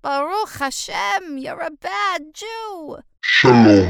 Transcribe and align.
Baruch 0.00 0.50
Hashem, 0.50 1.38
you're 1.38 1.60
a 1.60 1.72
bad 1.72 2.32
Jew. 2.32 2.98
Shalom. 3.20 3.88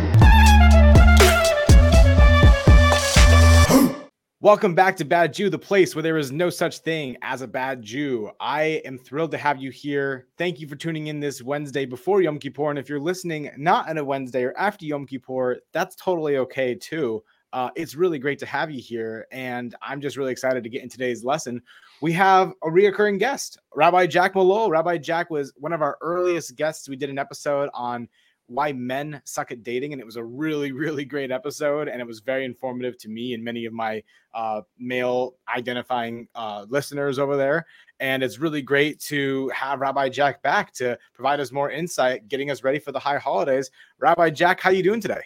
Welcome 4.40 4.74
back 4.74 4.96
to 4.96 5.04
Bad 5.04 5.34
Jew, 5.34 5.50
the 5.50 5.58
place 5.58 5.94
where 5.94 6.02
there 6.02 6.16
is 6.16 6.32
no 6.32 6.48
such 6.48 6.78
thing 6.78 7.18
as 7.20 7.42
a 7.42 7.46
bad 7.46 7.82
Jew. 7.82 8.30
I 8.40 8.80
am 8.86 8.96
thrilled 8.96 9.32
to 9.32 9.38
have 9.38 9.60
you 9.60 9.70
here. 9.70 10.28
Thank 10.38 10.60
you 10.60 10.66
for 10.66 10.76
tuning 10.76 11.08
in 11.08 11.20
this 11.20 11.42
Wednesday 11.42 11.84
before 11.84 12.22
Yom 12.22 12.38
Kippur. 12.38 12.70
And 12.70 12.78
if 12.78 12.88
you're 12.88 13.00
listening 13.00 13.50
not 13.58 13.90
on 13.90 13.98
a 13.98 14.04
Wednesday 14.04 14.44
or 14.44 14.56
after 14.56 14.86
Yom 14.86 15.06
Kippur, 15.06 15.58
that's 15.72 15.94
totally 15.94 16.38
okay 16.38 16.74
too. 16.74 17.22
Uh, 17.52 17.68
it's 17.76 17.94
really 17.94 18.18
great 18.18 18.38
to 18.38 18.46
have 18.46 18.70
you 18.70 18.80
here. 18.80 19.26
And 19.30 19.74
I'm 19.82 20.00
just 20.00 20.16
really 20.16 20.32
excited 20.32 20.62
to 20.62 20.70
get 20.70 20.82
in 20.82 20.88
today's 20.88 21.22
lesson. 21.22 21.60
We 22.00 22.12
have 22.12 22.52
a 22.62 22.68
reoccurring 22.68 23.18
guest, 23.18 23.58
Rabbi 23.74 24.06
Jack 24.06 24.34
Melul. 24.34 24.70
Rabbi 24.70 24.98
Jack 24.98 25.30
was 25.30 25.52
one 25.56 25.72
of 25.72 25.82
our 25.82 25.98
earliest 26.00 26.54
guests. 26.54 26.88
We 26.88 26.94
did 26.94 27.10
an 27.10 27.18
episode 27.18 27.70
on 27.74 28.08
why 28.46 28.72
men 28.72 29.20
suck 29.24 29.50
at 29.50 29.64
dating 29.64 29.92
and 29.92 30.00
it 30.00 30.04
was 30.04 30.16
a 30.16 30.24
really 30.24 30.72
really 30.84 31.04
great 31.04 31.30
episode 31.30 31.88
and 31.88 32.00
it 32.00 32.06
was 32.06 32.20
very 32.20 32.44
informative 32.44 32.96
to 32.98 33.08
me 33.08 33.34
and 33.34 33.44
many 33.44 33.64
of 33.64 33.72
my 33.72 34.02
uh, 34.32 34.62
male 34.78 35.34
identifying 35.54 36.28
uh, 36.36 36.66
listeners 36.68 37.18
over 37.18 37.36
there. 37.36 37.66
And 38.00 38.22
it's 38.22 38.38
really 38.38 38.62
great 38.62 39.00
to 39.00 39.48
have 39.48 39.80
rabbi 39.80 40.08
jack 40.08 40.40
back 40.40 40.72
to 40.74 40.96
provide 41.14 41.40
us 41.40 41.50
more 41.50 41.70
insight 41.70 42.28
getting 42.28 42.50
us 42.50 42.62
ready 42.62 42.78
for 42.78 42.92
the 42.92 42.98
high 43.00 43.18
holidays. 43.18 43.70
Rabbi 43.98 44.30
jack 44.30 44.60
how 44.60 44.70
are 44.70 44.74
you 44.74 44.84
doing 44.84 45.00
today? 45.00 45.22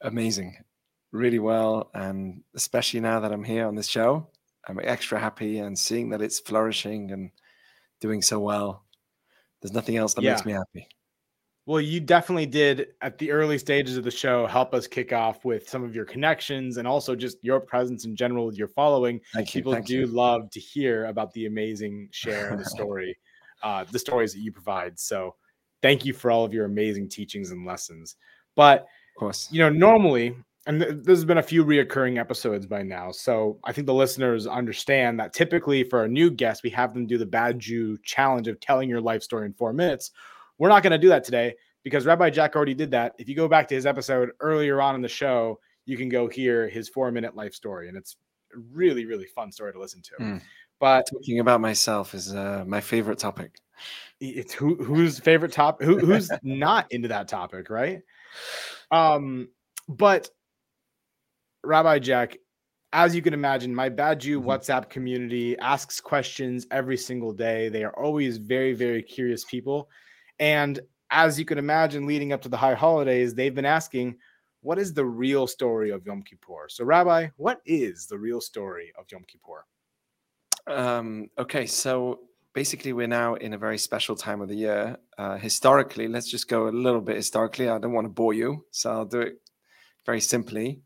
Amazing. 0.00 0.56
Really 1.12 1.40
well 1.40 1.90
and 1.92 2.42
especially 2.54 3.00
now 3.00 3.20
that 3.20 3.32
i'm 3.32 3.44
here 3.44 3.66
on 3.66 3.74
this 3.74 3.86
show 3.86 4.26
i'm 4.68 4.78
extra 4.82 5.18
happy 5.18 5.58
and 5.58 5.78
seeing 5.78 6.10
that 6.10 6.22
it's 6.22 6.40
flourishing 6.40 7.10
and 7.12 7.30
doing 8.00 8.22
so 8.22 8.38
well 8.38 8.84
there's 9.60 9.72
nothing 9.72 9.96
else 9.96 10.14
that 10.14 10.22
Yeah. 10.22 10.32
makes 10.32 10.44
me 10.46 10.52
happy 10.52 10.88
Well, 11.66 11.80
you 11.80 12.00
definitely 12.00 12.46
did 12.46 12.94
at 13.00 13.18
the 13.18 13.30
early 13.30 13.58
stages 13.58 13.96
of 13.96 14.02
the 14.02 14.10
show 14.10 14.46
help 14.46 14.74
us 14.74 14.86
kick 14.86 15.12
off 15.12 15.44
with 15.44 15.68
some 15.68 15.84
of 15.84 15.94
your 15.94 16.04
connections 16.04 16.78
and 16.78 16.88
also 16.88 17.14
just 17.14 17.36
your 17.44 17.60
presence 17.60 18.04
in 18.04 18.16
general 18.16 18.46
with 18.46 18.56
your 18.56 18.68
following. 18.68 19.20
thank 19.34 19.54
you 19.54 19.60
People 19.60 19.74
thank 19.74 19.86
do 19.86 20.00
you 20.00 20.06
love 20.06 20.50
to 20.50 20.58
hear 20.60 21.06
about 21.06 21.32
the 21.32 21.46
amazing 21.46 22.08
share 22.10 22.48
and 22.48 22.58
the 22.58 22.64
story, 22.76 23.16
uh, 23.62 23.84
the 23.92 23.98
stories 23.98 24.32
that 24.32 24.40
you 24.40 24.50
provide. 24.50 24.98
So, 24.98 25.36
thank 25.82 26.04
you 26.04 26.12
for 26.12 26.30
all 26.30 26.44
of 26.44 26.52
your 26.52 26.64
amazing 26.64 27.08
teachings 27.08 27.50
and 27.52 27.64
lessons. 27.64 28.16
But 28.56 28.80
of 28.80 28.86
course 29.18 29.48
you 29.52 29.60
know, 29.60 29.68
normally, 29.68 30.34
and 30.66 30.80
th- 30.80 30.94
there's 31.02 31.24
been 31.24 31.38
a 31.38 31.42
few 31.42 31.64
reoccurring 31.64 32.18
episodes 32.18 32.66
by 32.66 32.82
now. 32.82 33.10
So 33.10 33.58
I 33.64 33.72
think 33.72 33.86
the 33.86 33.94
listeners 33.94 34.46
understand 34.46 35.18
that 35.20 35.32
typically 35.32 35.84
for 35.84 36.04
a 36.04 36.08
new 36.08 36.30
guest, 36.30 36.62
we 36.62 36.70
have 36.70 36.94
them 36.94 37.06
do 37.06 37.18
the 37.18 37.26
Bad 37.26 37.58
Jew 37.58 37.98
challenge 38.02 38.48
of 38.48 38.60
telling 38.60 38.88
your 38.88 39.00
life 39.00 39.22
story 39.22 39.46
in 39.46 39.54
four 39.54 39.72
minutes. 39.72 40.10
We're 40.58 40.68
not 40.68 40.82
going 40.82 40.92
to 40.92 40.98
do 40.98 41.08
that 41.08 41.24
today 41.24 41.54
because 41.82 42.04
Rabbi 42.04 42.30
Jack 42.30 42.56
already 42.56 42.74
did 42.74 42.90
that. 42.90 43.14
If 43.18 43.28
you 43.28 43.34
go 43.34 43.48
back 43.48 43.68
to 43.68 43.74
his 43.74 43.86
episode 43.86 44.30
earlier 44.40 44.82
on 44.82 44.94
in 44.94 45.00
the 45.00 45.08
show, 45.08 45.60
you 45.86 45.96
can 45.96 46.08
go 46.08 46.28
hear 46.28 46.68
his 46.68 46.88
four 46.88 47.10
minute 47.10 47.34
life 47.34 47.54
story. 47.54 47.88
And 47.88 47.96
it's 47.96 48.16
a 48.54 48.58
really, 48.58 49.06
really 49.06 49.26
fun 49.26 49.50
story 49.50 49.72
to 49.72 49.80
listen 49.80 50.02
to. 50.02 50.14
Mm. 50.22 50.42
But 50.78 51.06
talking 51.10 51.40
about 51.40 51.60
myself 51.60 52.14
is 52.14 52.34
uh, 52.34 52.64
my 52.66 52.80
favorite 52.80 53.18
topic 53.18 53.60
it's 54.20 54.52
who 54.52 54.76
whose 54.76 55.18
favorite 55.18 55.52
top 55.52 55.82
who, 55.82 55.98
who's 55.98 56.30
not 56.42 56.90
into 56.92 57.08
that 57.08 57.28
topic 57.28 57.70
right 57.70 58.02
um 58.90 59.48
but 59.88 60.28
rabbi 61.64 61.98
jack 61.98 62.36
as 62.92 63.14
you 63.14 63.22
can 63.22 63.34
imagine 63.34 63.74
my 63.74 63.88
bad 63.88 64.20
jew 64.20 64.40
Mhm. 64.40 64.44
whatsapp 64.46 64.90
community 64.90 65.56
asks 65.58 66.00
questions 66.00 66.66
every 66.70 66.96
single 66.96 67.32
day 67.32 67.68
they 67.68 67.84
are 67.84 67.96
always 67.98 68.38
very 68.38 68.72
very 68.72 69.02
curious 69.02 69.44
people 69.44 69.88
and 70.38 70.80
as 71.10 71.38
you 71.38 71.44
can 71.44 71.58
imagine 71.58 72.06
leading 72.06 72.32
up 72.32 72.40
to 72.42 72.48
the 72.48 72.56
high 72.56 72.74
holidays 72.74 73.34
they've 73.34 73.54
been 73.54 73.64
asking 73.66 74.16
what 74.62 74.78
is 74.78 74.92
the 74.92 75.04
real 75.04 75.46
story 75.46 75.90
of 75.90 76.04
yom 76.06 76.22
kippur 76.22 76.68
so 76.68 76.84
rabbi 76.84 77.28
what 77.36 77.60
is 77.66 78.06
the 78.06 78.18
real 78.18 78.40
story 78.40 78.92
of 78.98 79.04
yom 79.10 79.24
kippur 79.24 79.64
Um, 80.66 81.28
okay, 81.38 81.66
so 81.66 82.20
basically, 82.54 82.92
we're 82.92 83.06
now 83.08 83.34
in 83.34 83.54
a 83.54 83.58
very 83.58 83.78
special 83.78 84.14
time 84.14 84.40
of 84.40 84.48
the 84.48 84.54
year. 84.54 84.96
Uh, 85.18 85.36
historically, 85.36 86.06
let's 86.06 86.30
just 86.30 86.48
go 86.48 86.68
a 86.68 86.70
little 86.70 87.00
bit 87.00 87.16
historically. 87.16 87.68
I 87.68 87.78
don't 87.78 87.92
want 87.92 88.04
to 88.04 88.10
bore 88.10 88.34
you, 88.34 88.66
so 88.70 88.90
I'll 88.90 89.04
do 89.06 89.20
it 89.20 89.40
very 90.06 90.20
simply. 90.20 90.82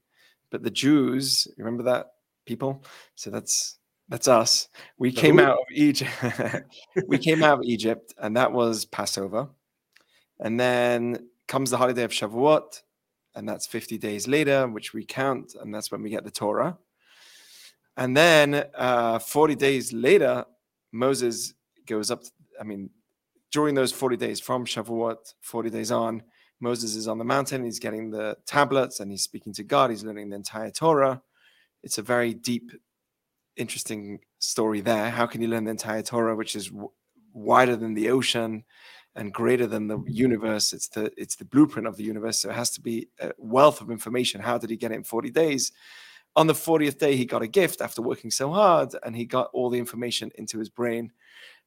But 0.55 0.63
the 0.63 0.71
Jews, 0.71 1.49
remember 1.59 1.83
that 1.83 2.13
people? 2.47 2.85
So 3.17 3.29
that's 3.29 3.81
that's 4.09 4.29
us. 4.29 4.69
We 4.99 5.11
came 5.11 5.41
out 5.41 5.59
of 5.59 5.67
Egypt. 5.73 6.13
we 7.09 7.19
came 7.19 7.43
out 7.43 7.59
of 7.59 7.65
Egypt, 7.65 8.15
and 8.19 8.37
that 8.37 8.53
was 8.53 8.85
Passover. 8.85 9.49
And 10.39 10.61
then 10.61 11.27
comes 11.49 11.71
the 11.71 11.77
holiday 11.77 12.05
of 12.05 12.13
Shavuot, 12.13 12.83
and 13.35 13.49
that's 13.49 13.67
50 13.67 13.99
days 13.99 14.29
later, 14.29 14.69
which 14.69 14.95
we 14.95 15.05
count, 15.05 15.57
and 15.61 15.75
that's 15.75 15.91
when 15.91 16.05
we 16.05 16.11
get 16.11 16.23
the 16.23 16.31
Torah. 16.31 16.79
And 17.97 18.17
then 18.17 18.65
uh, 18.77 19.19
40 19.19 19.57
days 19.57 19.93
later, 19.93 20.45
Moses 20.93 21.53
goes 21.85 22.13
up. 22.13 22.23
I 22.61 22.63
mean, 22.63 22.91
during 23.51 23.75
those 23.75 23.91
40 23.91 24.19
days 24.19 24.39
from 24.39 24.67
Shavuot, 24.67 25.35
40 25.41 25.71
days 25.71 25.91
on, 25.91 26.23
Moses 26.65 26.97
is 26.97 27.07
on 27.07 27.19
the 27.19 27.25
mountain. 27.25 27.63
He's 27.63 27.79
getting 27.79 28.11
the 28.11 28.37
tablets 28.47 28.99
and 28.99 29.11
he's 29.11 29.23
speaking 29.23 29.53
to 29.53 29.63
God. 29.63 29.91
He's 29.91 30.03
learning 30.03 30.31
the 30.31 30.37
entire 30.37 30.71
Torah. 30.71 31.23
It's 31.85 31.99
a 31.99 32.03
very 32.03 32.35
deep, 32.35 32.73
interesting 33.57 34.19
story 34.41 34.81
there. 34.81 35.11
How 35.11 35.27
can 35.27 35.41
you 35.43 35.49
learn 35.49 35.65
the 35.65 35.71
entire 35.71 36.03
Torah, 36.03 36.35
which 36.35 36.57
is 36.57 36.69
w- 36.69 36.91
wider 37.33 37.77
than 37.77 37.95
the 37.95 38.11
ocean 38.11 38.65
and 39.15 39.33
greater 39.33 39.69
than 39.69 39.87
the 39.87 40.03
universe? 40.09 40.73
It's 40.73 40.89
the 40.89 41.13
it's 41.17 41.37
the 41.37 41.45
blueprint 41.45 41.87
of 41.87 41.97
the 41.97 42.05
universe. 42.05 42.41
So 42.41 42.51
it 42.51 42.57
has 42.57 42.71
to 42.73 42.81
be 42.81 43.09
a 43.21 43.33
wealth 43.39 43.81
of 43.81 43.91
information. 43.91 44.41
How 44.41 44.59
did 44.59 44.71
he 44.71 44.77
get 44.77 44.91
it 44.91 44.97
in 44.97 45.05
40 45.05 45.31
days? 45.31 45.71
on 46.37 46.47
the 46.47 46.53
40th 46.53 46.99
day, 46.99 47.17
he 47.17 47.25
got 47.25 47.43
a 47.43 47.47
gift 47.47 47.81
after 47.81 48.03
working 48.03 48.31
so 48.31 48.51
hard 48.51 48.95
and 49.05 49.15
he 49.15 49.25
got 49.25 49.51
all 49.53 49.71
the 49.71 49.79
information 49.79 50.31
into 50.37 50.59
his 50.59 50.69
brain. 50.69 51.13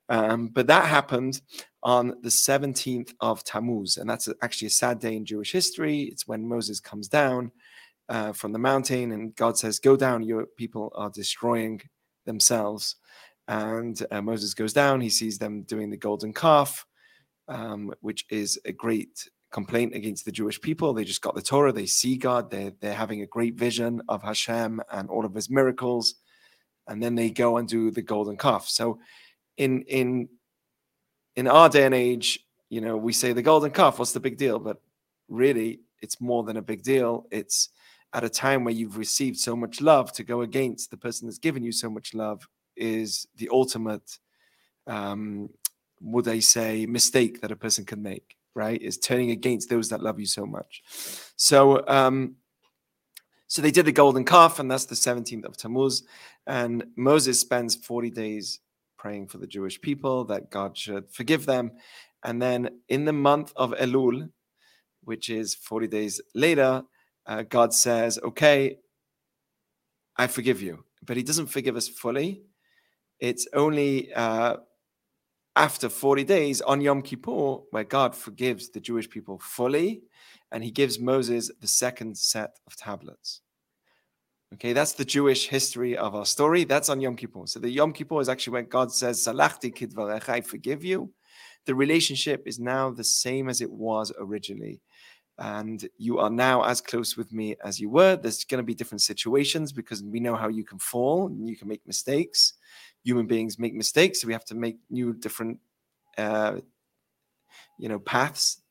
Um, 0.09 0.47
but 0.47 0.67
that 0.67 0.85
happened 0.85 1.41
on 1.83 2.15
the 2.21 2.29
17th 2.29 3.13
of 3.19 3.43
Tammuz. 3.43 3.97
And 3.97 4.09
that's 4.09 4.29
actually 4.41 4.67
a 4.67 4.71
sad 4.71 4.99
day 4.99 5.15
in 5.15 5.25
Jewish 5.25 5.51
history. 5.51 6.03
It's 6.03 6.27
when 6.27 6.47
Moses 6.47 6.79
comes 6.79 7.07
down 7.07 7.51
uh, 8.09 8.31
from 8.33 8.53
the 8.53 8.59
mountain 8.59 9.11
and 9.11 9.35
God 9.35 9.57
says, 9.57 9.79
Go 9.79 9.95
down, 9.95 10.23
your 10.23 10.45
people 10.57 10.91
are 10.95 11.09
destroying 11.09 11.81
themselves. 12.25 12.95
And 13.47 14.01
uh, 14.11 14.21
Moses 14.21 14.53
goes 14.53 14.73
down, 14.73 14.99
he 15.01 15.09
sees 15.09 15.37
them 15.37 15.61
doing 15.63 15.89
the 15.89 15.97
golden 15.97 16.33
calf, 16.33 16.85
um, 17.47 17.93
which 18.01 18.25
is 18.29 18.59
a 18.65 18.73
great 18.73 19.29
complaint 19.51 19.95
against 19.95 20.25
the 20.25 20.31
Jewish 20.31 20.59
people. 20.59 20.93
They 20.93 21.05
just 21.05 21.21
got 21.21 21.35
the 21.35 21.41
Torah, 21.41 21.71
they 21.71 21.85
see 21.85 22.17
God, 22.17 22.51
they're, 22.51 22.73
they're 22.81 22.93
having 22.93 23.21
a 23.21 23.27
great 23.27 23.55
vision 23.55 24.01
of 24.09 24.21
Hashem 24.21 24.81
and 24.91 25.09
all 25.09 25.25
of 25.25 25.33
his 25.33 25.49
miracles. 25.49 26.15
And 26.87 27.01
then 27.01 27.15
they 27.15 27.29
go 27.29 27.57
and 27.57 27.67
do 27.67 27.91
the 27.91 28.01
golden 28.01 28.37
calf. 28.37 28.67
So 28.67 28.99
in 29.57 29.81
in 29.83 30.29
in 31.35 31.47
our 31.47 31.69
day 31.69 31.85
and 31.85 31.93
age, 31.93 32.39
you 32.69 32.81
know, 32.81 32.97
we 32.97 33.13
say 33.13 33.33
the 33.33 33.41
golden 33.41 33.71
calf, 33.71 33.99
what's 33.99 34.11
the 34.11 34.19
big 34.19 34.37
deal? 34.37 34.59
But 34.59 34.81
really, 35.27 35.81
it's 36.01 36.19
more 36.19 36.43
than 36.43 36.57
a 36.57 36.61
big 36.61 36.83
deal. 36.83 37.27
It's 37.31 37.69
at 38.13 38.23
a 38.23 38.29
time 38.29 38.63
where 38.63 38.73
you've 38.73 38.97
received 38.97 39.37
so 39.37 39.55
much 39.55 39.81
love 39.81 40.11
to 40.13 40.23
go 40.23 40.41
against 40.41 40.89
the 40.91 40.97
person 40.97 41.27
that's 41.27 41.37
given 41.37 41.63
you 41.63 41.71
so 41.71 41.89
much 41.89 42.13
love 42.13 42.47
is 42.75 43.27
the 43.37 43.49
ultimate 43.51 44.19
um 44.85 45.49
would 45.99 46.27
I 46.27 46.39
say 46.39 46.85
mistake 46.85 47.41
that 47.41 47.51
a 47.51 47.55
person 47.55 47.83
can 47.85 48.01
make 48.01 48.37
right 48.53 48.81
is 48.81 48.97
turning 48.97 49.31
against 49.31 49.69
those 49.69 49.89
that 49.89 50.01
love 50.01 50.19
you 50.19 50.25
so 50.25 50.45
much 50.45 50.81
so 51.35 51.85
um 51.87 52.35
so 53.47 53.61
they 53.61 53.71
did 53.71 53.85
the 53.85 53.91
golden 53.91 54.23
calf 54.23 54.59
and 54.59 54.69
that's 54.69 54.85
the 54.85 54.95
17th 54.95 55.45
of 55.45 55.57
tammuz 55.57 56.03
and 56.45 56.85
moses 56.95 57.39
spends 57.39 57.75
40 57.75 58.11
days 58.11 58.59
praying 59.07 59.25
for 59.25 59.37
the 59.37 59.47
jewish 59.47 59.79
people 59.79 60.25
that 60.25 60.51
god 60.51 60.77
should 60.77 61.05
forgive 61.09 61.45
them. 61.45 61.71
And 62.23 62.41
then 62.41 62.59
in 62.89 63.05
the 63.05 63.13
month 63.13 63.53
of 63.55 63.71
elul 63.85 64.29
which 65.09 65.29
is 65.29 65.55
40 65.55 65.87
days 65.87 66.19
later 66.35 66.83
uh, 67.25 67.43
god 67.43 67.73
says 67.73 68.19
okay 68.29 68.79
i 70.17 70.27
forgive 70.27 70.61
you. 70.61 70.83
But 71.05 71.15
he 71.15 71.23
doesn't 71.23 71.47
forgive 71.47 71.77
us 71.77 71.87
fully. 71.87 72.41
It's 73.19 73.47
only 73.53 74.13
uh, 74.13 74.57
after 75.55 75.87
40 75.87 76.25
days 76.25 76.59
on 76.61 76.81
Yom 76.81 77.01
Kippur 77.01 77.59
where 77.71 77.83
God 77.83 78.13
forgives 78.13 78.69
the 78.69 78.81
Jewish 78.81 79.09
people 79.09 79.39
fully 79.39 80.01
and 80.51 80.63
he 80.63 80.71
gives 80.71 80.99
Moses 80.99 81.49
the 81.61 81.67
second 81.83 82.17
set 82.17 82.51
of 82.67 82.75
tablets. 82.75 83.41
Okay, 84.53 84.73
that's 84.73 84.93
the 84.93 85.05
Jewish 85.05 85.47
history 85.47 85.97
of 85.97 86.15
our 86.15 86.25
story. 86.25 86.63
That's 86.63 86.89
on 86.89 87.01
Yom 87.01 87.15
Kippur. 87.15 87.45
So 87.45 87.59
the 87.59 87.69
Yom 87.69 87.91
Kippur 87.91 88.21
is 88.21 88.29
actually 88.29 88.53
when 88.53 88.65
God 88.67 88.91
says, 88.91 89.19
Salachti 89.19 89.73
kidvarecha, 89.75 90.29
I 90.29 90.41
forgive 90.41 90.83
you. 90.85 91.11
The 91.65 91.75
relationship 91.75 92.43
is 92.45 92.59
now 92.59 92.89
the 92.89 93.03
same 93.03 93.49
as 93.49 93.59
it 93.59 93.69
was 93.69 94.13
originally. 94.17 94.79
And 95.37 95.87
you 95.97 96.17
are 96.19 96.29
now 96.29 96.63
as 96.63 96.81
close 96.81 97.17
with 97.17 97.31
me 97.33 97.55
as 97.63 97.79
you 97.79 97.89
were. 97.89 98.15
There's 98.15 98.45
going 98.45 98.59
to 98.59 98.65
be 98.65 98.73
different 98.73 99.01
situations 99.01 99.71
because 99.71 100.01
we 100.01 100.19
know 100.19 100.35
how 100.35 100.47
you 100.47 100.63
can 100.63 100.79
fall 100.79 101.27
and 101.27 101.47
you 101.47 101.57
can 101.57 101.67
make 101.67 101.85
mistakes 101.85 102.53
human 103.03 103.25
beings 103.25 103.57
make 103.57 103.73
mistakes 103.73 104.19
so 104.19 104.27
we 104.27 104.33
have 104.33 104.43
to 104.43 104.53
make 104.53 104.75
new 104.89 105.13
different 105.13 105.57
uh, 106.17 106.57
you 107.77 107.89
know, 107.89 107.99
paths. 107.99 108.61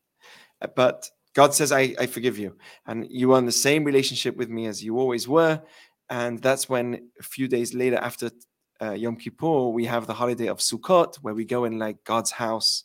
But 0.74 1.10
God 1.36 1.52
says, 1.52 1.70
I, 1.70 1.94
I 1.98 2.06
forgive 2.06 2.38
you. 2.38 2.56
And 2.86 3.06
you 3.10 3.34
are 3.34 3.38
in 3.38 3.44
the 3.44 3.52
same 3.52 3.84
relationship 3.84 4.36
with 4.36 4.48
me 4.48 4.64
as 4.68 4.82
you 4.82 4.98
always 4.98 5.28
were. 5.28 5.60
And 6.08 6.40
that's 6.40 6.66
when 6.66 7.10
a 7.20 7.22
few 7.22 7.46
days 7.46 7.74
later, 7.74 7.96
after 7.96 8.30
uh, 8.80 8.92
Yom 8.92 9.16
Kippur, 9.16 9.68
we 9.68 9.84
have 9.84 10.06
the 10.06 10.14
holiday 10.14 10.46
of 10.46 10.60
Sukkot, 10.60 11.16
where 11.16 11.34
we 11.34 11.44
go 11.44 11.64
in 11.64 11.78
like 11.78 12.02
God's 12.04 12.30
house. 12.30 12.84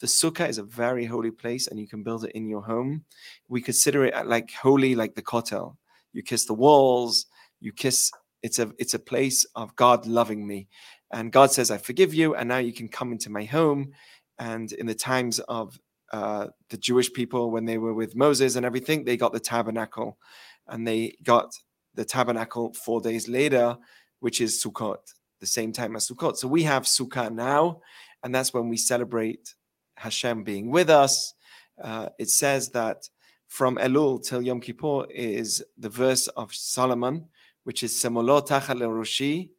The 0.00 0.06
sukkah 0.06 0.48
is 0.48 0.56
a 0.56 0.62
very 0.62 1.04
holy 1.04 1.30
place, 1.30 1.66
and 1.66 1.78
you 1.78 1.86
can 1.86 2.02
build 2.02 2.24
it 2.24 2.32
in 2.32 2.48
your 2.48 2.62
home. 2.62 3.04
We 3.48 3.60
consider 3.60 4.06
it 4.06 4.26
like 4.26 4.50
holy, 4.50 4.94
like 4.94 5.14
the 5.14 5.20
kotel. 5.20 5.76
You 6.14 6.22
kiss 6.22 6.46
the 6.46 6.54
walls. 6.54 7.26
You 7.60 7.74
kiss. 7.74 8.10
It's 8.42 8.58
a 8.58 8.72
it's 8.78 8.94
a 8.94 8.98
place 8.98 9.44
of 9.54 9.76
God 9.76 10.06
loving 10.06 10.46
me, 10.46 10.68
and 11.12 11.30
God 11.30 11.52
says, 11.52 11.70
"I 11.70 11.76
forgive 11.76 12.14
you," 12.14 12.34
and 12.34 12.48
now 12.48 12.56
you 12.56 12.72
can 12.72 12.88
come 12.88 13.12
into 13.12 13.28
my 13.28 13.44
home. 13.44 13.92
And 14.38 14.72
in 14.72 14.86
the 14.86 14.94
times 14.94 15.38
of 15.40 15.78
uh, 16.10 16.48
the 16.68 16.76
Jewish 16.76 17.12
people, 17.12 17.50
when 17.50 17.64
they 17.64 17.78
were 17.78 17.94
with 17.94 18.16
Moses 18.16 18.56
and 18.56 18.66
everything, 18.66 19.04
they 19.04 19.16
got 19.16 19.32
the 19.32 19.40
tabernacle, 19.40 20.18
and 20.66 20.86
they 20.86 21.16
got 21.22 21.54
the 21.94 22.04
tabernacle 22.04 22.72
four 22.74 23.00
days 23.00 23.28
later, 23.28 23.76
which 24.20 24.40
is 24.40 24.62
Sukkot 24.62 25.14
the 25.40 25.46
same 25.46 25.72
time 25.72 25.96
as 25.96 26.08
Sukkot. 26.08 26.36
So 26.36 26.46
we 26.46 26.62
have 26.64 26.84
Sukkah 26.84 27.32
now, 27.32 27.80
and 28.22 28.34
that's 28.34 28.52
when 28.52 28.68
we 28.68 28.76
celebrate 28.76 29.54
Hashem 29.96 30.44
being 30.44 30.70
with 30.70 30.90
us. 30.90 31.34
Uh, 31.82 32.10
it 32.18 32.28
says 32.28 32.68
that 32.70 33.08
from 33.48 33.76
Elul 33.76 34.22
till 34.22 34.42
Yom 34.42 34.60
Kippur 34.60 35.06
is 35.10 35.64
the 35.78 35.88
verse 35.88 36.28
of 36.28 36.54
Solomon, 36.54 37.26
which 37.64 37.82
is 37.82 37.92
Semolo 37.92 38.40
Roshi, 38.46 39.50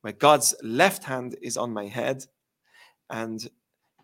where 0.00 0.12
God's 0.12 0.54
left 0.62 1.04
hand 1.04 1.36
is 1.42 1.56
on 1.56 1.72
my 1.72 1.86
head, 1.86 2.24
and 3.10 3.48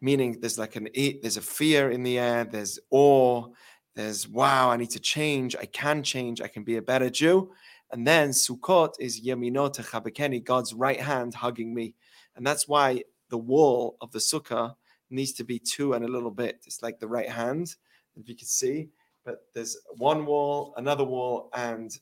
meaning 0.02 0.38
there's 0.40 0.58
like 0.58 0.76
an 0.76 0.88
there's 1.22 1.38
a 1.38 1.42
fear 1.42 1.90
in 1.90 2.02
the 2.02 2.18
air, 2.18 2.44
there's 2.44 2.78
awe, 2.90 3.46
there's 3.94 4.28
wow, 4.28 4.70
I 4.70 4.76
need 4.76 4.90
to 4.90 5.00
change, 5.00 5.56
I 5.56 5.64
can 5.64 6.02
change, 6.02 6.42
I 6.42 6.48
can 6.48 6.64
be 6.64 6.76
a 6.76 6.82
better 6.82 7.08
Jew. 7.08 7.52
And 7.92 8.06
then 8.06 8.30
Sukkot 8.30 8.94
is 8.98 9.24
Yamino 9.24 9.74
Techabekeni, 9.74 10.42
God's 10.44 10.74
right 10.74 11.00
hand 11.00 11.34
hugging 11.34 11.72
me. 11.72 11.94
And 12.36 12.46
that's 12.46 12.66
why 12.66 13.02
the 13.28 13.38
wall 13.38 13.96
of 14.00 14.10
the 14.12 14.18
sukkah 14.18 14.74
needs 15.10 15.32
to 15.32 15.44
be 15.44 15.58
two 15.58 15.92
and 15.92 16.04
a 16.04 16.08
little 16.08 16.30
bit. 16.30 16.60
It's 16.66 16.82
like 16.82 16.98
the 16.98 17.08
right 17.08 17.28
hand, 17.28 17.76
if 18.16 18.28
you 18.28 18.34
can 18.34 18.46
see. 18.46 18.88
But 19.24 19.46
there's 19.54 19.76
one 19.98 20.26
wall, 20.26 20.74
another 20.76 21.04
wall, 21.04 21.50
and 21.54 21.96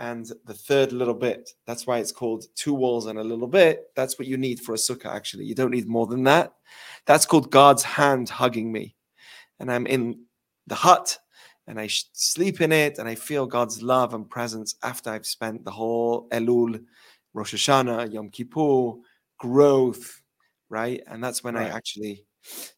and 0.00 0.32
the 0.46 0.54
third 0.54 0.92
little 0.92 1.14
bit. 1.14 1.50
That's 1.66 1.86
why 1.86 1.98
it's 1.98 2.10
called 2.10 2.46
two 2.56 2.72
walls 2.72 3.06
and 3.06 3.18
a 3.18 3.22
little 3.22 3.46
bit. 3.46 3.84
That's 3.94 4.18
what 4.18 4.26
you 4.26 4.38
need 4.38 4.58
for 4.58 4.72
a 4.72 4.78
sukkah, 4.78 5.14
actually. 5.14 5.44
You 5.44 5.54
don't 5.54 5.70
need 5.70 5.86
more 5.86 6.06
than 6.06 6.24
that. 6.24 6.54
That's 7.04 7.26
called 7.26 7.50
God's 7.50 7.82
hand 7.82 8.30
hugging 8.30 8.72
me. 8.72 8.96
And 9.60 9.70
I'm 9.70 9.86
in 9.86 10.24
the 10.66 10.74
hut 10.74 11.18
and 11.66 11.78
I 11.78 11.88
sleep 11.88 12.62
in 12.62 12.72
it 12.72 12.98
and 12.98 13.06
I 13.06 13.14
feel 13.14 13.46
God's 13.46 13.82
love 13.82 14.14
and 14.14 14.28
presence 14.28 14.74
after 14.82 15.10
I've 15.10 15.26
spent 15.26 15.66
the 15.66 15.70
whole 15.70 16.28
Elul, 16.30 16.82
Rosh 17.34 17.54
Hashanah, 17.54 18.10
Yom 18.10 18.30
Kippur, 18.30 18.92
growth, 19.38 20.22
right? 20.70 21.02
And 21.08 21.22
that's 21.22 21.44
when 21.44 21.56
right. 21.56 21.70
I 21.70 21.76
actually. 21.76 22.24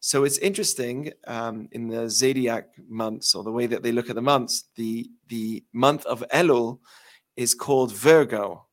So 0.01 0.25
it's 0.25 0.39
interesting 0.39 1.13
um, 1.25 1.69
in 1.71 1.87
the 1.87 2.09
zodiac 2.09 2.67
months 2.89 3.33
or 3.33 3.45
the 3.45 3.51
way 3.51 3.65
that 3.67 3.81
they 3.81 3.93
look 3.93 4.09
at 4.09 4.15
the 4.15 4.21
months. 4.21 4.65
The 4.75 5.09
the 5.29 5.63
month 5.71 6.05
of 6.05 6.21
Elul 6.33 6.79
is 7.35 7.53
called 7.53 7.93
Virgo, 7.93 8.67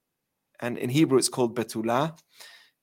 and 0.61 0.79
in 0.79 0.91
Hebrew 0.91 1.19
it's 1.19 1.29
called 1.29 1.57
Betula. 1.57 2.19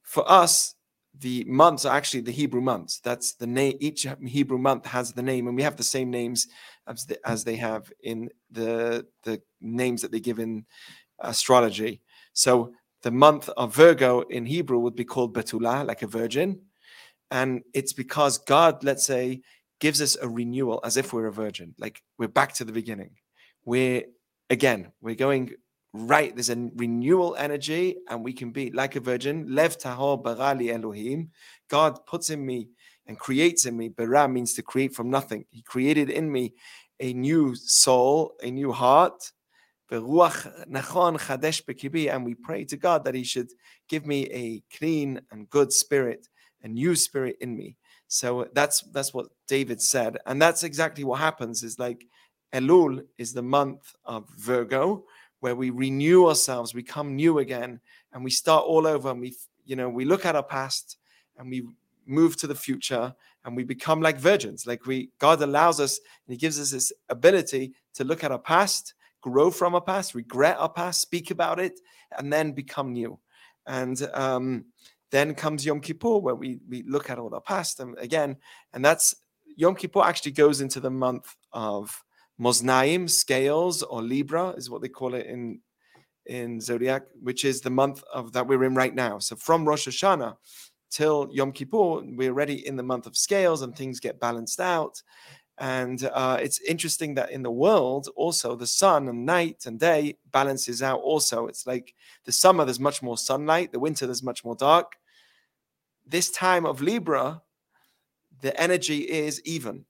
For 0.04 0.30
us, 0.30 0.76
the 1.20 1.44
months 1.48 1.86
are 1.86 1.96
actually 1.96 2.22
the 2.22 2.32
Hebrew 2.32 2.62
months. 2.62 3.00
That's 3.04 3.34
the 3.36 3.48
name. 3.48 3.78
Each 3.80 4.06
Hebrew 4.26 4.58
month 4.58 4.86
has 4.86 5.14
the 5.14 5.24
name, 5.24 5.48
and 5.48 5.56
we 5.56 5.64
have 5.64 5.76
the 5.76 5.84
same 5.84 6.12
names 6.12 6.48
as, 6.88 7.06
the, 7.06 7.18
as 7.28 7.44
they 7.44 7.56
have 7.56 7.92
in 8.04 8.30
the 8.52 9.06
the 9.24 9.42
names 9.62 10.02
that 10.02 10.12
they 10.12 10.20
give 10.20 10.40
in 10.40 10.66
astrology. 11.20 12.02
So 12.34 12.74
the 13.04 13.12
month 13.12 13.50
of 13.50 13.76
Virgo 13.76 14.22
in 14.22 14.46
Hebrew 14.46 14.80
would 14.80 14.96
be 14.96 15.06
called 15.06 15.36
Betula, 15.36 15.86
like 15.86 16.02
a 16.02 16.08
virgin, 16.08 16.62
and 17.32 17.62
it's 17.74 17.94
because 17.94 18.38
God, 18.38 18.84
let's 18.84 19.06
say, 19.06 19.42
gives 19.80 20.02
us 20.02 20.18
a 20.22 20.28
renewal 20.28 20.80
as 20.84 20.98
if 20.98 21.14
we're 21.14 21.28
a 21.28 21.32
virgin, 21.32 21.76
like 21.78 22.02
we're 22.18 22.28
back 22.28 22.54
to 22.56 22.66
the 22.66 22.72
beginning. 22.72 23.12
We're 23.66 24.04
again, 24.50 24.92
we're 25.02 25.16
going 25.16 25.52
right. 26.06 26.36
There's 26.36 26.50
a 26.50 26.70
renewal 26.76 27.36
energy, 27.38 27.98
and 28.10 28.24
we 28.24 28.34
can 28.34 28.52
be 28.52 28.72
like 28.72 28.96
a 28.96 29.00
virgin. 29.00 29.46
Lev 29.50 29.78
tahor 29.78 30.22
barali 30.22 30.74
Elohim. 30.74 31.32
God 31.70 32.06
puts 32.06 32.30
in 32.30 32.46
me 32.46 32.70
and 33.06 33.18
creates 33.18 33.66
in 33.66 33.76
me. 33.78 33.90
Bara 33.90 34.28
means 34.28 34.54
to 34.56 34.62
create 34.62 34.94
from 34.94 35.10
nothing. 35.10 35.46
He 35.50 35.62
created 35.62 36.10
in 36.10 36.32
me 36.32 36.54
a 37.00 37.14
new 37.14 37.56
soul, 37.56 38.34
a 38.42 38.52
new 38.52 38.72
heart. 38.72 39.32
And 39.90 40.06
we 40.06 40.20
pray 42.36 42.66
to 42.66 42.78
God 42.78 43.06
that 43.06 43.16
He 43.16 43.24
should 43.24 43.50
give 43.88 44.06
me 44.06 44.26
a 44.26 44.62
clean 44.78 45.22
and 45.32 45.50
good 45.50 45.72
spirit, 45.72 46.28
a 46.62 46.68
new 46.68 46.94
spirit 46.96 47.38
in 47.40 47.56
me. 47.56 47.78
So 48.08 48.48
that's 48.54 48.82
that's 48.94 49.14
what 49.14 49.28
David 49.48 49.82
said, 49.82 50.18
and 50.26 50.42
that's 50.42 50.64
exactly 50.64 51.04
what 51.04 51.20
happens. 51.20 51.62
Is 51.64 51.78
like 51.78 52.06
Elul 52.54 53.02
is 53.18 53.34
the 53.34 53.42
month 53.42 53.94
of 54.06 54.30
Virgo, 54.38 55.04
where 55.40 55.56
we 55.56 55.70
renew 55.70 56.28
ourselves, 56.28 56.74
we 56.74 56.84
come 56.84 57.16
new 57.16 57.40
again, 57.40 57.80
and 58.14 58.24
we 58.24 58.32
start 58.32 58.66
all 58.66 58.88
over. 58.88 59.12
And 59.12 59.22
we, 59.22 59.36
you 59.66 59.76
know, 59.76 59.90
we 59.90 60.06
look 60.06 60.26
at 60.26 60.36
our 60.36 60.44
past 60.44 60.98
and 61.38 61.50
we 61.50 61.64
move 62.06 62.38
to 62.38 62.48
the 62.48 62.56
future, 62.56 63.14
and 63.46 63.56
we 63.56 63.64
become 63.64 64.02
like 64.02 64.18
virgins. 64.18 64.66
Like 64.66 64.86
we, 64.86 65.10
God 65.20 65.42
allows 65.42 65.80
us, 65.80 66.00
and 66.26 66.34
He 66.34 66.38
gives 66.38 66.60
us 66.60 66.72
this 66.72 66.92
ability 67.10 67.74
to 67.96 68.04
look 68.04 68.24
at 68.24 68.32
our 68.32 68.40
past, 68.40 68.94
grow 69.22 69.52
from 69.52 69.76
our 69.76 69.82
past, 69.82 70.16
regret 70.16 70.58
our 70.58 70.70
past, 70.70 71.02
speak 71.02 71.32
about 71.32 71.60
it, 71.60 71.80
and 72.18 72.32
then 72.32 72.52
become 72.54 72.94
new. 72.94 73.20
And 73.66 74.02
um, 74.14 74.66
then 75.12 75.36
comes 75.36 75.66
Yom 75.66 75.82
Kippur, 75.82 76.18
where 76.18 76.36
we 76.36 76.60
we 76.68 76.84
look 76.84 77.10
at 77.10 77.20
all 77.20 77.34
our 77.34 77.42
past 77.42 77.80
and 77.80 77.98
again, 78.00 78.38
and 78.74 78.84
that's 78.84 79.16
Yom 79.56 79.76
Kippur 79.76 80.02
actually 80.04 80.32
goes 80.32 80.62
into 80.62 80.80
the 80.80 80.90
month 80.90 81.36
of 81.52 82.04
Moznaim, 82.40 83.10
scales, 83.10 83.84
or 83.84 84.02
Libra 84.02 84.50
is 84.50 84.70
what 84.70 84.82
they 84.82 84.90
call 84.90 85.14
it 85.16 85.26
in 85.26 85.62
in 86.28 86.60
zodiac, 86.60 87.04
which 87.22 87.46
is 87.46 87.62
the 87.62 87.70
month 87.70 88.04
of 88.14 88.34
that 88.34 88.48
we're 88.48 88.66
in 88.66 88.76
right 88.76 88.94
now. 88.94 89.18
So 89.18 89.36
from 89.36 89.66
Rosh 89.66 89.88
Hashanah 89.88 90.36
till 90.90 91.30
Yom 91.32 91.54
Kippur, 91.54 92.02
we're 92.04 92.30
already 92.32 92.68
in 92.68 92.76
the 92.76 92.84
month 92.84 93.08
of 93.08 93.16
scales, 93.16 93.62
and 93.62 93.76
things 93.76 94.00
get 94.00 94.20
balanced 94.20 94.60
out. 94.60 95.02
And 95.60 96.04
uh, 96.14 96.38
it's 96.40 96.62
interesting 96.62 97.16
that 97.16 97.32
in 97.32 97.42
the 97.42 97.52
world, 97.52 98.10
also 98.16 98.56
the 98.56 98.68
sun 98.68 99.08
and 99.08 99.26
night 99.26 99.66
and 99.66 99.80
day 99.80 100.18
balances 100.32 100.84
out. 100.84 101.00
Also, 101.00 101.48
it's 101.48 101.66
like 101.66 101.96
the 102.26 102.32
summer 102.32 102.64
there's 102.64 102.80
much 102.80 103.02
more 103.02 103.18
sunlight, 103.18 103.72
the 103.72 103.80
winter 103.80 104.06
there's 104.06 104.22
much 104.22 104.46
more 104.46 104.56
dark. 104.56 104.98
This 106.06 106.30
time 106.30 106.66
of 106.66 106.82
Libra, 106.82 107.42
the 108.42 108.60
energy 108.62 109.00
is 109.00 109.42
even. 109.46 109.86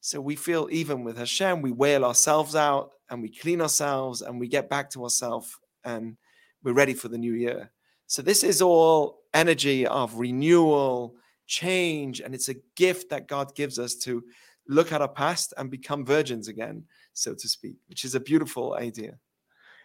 So 0.00 0.20
we 0.20 0.36
feel 0.36 0.68
even 0.70 1.04
with 1.04 1.18
Hashem, 1.18 1.60
we 1.60 1.72
wail 1.72 2.04
ourselves 2.04 2.56
out 2.56 2.92
and 3.10 3.20
we 3.20 3.28
clean 3.28 3.60
ourselves 3.60 4.22
and 4.22 4.40
we 4.40 4.48
get 4.48 4.70
back 4.70 4.90
to 4.90 5.04
ourselves 5.04 5.58
and 5.84 6.16
we're 6.62 6.72
ready 6.72 6.94
for 6.94 7.08
the 7.08 7.18
new 7.18 7.34
year. 7.34 7.70
So 8.06 8.22
this 8.22 8.42
is 8.42 8.62
all 8.62 9.20
energy 9.34 9.86
of 9.86 10.14
renewal, 10.14 11.16
change, 11.46 12.20
and 12.20 12.34
it's 12.34 12.48
a 12.48 12.56
gift 12.76 13.10
that 13.10 13.28
God 13.28 13.54
gives 13.54 13.78
us 13.78 13.94
to 13.96 14.24
look 14.66 14.92
at 14.92 15.02
our 15.02 15.08
past 15.08 15.52
and 15.56 15.70
become 15.70 16.04
virgins 16.04 16.48
again, 16.48 16.84
so 17.12 17.34
to 17.34 17.48
speak, 17.48 17.76
which 17.88 18.04
is 18.04 18.14
a 18.14 18.20
beautiful 18.20 18.74
idea. 18.74 19.18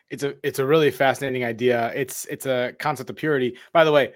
It's 0.09 0.23
a 0.23 0.35
it's 0.43 0.59
a 0.59 0.65
really 0.65 0.91
fascinating 0.91 1.43
idea. 1.43 1.91
It's 1.95 2.25
it's 2.25 2.45
a 2.45 2.73
concept 2.79 3.09
of 3.09 3.15
purity. 3.15 3.57
By 3.73 3.83
the 3.83 3.91
way, 3.91 4.13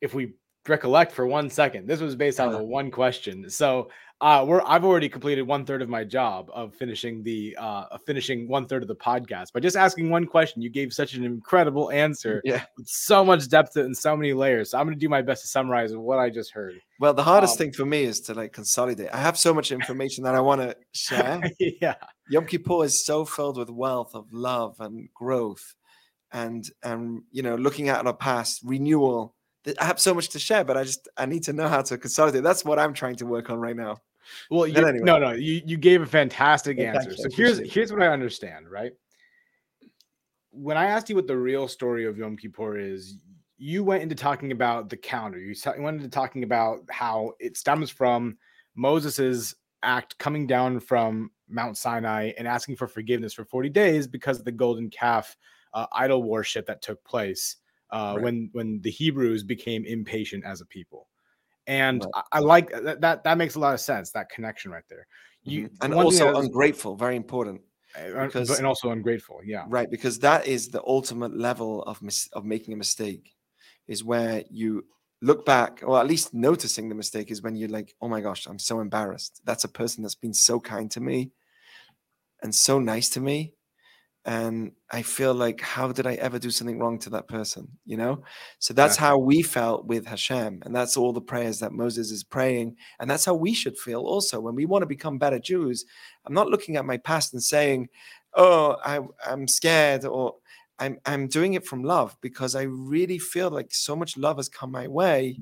if 0.00 0.14
we 0.14 0.34
recollect 0.68 1.12
for 1.12 1.26
one 1.26 1.50
second, 1.50 1.86
this 1.86 2.00
was 2.00 2.16
based 2.16 2.40
on 2.40 2.54
uh, 2.54 2.58
one 2.62 2.90
question. 2.90 3.48
So 3.50 3.90
uh, 4.20 4.44
we're 4.46 4.62
I've 4.62 4.84
already 4.84 5.08
completed 5.08 5.42
one 5.42 5.66
third 5.66 5.82
of 5.82 5.88
my 5.88 6.04
job 6.04 6.48
of 6.54 6.74
finishing 6.74 7.22
the 7.22 7.56
uh, 7.60 7.98
finishing 8.06 8.48
one 8.48 8.66
third 8.66 8.82
of 8.82 8.88
the 8.88 8.94
podcast 8.94 9.52
by 9.52 9.60
just 9.60 9.76
asking 9.76 10.08
one 10.08 10.24
question. 10.24 10.62
You 10.62 10.70
gave 10.70 10.92
such 10.92 11.14
an 11.14 11.24
incredible 11.24 11.90
answer, 11.90 12.40
yeah, 12.44 12.64
with 12.78 12.86
so 12.86 13.24
much 13.24 13.48
depth 13.48 13.76
and 13.76 13.94
so 13.94 14.16
many 14.16 14.32
layers. 14.32 14.70
So 14.70 14.78
I'm 14.78 14.86
going 14.86 14.96
to 14.96 15.00
do 15.00 15.08
my 15.08 15.20
best 15.20 15.42
to 15.42 15.48
summarize 15.48 15.94
what 15.94 16.18
I 16.18 16.30
just 16.30 16.52
heard. 16.52 16.74
Well, 17.00 17.12
the 17.12 17.24
hardest 17.24 17.54
um, 17.54 17.58
thing 17.58 17.72
for 17.72 17.84
me 17.84 18.04
is 18.04 18.20
to 18.22 18.34
like 18.34 18.52
consolidate. 18.52 19.10
I 19.12 19.18
have 19.18 19.36
so 19.36 19.52
much 19.52 19.72
information 19.72 20.24
that 20.24 20.34
I 20.34 20.40
want 20.40 20.62
to 20.62 20.76
share. 20.92 21.42
yeah, 21.58 21.96
Yom 22.30 22.46
Kippur 22.46 22.84
is 22.84 23.04
so 23.04 23.24
filled 23.24 23.58
with 23.58 23.68
wealth 23.68 24.14
of 24.14 24.32
love 24.32 24.76
and 24.78 25.08
growth, 25.12 25.74
and 26.32 26.64
and 26.84 27.24
you 27.32 27.42
know 27.42 27.56
looking 27.56 27.88
at 27.88 28.06
our 28.06 28.14
past 28.14 28.60
renewal 28.64 29.34
I 29.80 29.84
have 29.84 30.00
so 30.00 30.14
much 30.14 30.28
to 30.30 30.38
share, 30.38 30.64
but 30.64 30.76
I 30.76 30.84
just 30.84 31.08
I 31.16 31.26
need 31.26 31.42
to 31.44 31.52
know 31.52 31.68
how 31.68 31.82
to 31.82 31.98
consolidate. 31.98 32.42
That's 32.42 32.64
what 32.64 32.78
I'm 32.78 32.92
trying 32.92 33.16
to 33.16 33.26
work 33.26 33.50
on 33.50 33.58
right 33.58 33.76
now. 33.76 33.98
Well, 34.50 34.66
you, 34.66 34.86
anyway. 34.86 35.04
no, 35.04 35.18
no, 35.18 35.32
you, 35.32 35.62
you 35.64 35.76
gave 35.76 36.02
a 36.02 36.06
fantastic 36.06 36.78
answer. 36.78 37.14
So 37.16 37.28
here's 37.30 37.58
here's 37.70 37.92
what 37.92 38.02
I 38.02 38.08
understand, 38.08 38.70
right? 38.70 38.92
When 40.50 40.76
I 40.76 40.86
asked 40.86 41.08
you 41.08 41.16
what 41.16 41.26
the 41.26 41.36
real 41.36 41.66
story 41.66 42.06
of 42.06 42.16
Yom 42.16 42.36
Kippur 42.36 42.78
is, 42.78 43.16
you 43.58 43.82
went 43.82 44.02
into 44.02 44.14
talking 44.14 44.52
about 44.52 44.88
the 44.88 44.96
calendar. 44.96 45.38
You 45.38 45.54
went 45.78 45.96
into 45.96 46.08
talking 46.08 46.44
about 46.44 46.80
how 46.90 47.32
it 47.40 47.56
stems 47.56 47.90
from 47.90 48.36
Moses's 48.74 49.54
act 49.82 50.16
coming 50.18 50.46
down 50.46 50.80
from 50.80 51.30
Mount 51.48 51.76
Sinai 51.76 52.32
and 52.38 52.48
asking 52.48 52.76
for 52.76 52.88
forgiveness 52.88 53.34
for 53.34 53.44
40 53.44 53.68
days 53.68 54.06
because 54.06 54.38
of 54.38 54.44
the 54.44 54.52
golden 54.52 54.90
calf 54.90 55.36
uh, 55.74 55.86
idol 55.92 56.22
worship 56.22 56.66
that 56.66 56.82
took 56.82 57.02
place 57.04 57.56
uh, 57.94 58.14
Right. 58.14 58.22
when 58.24 58.36
when 58.56 58.68
the 58.86 58.90
Hebrews 58.90 59.42
became 59.54 59.82
impatient 59.96 60.42
as 60.52 60.60
a 60.60 60.66
people. 60.66 61.02
And 61.66 61.98
Right. 62.04 62.24
I, 62.32 62.38
I 62.38 62.40
like 62.54 62.68
that, 62.86 63.00
that. 63.04 63.24
That 63.24 63.36
makes 63.38 63.54
a 63.54 63.60
lot 63.64 63.72
of 63.76 63.80
sense. 63.80 64.06
That 64.12 64.26
connection 64.36 64.68
right 64.76 64.88
there. 64.92 65.06
You 65.44 65.68
Mhm. 65.68 65.76
and 65.82 65.94
also 65.94 66.24
is- 66.36 66.44
ungrateful, 66.44 66.96
very 66.96 67.16
important. 67.16 67.60
uh, 67.96 68.26
because- 68.26 68.58
and 68.58 68.66
also 68.66 68.90
ungrateful. 68.90 69.38
Yeah. 69.44 69.64
Right, 69.68 69.88
because 69.88 70.18
that 70.18 70.48
is 70.48 70.68
the 70.68 70.82
ultimate 70.96 71.34
level 71.48 71.82
of 71.84 72.02
mis- 72.02 72.28
of 72.32 72.44
making 72.44 72.74
a 72.74 72.76
mistake, 72.76 73.24
is 73.86 74.02
where 74.02 74.42
you 74.50 74.84
look 75.22 75.46
back, 75.46 75.72
or 75.86 76.00
at 76.00 76.06
least 76.08 76.34
noticing 76.34 76.88
the 76.88 76.94
mistake 76.96 77.30
is 77.30 77.40
when 77.40 77.54
you're 77.56 77.68
like, 77.78 77.94
oh 78.02 78.08
my 78.08 78.20
gosh, 78.20 78.46
I'm 78.46 78.58
so 78.58 78.80
embarrassed. 78.80 79.40
That's 79.44 79.62
a 79.64 79.68
person 79.80 80.02
that's 80.02 80.16
been 80.16 80.34
so 80.34 80.58
kind 80.58 80.90
to 80.90 81.00
me 81.00 81.30
and 82.42 82.52
so 82.52 82.78
nice 82.80 83.08
to 83.10 83.20
me. 83.20 83.53
And 84.26 84.72
I 84.90 85.02
feel 85.02 85.34
like, 85.34 85.60
how 85.60 85.92
did 85.92 86.06
I 86.06 86.14
ever 86.14 86.38
do 86.38 86.50
something 86.50 86.78
wrong 86.78 86.98
to 87.00 87.10
that 87.10 87.28
person? 87.28 87.68
You 87.84 87.98
know? 87.98 88.22
So 88.58 88.72
that's 88.72 88.94
Exactly. 88.94 89.06
how 89.08 89.18
we 89.18 89.42
felt 89.42 89.84
with 89.86 90.06
Hashem. 90.06 90.62
And 90.64 90.74
that's 90.74 90.96
all 90.96 91.12
the 91.12 91.20
prayers 91.20 91.58
that 91.60 91.72
Moses 91.72 92.10
is 92.10 92.24
praying. 92.24 92.76
And 92.98 93.10
that's 93.10 93.26
how 93.26 93.34
we 93.34 93.52
should 93.52 93.76
feel 93.76 94.00
also 94.00 94.40
when 94.40 94.54
we 94.54 94.64
want 94.64 94.82
to 94.82 94.86
become 94.86 95.18
better 95.18 95.38
Jews. 95.38 95.84
I'm 96.24 96.32
not 96.32 96.48
looking 96.48 96.76
at 96.76 96.86
my 96.86 96.96
past 96.96 97.34
and 97.34 97.42
saying, 97.42 97.88
oh, 98.34 98.76
I, 98.82 99.00
I'm 99.26 99.46
scared 99.46 100.06
or 100.06 100.36
I'm, 100.78 100.98
I'm 101.04 101.28
doing 101.28 101.52
it 101.54 101.66
from 101.66 101.82
love 101.84 102.16
because 102.22 102.54
I 102.56 102.62
really 102.62 103.18
feel 103.18 103.50
like 103.50 103.74
so 103.74 103.94
much 103.94 104.16
love 104.16 104.38
has 104.38 104.48
come 104.48 104.70
my 104.72 104.88
way. 104.88 105.38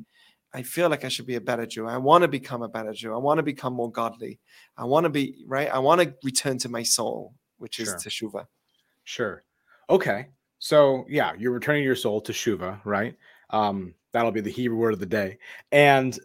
I 0.53 0.63
feel 0.63 0.91
like 0.91 1.05
I 1.05 1.09
should 1.09 1.27
be 1.27 1.37
a 1.37 1.41
better 1.41 1.67
Jew. 1.67 1.87
I 1.87 1.97
want 1.99 2.23
to 2.23 2.29
become 2.29 2.63
a 2.63 2.69
better 2.69 2.93
Jew. 2.93 3.15
I 3.15 3.19
want 3.19 3.39
to 3.39 3.43
become 3.45 3.75
more 3.75 3.91
godly. 3.91 4.41
I 4.77 4.85
want 4.85 5.05
to 5.05 5.11
be 5.11 5.45
right. 5.47 5.71
I 5.73 5.79
want 5.79 6.01
to 6.03 6.15
return 6.25 6.59
to 6.59 6.69
my 6.69 6.83
soul, 6.83 7.33
which 7.59 7.79
is 7.79 7.89
Sure. 7.89 7.97
teshuvah. 7.97 8.47
Sure. 9.05 9.45
Okay. 9.91 10.29
So 10.59 11.05
yeah, 11.09 11.33
you're 11.39 11.53
returning 11.53 11.85
your 11.85 11.97
soul 11.97 12.21
to 12.23 12.33
Shuva, 12.33 12.81
right? 12.85 13.17
Um, 13.51 13.95
that'll 14.13 14.33
be 14.33 14.41
the 14.41 14.51
Hebrew 14.51 14.79
word 14.79 14.93
of 14.93 15.01
the 15.01 15.07
day. 15.07 15.39
And 15.71 16.19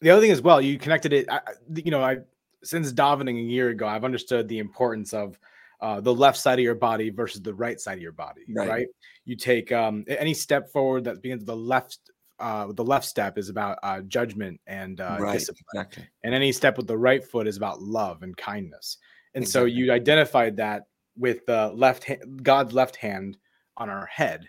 the 0.00 0.10
other 0.10 0.22
thing 0.22 0.30
as 0.30 0.42
well, 0.42 0.60
you 0.60 0.78
connected 0.78 1.12
it. 1.12 1.30
I, 1.30 1.40
you 1.74 1.90
know, 1.90 2.02
I 2.02 2.18
since 2.64 2.92
davening 2.92 3.38
a 3.38 3.42
year 3.42 3.68
ago, 3.68 3.86
I've 3.86 4.04
understood 4.04 4.48
the 4.48 4.58
importance 4.58 5.12
of 5.12 5.38
uh, 5.80 6.00
the 6.00 6.14
left 6.14 6.38
side 6.38 6.58
of 6.58 6.64
your 6.64 6.74
body 6.74 7.10
versus 7.10 7.40
the 7.42 7.54
right 7.54 7.80
side 7.80 7.98
of 7.98 8.02
your 8.02 8.12
body. 8.12 8.42
Right. 8.48 8.68
Right. 8.68 8.86
You 9.24 9.36
take 9.36 9.70
um, 9.72 10.04
any 10.08 10.34
step 10.34 10.70
forward 10.70 11.04
that 11.04 11.22
begins 11.22 11.40
with 11.40 11.46
the 11.46 11.56
left. 11.56 11.98
Uh, 12.40 12.72
the 12.72 12.84
left 12.84 13.04
step 13.04 13.36
is 13.36 13.48
about 13.48 13.78
uh, 13.82 14.00
judgment 14.02 14.60
and 14.66 15.00
uh, 15.00 15.16
right. 15.18 15.32
discipline 15.32 15.64
Exactly. 15.74 16.06
and 16.22 16.34
any 16.34 16.52
step 16.52 16.76
with 16.76 16.86
the 16.86 16.96
right 16.96 17.24
foot 17.24 17.48
is 17.48 17.56
about 17.56 17.82
love 17.82 18.22
and 18.22 18.36
kindness. 18.36 18.98
And 19.34 19.46
so 19.46 19.64
you 19.64 19.92
identified 19.92 20.56
that 20.56 20.87
with 21.18 21.44
the 21.46 21.68
left 21.74 22.04
hand, 22.04 22.42
God's 22.42 22.72
left 22.72 22.96
hand 22.96 23.38
on 23.76 23.90
our 23.90 24.06
head, 24.06 24.48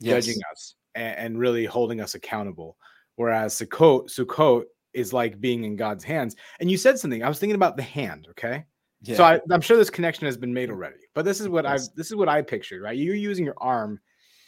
Yes. 0.00 0.26
judging 0.26 0.40
us 0.52 0.74
and, 0.94 1.18
and 1.18 1.38
really 1.38 1.64
holding 1.64 2.00
us 2.00 2.14
accountable. 2.14 2.76
Whereas 3.16 3.54
Sukkot, 3.58 4.08
Sukkot 4.10 4.64
is 4.94 5.12
like 5.12 5.40
being 5.40 5.64
in 5.64 5.76
God's 5.76 6.04
hands. 6.04 6.36
And 6.60 6.70
you 6.70 6.76
said 6.76 6.98
something. 6.98 7.22
I 7.22 7.28
was 7.28 7.38
thinking 7.38 7.56
about 7.56 7.76
the 7.76 7.82
hand. 7.82 8.28
Okay, 8.30 8.64
Yeah. 9.02 9.16
so 9.16 9.24
I, 9.24 9.40
I'm 9.50 9.60
sure 9.60 9.76
this 9.76 9.90
connection 9.90 10.26
has 10.26 10.36
been 10.36 10.54
made 10.54 10.70
already. 10.70 11.00
But 11.14 11.24
this 11.24 11.40
is 11.40 11.48
what 11.48 11.66
I 11.66 11.78
this 11.96 12.08
is 12.10 12.14
what 12.14 12.28
I 12.28 12.42
pictured. 12.42 12.82
Right, 12.82 12.96
you're 12.96 13.14
using 13.14 13.44
your 13.44 13.58
arm 13.58 14.00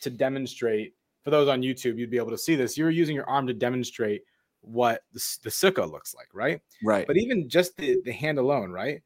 to 0.03 0.11
demonstrate. 0.11 0.95
For 1.25 1.31
those 1.31 1.49
on 1.49 1.61
YouTube, 1.63 1.99
you'd 1.99 2.11
be 2.11 2.17
able 2.17 2.31
to 2.31 2.39
see 2.39 2.57
this. 2.57 2.79
You're 2.79 2.91
using 2.91 3.15
your 3.15 3.29
arm 3.29 3.47
to 3.47 3.53
demonstrate 3.53 4.23
what 4.63 5.03
the, 5.13 5.21
the 5.43 5.51
sukkah 5.51 5.91
looks 5.91 6.15
like, 6.15 6.29
right? 6.33 6.61
right. 6.83 7.07
But 7.07 7.17
even 7.19 7.49
just 7.49 7.77
the, 7.77 7.99
the 8.05 8.13
hand 8.13 8.39
alone, 8.39 8.71
right? 8.71 9.03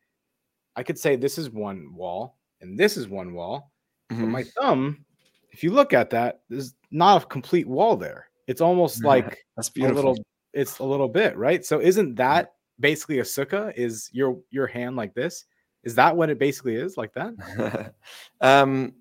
I 0.76 0.82
could 0.84 0.98
say 0.98 1.16
this 1.16 1.38
is 1.38 1.50
one 1.50 1.92
wall 1.94 2.38
and 2.64 2.78
this 2.78 2.96
is 2.96 3.08
one 3.08 3.34
wall. 3.34 3.70
But 4.08 4.16
Mhm. 4.16 4.30
my 4.30 4.42
thumb, 4.42 5.04
if 5.50 5.62
you 5.62 5.70
look 5.70 5.92
at 5.92 6.10
that, 6.10 6.42
there's 6.48 6.74
not 6.90 7.22
a 7.22 7.26
complete 7.26 7.68
wall 7.68 7.96
there. 7.96 8.28
It's 8.46 8.60
almost 8.60 9.04
like 9.04 9.44
That's 9.56 9.70
a 9.76 9.88
little 9.88 10.18
it's 10.52 10.78
a 10.78 10.84
little 10.84 11.08
bit, 11.08 11.36
right? 11.36 11.64
So 11.64 11.80
isn't 11.80 12.14
that 12.16 12.54
basically 12.80 13.18
a 13.18 13.22
sukkah? 13.22 13.72
Is 13.76 14.08
your 14.12 14.40
your 14.50 14.66
hand 14.66 14.96
like 14.96 15.14
this? 15.14 15.44
Is 15.82 15.94
that 15.96 16.16
what 16.16 16.30
it 16.30 16.38
basically 16.38 16.76
is 16.76 16.96
like 16.96 17.12
that? 17.14 17.94
um, 18.40 18.94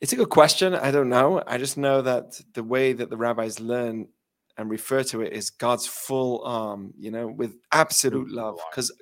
it's 0.00 0.12
a 0.12 0.16
good 0.16 0.30
question. 0.30 0.74
I 0.74 0.90
don't 0.90 1.08
know. 1.08 1.42
I 1.46 1.58
just 1.58 1.76
know 1.76 2.02
that 2.02 2.40
the 2.54 2.64
way 2.64 2.92
that 2.92 3.10
the 3.10 3.16
rabbis 3.16 3.60
learn 3.60 4.08
and 4.56 4.70
refer 4.70 5.02
to 5.04 5.22
it 5.22 5.32
is 5.32 5.50
God's 5.50 5.86
full 5.86 6.42
arm, 6.44 6.94
you 6.98 7.10
know, 7.10 7.26
with 7.26 7.56
absolute 7.72 8.30
love. 8.30 8.58
Because 8.70 8.92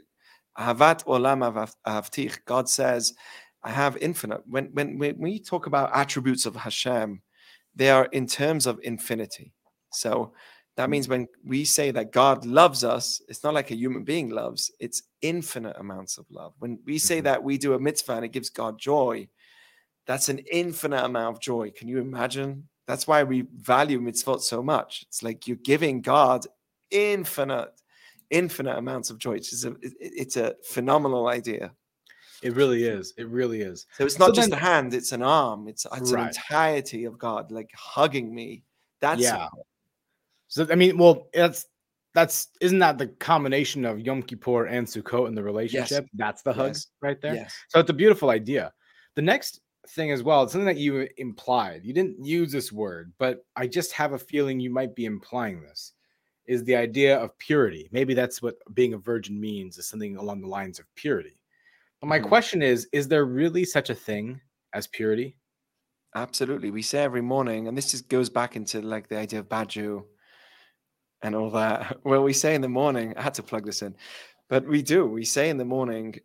Havat 0.59 1.05
Olam 1.05 1.69
Ahavtich, 1.87 2.39
God 2.45 2.69
says, 2.69 3.15
I 3.65 3.71
have 3.71 3.97
infinite. 3.99 4.43
When, 4.47 4.67
when, 4.73 4.99
when 4.99 5.19
we 5.19 5.39
talk 5.39 5.67
about 5.67 5.95
attributes 5.95 6.47
of 6.47 6.57
Hashem, 6.57 7.23
they 7.75 7.91
are 7.91 8.07
in 8.07 8.27
terms 8.27 8.67
of 8.67 8.81
infinity. 8.83 9.53
So 9.93 10.33
that 10.77 10.91
means 10.91 11.09
when 11.09 11.29
we 11.45 11.65
say 11.65 11.91
that 11.93 12.13
God 12.13 12.45
loves 12.47 12.83
us, 12.83 13.21
it's 13.29 13.45
not 13.45 13.55
like 13.55 13.71
a 13.71 13.77
human 13.77 14.05
being 14.05 14.31
loves, 14.31 14.71
it's 14.81 15.03
infinite 15.21 15.77
amounts 15.79 16.19
of 16.19 16.27
love. 16.31 16.55
When 16.59 16.79
we 16.87 16.99
say 16.99 17.21
Mhm. 17.21 17.25
that 17.25 17.45
we 17.45 17.59
do 17.59 17.75
a 17.75 17.79
mitzvah 17.79 18.15
and 18.15 18.25
it 18.25 18.33
gives 18.33 18.51
God 18.51 18.79
joy, 18.79 19.29
that's 20.07 20.29
an 20.29 20.39
infinite 20.51 21.05
amount 21.05 21.37
of 21.37 21.41
joy. 21.43 21.71
Can 21.71 21.89
you 21.89 21.99
imagine? 21.99 22.69
That's 22.87 23.07
why 23.07 23.23
we 23.23 23.43
value 23.57 24.01
mitzvot 24.01 24.41
so 24.41 24.63
much. 24.63 25.05
It's 25.09 25.23
like 25.23 25.47
you're 25.47 25.57
giving 25.59 26.03
God 26.03 26.47
infinite, 26.91 27.71
infinite 28.31 28.77
amounts 28.77 29.11
of 29.11 29.19
joy. 29.19 29.35
It's, 29.35 29.65
a, 29.65 29.75
it's 30.01 30.37
a 30.37 30.57
phenomenal 30.65 31.29
idea. 31.29 31.73
It 32.43 32.55
really 32.55 32.85
is. 32.85 33.15
It 33.17 33.29
really 33.29 33.63
is. 33.63 33.87
So 33.97 34.05
it's 34.05 34.19
not 34.19 34.29
So 34.31 34.33
just 34.35 34.51
then- 34.51 34.59
a 34.59 34.63
hand, 34.63 34.95
it's 34.95 35.13
an 35.13 35.23
arm. 35.23 35.69
It's, 35.69 35.87
it's 35.93 36.11
an 36.11 36.21
entirety 36.29 37.05
of 37.05 37.19
God, 37.19 37.51
like 37.51 37.71
hugging 37.75 38.35
me. 38.35 38.65
That's 39.01 39.21
Yeah. 39.21 39.49
So 40.49 40.67
I 40.71 40.75
mean, 40.75 40.99
well, 40.99 41.29
that's 41.33 41.67
that's 42.15 42.49
isn't 42.61 42.79
that 42.81 42.99
the 42.99 43.07
combination 43.07 43.85
of 43.87 43.99
Yom 44.01 44.23
Kippur 44.23 44.67
and 44.67 44.87
Sukkot 44.87 45.29
in 45.29 45.35
the 45.35 45.43
relationship? 45.43 46.05
Yes. 46.05 46.11
That's 46.15 46.43
the 46.43 46.53
hug 46.53 46.69
Yes. 46.69 46.87
right 47.01 47.21
there. 47.23 47.35
Yes. 47.35 47.55
So 47.69 47.81
it's 47.81 47.89
a 47.91 47.95
beautiful 47.95 48.29
idea. 48.31 48.73
The 49.15 49.23
next 49.23 49.61
thing 49.89 50.11
as 50.13 50.23
well, 50.23 50.43
it's 50.43 50.53
something 50.53 50.67
that 50.67 50.77
you 50.77 51.09
implied. 51.17 51.85
You 51.85 51.95
didn't 51.95 52.25
use 52.25 52.53
this 52.53 52.71
word, 52.71 53.13
but 53.19 53.45
I 53.57 53.67
just 53.67 53.93
have 53.93 54.13
a 54.13 54.19
feeling 54.19 54.61
you 54.61 54.71
might 54.71 54.95
be 54.95 55.07
implying 55.07 55.63
this. 55.63 55.93
Is 56.47 56.65
the 56.65 56.77
idea 56.77 57.19
of 57.19 57.37
purity? 57.39 57.89
Maybe 57.93 58.15
that's 58.15 58.43
what 58.43 58.57
being 58.75 58.95
a 58.95 58.99
virgin 58.99 59.41
means, 59.41 59.79
is 59.79 59.87
something 59.89 60.17
along 60.17 60.41
the 60.43 60.49
lines 60.49 60.79
of 60.79 60.87
purity. 60.97 61.39
My 62.05 62.19
Mhm. 62.19 62.29
question 62.29 62.63
is: 62.63 62.89
Is 62.93 63.09
there 63.09 63.25
really 63.25 63.65
such 63.65 63.89
a 63.91 63.95
thing 63.95 64.41
as 64.75 64.87
purity? 64.89 65.37
Absolutely. 66.15 66.71
We 66.71 66.83
say 66.83 67.03
every 67.03 67.23
morning, 67.23 67.69
and 67.69 67.77
this 67.77 67.93
just 67.93 68.09
goes 68.09 68.29
back 68.29 68.57
into 68.57 68.83
like 68.83 69.09
the 69.09 69.17
idea 69.19 69.41
of 69.41 69.49
Baju 69.49 70.05
and 71.23 71.35
all 71.35 71.51
that. 71.51 71.99
Well, 72.05 72.23
we 72.23 72.33
say 72.33 72.55
in 72.55 72.61
the 72.61 72.69
morning, 72.69 73.17
I 73.17 73.23
had 73.23 73.35
to 73.35 73.43
plug 73.43 73.65
this 73.65 73.83
in, 73.83 73.97
but 74.49 74.67
we 74.67 74.83
do. 74.83 75.07
We 75.07 75.25
say 75.25 75.49
in 75.49 75.57
the 75.59 75.65
morning, 75.65 76.21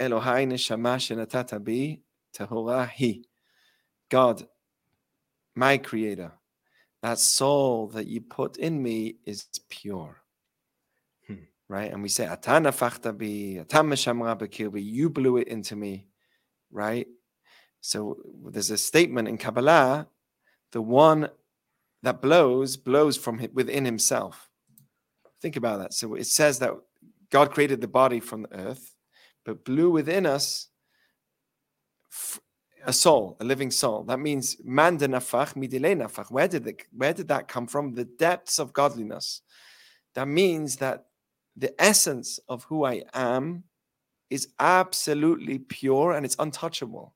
Elohai 0.00 0.46
neshama 0.46 0.96
shenatata 0.98 1.62
bi. 1.62 2.00
God, 4.10 4.48
my 5.54 5.78
creator, 5.78 6.32
that 7.02 7.18
soul 7.20 7.88
that 7.88 8.06
you 8.08 8.20
put 8.22 8.56
in 8.56 8.82
me 8.82 9.18
is 9.24 9.46
pure. 9.68 10.23
Right? 11.68 11.90
And 11.90 12.02
we 12.02 12.08
say, 12.08 12.26
Atana 12.26 12.72
fachta 12.72 13.16
bi, 13.16 13.60
atam 13.60 13.90
meshamra 13.90 14.38
bekirbi, 14.38 14.84
you 14.84 15.08
blew 15.10 15.38
it 15.38 15.48
into 15.48 15.76
me. 15.76 16.08
Right? 16.70 17.06
So 17.80 18.18
there's 18.50 18.70
a 18.70 18.78
statement 18.78 19.28
in 19.28 19.38
Kabbalah, 19.38 20.08
the 20.72 20.82
one 20.82 21.28
that 22.02 22.20
blows, 22.20 22.76
blows 22.76 23.16
from 23.16 23.46
within 23.52 23.84
himself. 23.84 24.48
Think 25.40 25.56
about 25.56 25.78
that. 25.80 25.94
So 25.94 26.14
it 26.14 26.26
says 26.26 26.58
that 26.60 26.72
God 27.30 27.50
created 27.50 27.80
the 27.80 27.88
body 27.88 28.20
from 28.20 28.42
the 28.42 28.54
earth, 28.54 28.94
but 29.44 29.64
blew 29.64 29.90
within 29.90 30.24
us 30.24 30.68
a 32.86 32.92
soul, 32.92 33.36
a 33.40 33.44
living 33.44 33.70
soul. 33.70 34.04
That 34.04 34.20
means 34.20 34.56
man 34.64 34.96
de 34.96 35.08
nafach, 35.08 35.54
midile 35.54 35.96
nafach. 35.96 36.30
Where 36.30 36.48
did, 36.48 36.82
where 36.92 37.12
did 37.12 37.28
that 37.28 37.48
come 37.48 37.66
from? 37.66 37.94
The 37.94 38.04
depths 38.04 38.58
of 38.58 38.72
godliness. 38.72 39.42
That 40.14 40.28
means 40.28 40.76
that 40.76 41.06
the 41.56 41.74
essence 41.82 42.40
of 42.48 42.64
who 42.64 42.84
I 42.84 43.02
am 43.12 43.64
is 44.30 44.48
absolutely 44.58 45.58
pure 45.58 46.12
and 46.12 46.24
it's 46.24 46.36
untouchable. 46.38 47.14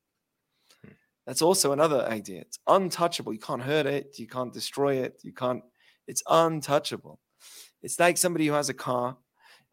That's 1.27 1.43
also 1.43 1.73
another 1.73 2.07
idea. 2.07 2.41
It's 2.41 2.59
untouchable. 2.67 3.33
You 3.33 3.39
can't 3.39 3.63
hurt 3.63 3.87
it. 3.87 4.19
You 4.19 4.27
can't 4.27 4.53
destroy 4.53 4.97
it. 4.97 5.21
You 5.23 5.33
can't, 5.33 5.63
it's 6.07 6.23
untouchable. 6.29 7.21
It's 7.83 7.99
like 7.99 8.17
somebody 8.17 8.47
who 8.47 8.55
has 8.55 8.71
a 8.71 8.75
car 8.75 9.17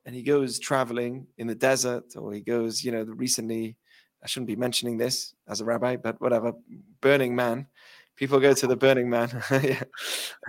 and 0.06 0.14
he 0.14 0.22
goes 0.22 0.60
traveling 0.60 1.28
in 1.38 1.48
the 1.48 1.56
desert 1.56 2.16
or 2.16 2.34
he 2.34 2.42
goes, 2.42 2.84
you 2.84 2.92
know, 2.92 3.04
the 3.04 3.14
recently, 3.14 3.78
I 4.24 4.28
shouldn't 4.28 4.48
be 4.48 4.56
mentioning 4.56 4.98
this 4.98 5.34
as 5.48 5.62
a 5.62 5.66
rabbi, 5.66 5.96
but 5.96 6.20
whatever, 6.20 6.54
Burning 7.00 7.36
Man. 7.36 7.68
People 8.16 8.40
go 8.40 8.54
to 8.54 8.68
the 8.68 8.76
Burning 8.76 9.10
Man. 9.10 9.30
Yeah. 9.52 9.84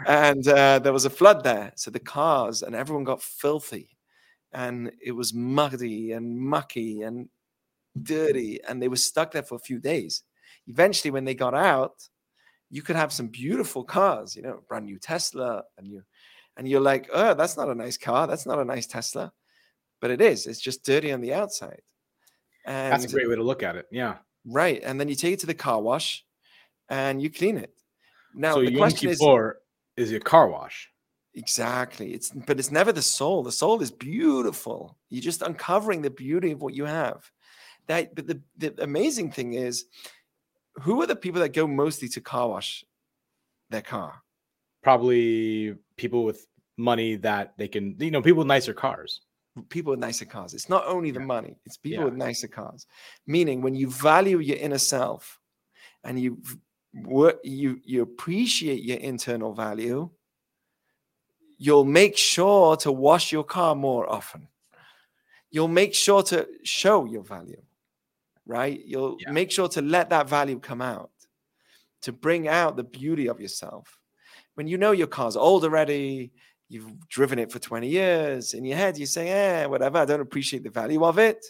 And 0.07 0.47
uh, 0.47 0.79
there 0.79 0.93
was 0.93 1.05
a 1.05 1.11
flood 1.11 1.45
there. 1.45 1.73
So 1.77 1.91
the 1.91 2.01
cars 2.01 2.63
and 2.63 2.75
everyone 2.75 3.05
got 3.05 3.23
filthy. 3.23 3.96
And 4.57 4.91
it 5.03 5.13
was 5.13 5.35
muddy 5.35 6.13
and 6.13 6.41
mucky 6.41 7.03
and 7.03 7.29
dirty, 8.03 8.59
and 8.67 8.81
they 8.81 8.89
were 8.89 8.97
stuck 8.97 9.31
there 9.31 9.43
for 9.43 9.57
a 9.57 9.61
few 9.61 9.79
days. 9.79 10.23
Eventually, 10.67 11.11
when 11.11 11.27
they 11.27 11.35
got 11.35 11.55
out, 11.55 12.09
you 12.71 12.81
could 12.81 12.97
have 12.97 13.13
some 13.13 13.29
beautiful 13.29 13.85
cars, 13.85 14.35
you 14.35 14.41
know, 14.41 14.63
brand 14.67 14.87
new 14.87 14.99
Tesla, 14.99 15.63
and 15.77 15.87
you 15.87 16.03
and 16.57 16.67
you're 16.67 16.81
like, 16.81 17.11
oh, 17.13 17.35
that's 17.35 17.59
not 17.59 17.69
a 17.69 17.75
nice 17.75 17.99
car, 17.99 18.27
that's 18.27 18.47
not 18.47 18.59
a 18.59 18.65
nice 18.65 18.87
Tesla, 18.87 19.31
but 20.01 20.11
it 20.11 20.23
is. 20.23 20.47
It's 20.47 20.59
just 20.59 20.87
dirty 20.87 21.13
on 21.13 21.21
the 21.21 21.35
outside. 21.35 21.83
And 22.65 22.95
that's 22.95 23.05
a 23.05 23.15
great 23.15 23.29
way 23.29 23.37
to 23.37 23.43
look 23.43 23.63
at 23.63 23.77
it. 23.77 23.87
Yeah. 23.93 24.17
Right, 24.47 24.81
and 24.83 24.99
then 24.99 25.09
you 25.09 25.17
take 25.17 25.35
it 25.35 25.41
to 25.41 25.47
the 25.47 25.55
car 25.55 25.83
wash, 25.83 26.25
and 26.89 27.21
you 27.21 27.29
clean 27.29 27.59
it. 27.59 27.75
Now 28.35 28.55
so 28.55 28.61
the 28.61 28.73
Yom 28.73 28.79
question 28.79 29.11
Kippur 29.11 29.61
is, 29.99 30.09
is 30.09 30.17
a 30.17 30.21
car 30.21 30.49
wash. 30.49 30.91
Exactly. 31.37 32.15
It's 32.15 32.31
but 32.31 32.59
it's 32.59 32.71
never 32.71 32.93
the 32.93 33.03
soul. 33.03 33.43
The 33.43 33.53
soul 33.53 33.81
is 33.83 33.91
beautiful. 33.91 34.97
You're 35.11 35.23
just 35.23 35.43
uncovering 35.43 36.01
the 36.01 36.11
beauty 36.11 36.51
of 36.53 36.63
what 36.63 36.75
you 36.75 36.87
have. 36.87 37.31
That 37.89 38.15
but 38.15 38.27
the, 38.27 38.41
the 38.57 38.83
amazing 38.83 39.31
thing 39.33 39.53
is 39.53 39.85
who 40.77 41.01
are 41.03 41.07
the 41.07 41.15
people 41.15 41.43
that 41.43 41.53
go 41.53 41.67
mostly 41.67 42.09
to 42.09 42.21
car 42.23 42.49
wash 42.49 42.85
their 43.69 43.83
car? 43.83 44.23
Probably 44.83 45.75
people 45.97 46.25
with 46.25 46.47
money 46.79 47.17
that 47.17 47.55
they 47.59 47.69
can, 47.69 47.97
you 47.99 48.11
know, 48.11 48.23
people 48.23 48.39
with 48.39 48.47
nicer 48.47 48.73
cars. 48.73 49.21
People 49.69 49.91
with 49.91 50.01
nicer 50.01 50.25
cars. 50.25 50.55
It's 50.55 50.69
not 50.69 50.87
only 50.87 51.11
the 51.11 51.21
yeah. 51.21 51.27
money, 51.27 51.57
it's 51.67 51.77
people 51.77 52.01
yeah. 52.01 52.05
with 52.07 52.15
nicer 52.15 52.49
cars. 52.49 52.87
Meaning 53.27 53.61
when 53.61 53.75
you 53.75 53.91
value 53.91 54.39
your 54.39 54.57
inner 54.57 54.79
self 54.79 55.39
and 56.03 56.19
you 56.19 56.43
work 56.95 57.41
you 57.45 57.79
you 57.85 58.01
appreciate 58.01 58.83
your 58.83 58.99
internal 58.99 59.53
value, 59.53 60.09
you'll 61.59 61.85
make 61.85 62.17
sure 62.17 62.77
to 62.77 62.93
wash 62.93 63.33
your 63.33 63.45
car 63.45 63.75
more 63.75 64.11
often. 64.11 64.49
You'll 65.51 65.69
make 65.69 65.95
sure 65.95 66.23
to 66.25 66.47
show 66.65 67.05
your 67.05 67.23
value, 67.23 67.63
right? 68.47 68.81
You'll 68.85 69.17
yeah. 69.21 69.31
make 69.31 69.51
sure 69.51 69.69
to 69.69 69.83
let 69.83 70.11
that 70.11 70.29
value 70.29 70.59
come 70.59 70.83
out, 70.83 71.11
to 72.03 72.13
bring 72.13 72.49
out 72.49 72.77
the 72.77 72.85
beauty 72.85 73.29
of 73.29 73.41
yourself. 73.41 73.99
When 74.55 74.67
you 74.67 74.77
know 74.77 74.93
your 74.93 75.07
car's 75.07 75.37
old 75.37 75.65
already, 75.65 76.33
you've 76.69 77.09
driven 77.09 77.39
it 77.39 77.53
for 77.53 77.59
20 77.59 77.89
years, 77.89 78.55
in 78.55 78.65
your 78.65 78.77
head, 78.77 78.99
you 78.99 79.07
say, 79.07 79.29
eh, 79.29 79.67
whatever, 79.67 79.99
I 79.99 80.05
don't 80.05 80.21
appreciate 80.21 80.65
the 80.65 80.71
value 80.71 81.05
of 81.05 81.19
it. 81.19 81.47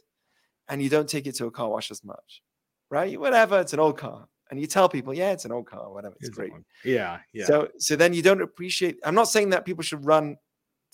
And 0.68 0.82
you 0.82 0.88
don't 0.88 1.08
take 1.08 1.26
it 1.26 1.36
to 1.36 1.46
a 1.46 1.50
car 1.50 1.68
wash 1.68 1.90
as 1.90 2.04
much, 2.04 2.42
right? 2.90 3.18
Whatever, 3.18 3.60
it's 3.60 3.72
an 3.72 3.80
old 3.80 3.98
car 3.98 4.28
and 4.50 4.60
you 4.60 4.66
tell 4.66 4.88
people, 4.88 5.12
yeah, 5.12 5.32
it's 5.32 5.44
an 5.44 5.52
old 5.52 5.66
car, 5.66 5.92
whatever, 5.92 6.14
it's, 6.20 6.28
it's 6.28 6.36
great. 6.36 6.52
Yeah, 6.84 7.18
yeah. 7.32 7.46
So, 7.46 7.68
so 7.78 7.96
then 7.96 8.12
you 8.12 8.22
don't 8.22 8.42
appreciate. 8.42 8.98
I'm 9.04 9.14
not 9.14 9.28
saying 9.28 9.50
that 9.50 9.64
people 9.64 9.82
should 9.82 10.04
run 10.04 10.36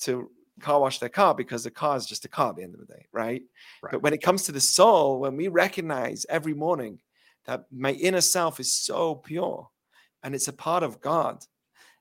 to 0.00 0.30
car 0.60 0.80
wash 0.80 0.98
their 0.98 1.08
car 1.08 1.34
because 1.34 1.64
the 1.64 1.70
car 1.70 1.96
is 1.96 2.06
just 2.06 2.24
a 2.24 2.28
car 2.28 2.50
at 2.50 2.56
the 2.56 2.62
end 2.62 2.74
of 2.74 2.80
the 2.80 2.86
day, 2.86 3.06
right? 3.12 3.42
right? 3.82 3.92
But 3.92 4.02
when 4.02 4.12
it 4.12 4.22
comes 4.22 4.44
to 4.44 4.52
the 4.52 4.60
soul, 4.60 5.20
when 5.20 5.36
we 5.36 5.48
recognize 5.48 6.24
every 6.28 6.54
morning 6.54 7.00
that 7.44 7.64
my 7.70 7.92
inner 7.92 8.20
self 8.20 8.60
is 8.60 8.72
so 8.72 9.16
pure 9.16 9.68
and 10.22 10.34
it's 10.34 10.48
a 10.48 10.52
part 10.52 10.82
of 10.82 11.00
God 11.00 11.44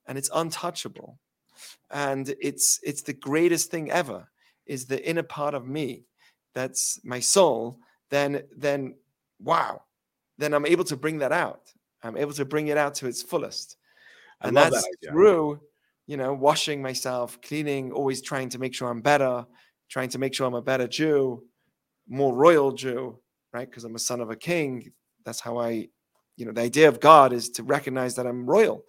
and 0.08 0.18
it's 0.18 0.30
untouchable 0.34 1.18
and 1.92 2.34
it's 2.40 2.80
it's 2.84 3.02
the 3.02 3.14
greatest 3.14 3.70
thing 3.70 3.92
ever 3.92 4.28
is 4.66 4.86
the 4.86 5.08
inner 5.08 5.24
part 5.24 5.54
of 5.54 5.68
me 5.68 6.06
that's 6.54 7.00
my 7.04 7.20
soul 7.20 7.80
then 8.10 8.44
then 8.56 8.96
wow 9.40 9.82
then 10.42 10.54
I'm 10.54 10.66
able 10.66 10.84
to 10.86 10.98
bring 10.98 11.20
that 11.20 11.32
out. 11.32 11.72
I'm 12.04 12.18
able 12.18 12.34
to 12.34 12.46
bring 12.46 12.68
it 12.68 12.78
out 12.78 12.96
to 12.96 13.08
its 13.08 13.22
fullest. 13.22 13.78
and 14.42 14.58
that's 14.58 14.82
that 14.82 15.12
through, 15.12 15.62
you 16.08 16.18
know, 16.18 16.34
washing 16.34 16.82
myself, 16.82 17.40
cleaning, 17.42 17.92
always 17.92 18.22
trying 18.22 18.50
to 18.50 18.60
make 18.60 18.74
sure 18.74 18.90
I'm 18.90 19.02
better, 19.02 19.46
trying 19.90 20.10
to 20.10 20.20
make 20.20 20.34
sure 20.34 20.48
I'm 20.48 20.56
a 20.56 20.62
better 20.62 20.88
Jew, 20.88 21.44
more 22.08 22.36
royal 22.36 22.72
Jew, 22.72 23.20
right? 23.54 23.70
Because 23.70 23.84
I'm 23.84 23.96
a 23.96 24.00
son 24.00 24.22
of 24.22 24.30
a 24.32 24.36
king. 24.36 24.92
That's 25.26 25.40
how 25.40 25.60
I, 25.60 25.88
you 26.38 26.46
know, 26.46 26.52
the 26.52 26.62
idea 26.62 26.88
of 26.88 27.00
God 27.00 27.34
is 27.34 27.50
to 27.52 27.64
recognize 27.64 28.16
that 28.16 28.26
I'm 28.26 28.46
royal. 28.46 28.84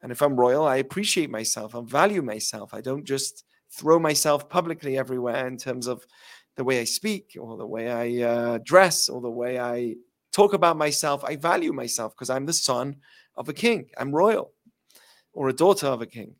And 0.00 0.12
if 0.12 0.22
I'm 0.22 0.36
royal, 0.36 0.64
I 0.64 0.76
appreciate 0.76 1.30
myself, 1.30 1.74
I 1.74 1.80
value 1.84 2.22
myself. 2.22 2.72
I 2.72 2.80
don't 2.80 3.04
just 3.04 3.44
throw 3.70 3.98
myself 3.98 4.48
publicly 4.48 4.96
everywhere 4.96 5.46
in 5.46 5.56
terms 5.56 5.86
of 5.86 6.06
the 6.56 6.64
way 6.64 6.80
I 6.80 6.84
speak 6.84 7.36
or 7.38 7.56
the 7.56 7.66
way 7.66 7.90
I 7.90 8.26
uh, 8.26 8.58
dress 8.64 9.08
or 9.08 9.20
the 9.20 9.30
way 9.30 9.58
I 9.60 9.96
talk 10.38 10.52
about 10.52 10.76
myself, 10.76 11.24
I 11.24 11.34
value 11.34 11.72
myself 11.72 12.14
because 12.14 12.30
I'm 12.30 12.46
the 12.46 12.52
son 12.52 12.96
of 13.34 13.48
a 13.48 13.52
king. 13.52 13.90
I'm 13.98 14.14
royal 14.14 14.52
or 15.32 15.48
a 15.48 15.52
daughter 15.52 15.88
of 15.88 16.00
a 16.00 16.06
king. 16.06 16.36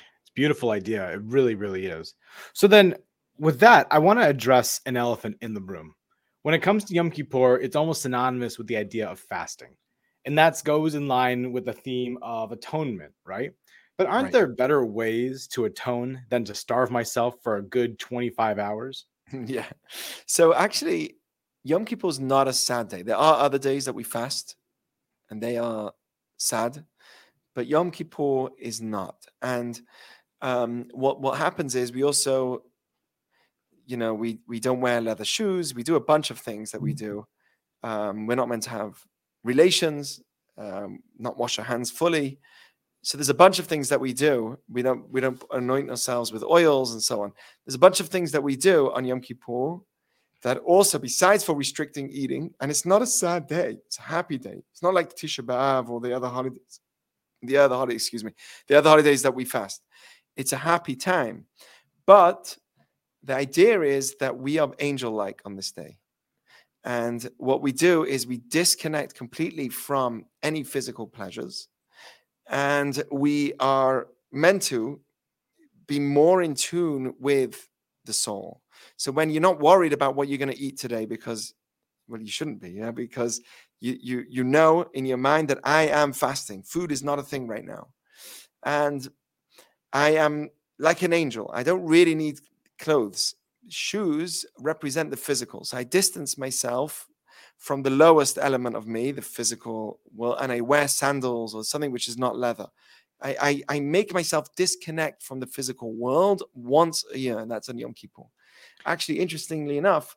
It's 0.00 0.30
a 0.30 0.34
beautiful 0.34 0.72
idea. 0.72 1.12
It 1.12 1.20
really, 1.22 1.54
really 1.54 1.86
is. 1.86 2.14
So 2.54 2.66
then 2.66 2.96
with 3.38 3.60
that, 3.60 3.86
I 3.92 4.00
want 4.00 4.18
to 4.18 4.26
address 4.26 4.80
an 4.84 4.96
elephant 4.96 5.36
in 5.42 5.54
the 5.54 5.60
room. 5.60 5.94
When 6.42 6.56
it 6.56 6.62
comes 6.62 6.84
to 6.84 6.94
Yom 6.94 7.12
Kippur, 7.12 7.58
it's 7.58 7.76
almost 7.76 8.02
synonymous 8.02 8.58
with 8.58 8.66
the 8.66 8.76
idea 8.76 9.06
of 9.06 9.20
fasting. 9.20 9.76
And 10.24 10.36
that 10.36 10.60
goes 10.64 10.96
in 10.96 11.06
line 11.06 11.52
with 11.52 11.66
the 11.66 11.72
theme 11.72 12.18
of 12.20 12.50
atonement, 12.50 13.12
right? 13.24 13.52
But 13.96 14.08
aren't 14.08 14.24
right. 14.24 14.32
there 14.32 14.48
better 14.48 14.84
ways 14.84 15.46
to 15.48 15.66
atone 15.66 16.20
than 16.30 16.44
to 16.46 16.54
starve 16.54 16.90
myself 16.90 17.36
for 17.44 17.58
a 17.58 17.62
good 17.62 18.00
25 18.00 18.58
hours? 18.58 19.06
yeah. 19.46 19.66
So 20.26 20.52
actually, 20.52 21.17
Yom 21.64 21.84
Kippur 21.84 22.08
is 22.08 22.20
not 22.20 22.48
a 22.48 22.52
sad 22.52 22.88
day. 22.88 23.02
There 23.02 23.16
are 23.16 23.40
other 23.40 23.58
days 23.58 23.84
that 23.84 23.94
we 23.94 24.04
fast, 24.04 24.56
and 25.30 25.42
they 25.42 25.56
are 25.58 25.92
sad, 26.36 26.84
but 27.54 27.66
Yom 27.66 27.90
Kippur 27.90 28.48
is 28.58 28.80
not. 28.80 29.16
And 29.42 29.80
um, 30.40 30.86
what 30.92 31.20
what 31.20 31.38
happens 31.38 31.74
is 31.74 31.92
we 31.92 32.04
also, 32.04 32.62
you 33.86 33.96
know, 33.96 34.14
we 34.14 34.40
we 34.46 34.60
don't 34.60 34.80
wear 34.80 35.00
leather 35.00 35.24
shoes. 35.24 35.74
We 35.74 35.82
do 35.82 35.96
a 35.96 36.00
bunch 36.00 36.30
of 36.30 36.38
things 36.38 36.70
that 36.70 36.80
we 36.80 36.94
do. 36.94 37.26
Um, 37.82 38.26
we're 38.26 38.36
not 38.36 38.48
meant 38.48 38.64
to 38.64 38.70
have 38.70 38.98
relations, 39.44 40.20
um, 40.56 41.00
not 41.18 41.38
wash 41.38 41.58
our 41.58 41.64
hands 41.64 41.90
fully. 41.90 42.38
So 43.02 43.16
there's 43.16 43.28
a 43.28 43.34
bunch 43.34 43.58
of 43.58 43.66
things 43.66 43.88
that 43.90 44.00
we 44.00 44.12
do. 44.12 44.58
We 44.68 44.82
don't 44.82 45.10
we 45.10 45.20
don't 45.20 45.42
anoint 45.52 45.90
ourselves 45.90 46.32
with 46.32 46.42
oils 46.42 46.92
and 46.92 47.02
so 47.02 47.22
on. 47.22 47.32
There's 47.64 47.76
a 47.76 47.78
bunch 47.78 48.00
of 48.00 48.08
things 48.08 48.32
that 48.32 48.42
we 48.42 48.56
do 48.56 48.92
on 48.92 49.04
Yom 49.04 49.20
Kippur 49.20 49.78
that 50.42 50.58
also, 50.58 50.98
besides 50.98 51.42
for 51.44 51.54
restricting 51.54 52.08
eating, 52.10 52.54
and 52.60 52.70
it's 52.70 52.86
not 52.86 53.02
a 53.02 53.06
sad 53.06 53.46
day, 53.46 53.78
it's 53.86 53.98
a 53.98 54.02
happy 54.02 54.38
day. 54.38 54.62
It's 54.72 54.82
not 54.82 54.94
like 54.94 55.14
Tisha 55.14 55.44
B'Av 55.44 55.88
or 55.88 56.00
the 56.00 56.14
other 56.14 56.28
holidays, 56.28 56.80
the 57.42 57.56
other 57.56 57.74
holiday, 57.74 57.94
excuse 57.94 58.22
me, 58.22 58.32
the 58.68 58.78
other 58.78 58.90
holidays 58.90 59.22
that 59.22 59.34
we 59.34 59.44
fast. 59.44 59.82
It's 60.36 60.52
a 60.52 60.56
happy 60.56 60.94
time. 60.94 61.46
But 62.06 62.56
the 63.22 63.34
idea 63.34 63.82
is 63.82 64.14
that 64.20 64.38
we 64.38 64.58
are 64.58 64.72
angel 64.78 65.12
like 65.12 65.42
on 65.44 65.56
this 65.56 65.72
day. 65.72 65.98
And 66.84 67.28
what 67.36 67.60
we 67.60 67.72
do 67.72 68.04
is 68.04 68.26
we 68.26 68.38
disconnect 68.48 69.14
completely 69.14 69.68
from 69.68 70.24
any 70.42 70.62
physical 70.62 71.06
pleasures. 71.06 71.68
And 72.48 73.02
we 73.10 73.52
are 73.58 74.06
meant 74.30 74.62
to 74.62 75.00
be 75.86 75.98
more 75.98 76.42
in 76.42 76.54
tune 76.54 77.14
with 77.18 77.68
the 78.08 78.12
soul. 78.12 78.62
So 78.96 79.12
when 79.12 79.30
you're 79.30 79.40
not 79.40 79.60
worried 79.60 79.92
about 79.92 80.16
what 80.16 80.28
you're 80.28 80.38
going 80.38 80.50
to 80.50 80.58
eat 80.58 80.78
today, 80.78 81.06
because 81.06 81.54
well, 82.08 82.20
you 82.20 82.26
shouldn't 82.26 82.60
be, 82.60 82.70
yeah, 82.70 82.90
because 82.90 83.40
you 83.80 83.96
you 84.00 84.24
you 84.28 84.42
know 84.42 84.86
in 84.94 85.06
your 85.06 85.18
mind 85.18 85.48
that 85.48 85.60
I 85.62 85.82
am 85.88 86.12
fasting. 86.12 86.62
Food 86.62 86.90
is 86.90 87.04
not 87.04 87.20
a 87.20 87.22
thing 87.22 87.46
right 87.46 87.64
now, 87.64 87.88
and 88.64 89.06
I 89.92 90.10
am 90.16 90.48
like 90.78 91.02
an 91.02 91.12
angel. 91.12 91.50
I 91.54 91.62
don't 91.62 91.84
really 91.84 92.14
need 92.14 92.40
clothes. 92.78 93.34
Shoes 93.68 94.46
represent 94.58 95.10
the 95.10 95.16
physical, 95.16 95.64
so 95.64 95.76
I 95.76 95.84
distance 95.84 96.38
myself 96.38 97.06
from 97.58 97.82
the 97.82 97.90
lowest 97.90 98.38
element 98.40 98.76
of 98.76 98.86
me, 98.86 99.12
the 99.12 99.22
physical. 99.22 100.00
Well, 100.16 100.34
and 100.36 100.50
I 100.50 100.62
wear 100.62 100.88
sandals 100.88 101.54
or 101.54 101.62
something 101.62 101.92
which 101.92 102.08
is 102.08 102.16
not 102.16 102.38
leather. 102.38 102.68
I, 103.20 103.62
I, 103.68 103.76
I 103.76 103.80
make 103.80 104.14
myself 104.14 104.54
disconnect 104.56 105.22
from 105.22 105.40
the 105.40 105.46
physical 105.46 105.92
world 105.92 106.42
once 106.54 107.04
a 107.12 107.18
year, 107.18 107.38
and 107.38 107.50
that's 107.50 107.68
on 107.68 107.78
Yom 107.78 107.94
Kippur. 107.94 108.24
Actually, 108.86 109.20
interestingly 109.20 109.78
enough, 109.78 110.16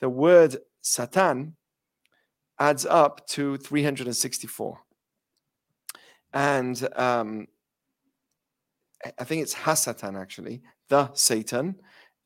the 0.00 0.08
word 0.08 0.56
Satan 0.82 1.56
adds 2.58 2.86
up 2.86 3.26
to 3.28 3.56
364. 3.56 4.78
And 6.32 6.88
um, 6.96 7.46
I 9.18 9.24
think 9.24 9.42
it's 9.42 9.54
Hasatan, 9.54 10.20
actually, 10.20 10.62
the 10.88 11.12
Satan, 11.14 11.76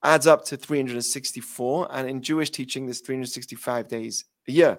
adds 0.02 0.26
up 0.26 0.44
to 0.46 0.56
364. 0.56 1.88
And 1.90 2.08
in 2.08 2.22
Jewish 2.22 2.50
teaching, 2.50 2.86
there's 2.86 3.00
365 3.00 3.88
days 3.88 4.24
a 4.48 4.52
year. 4.52 4.78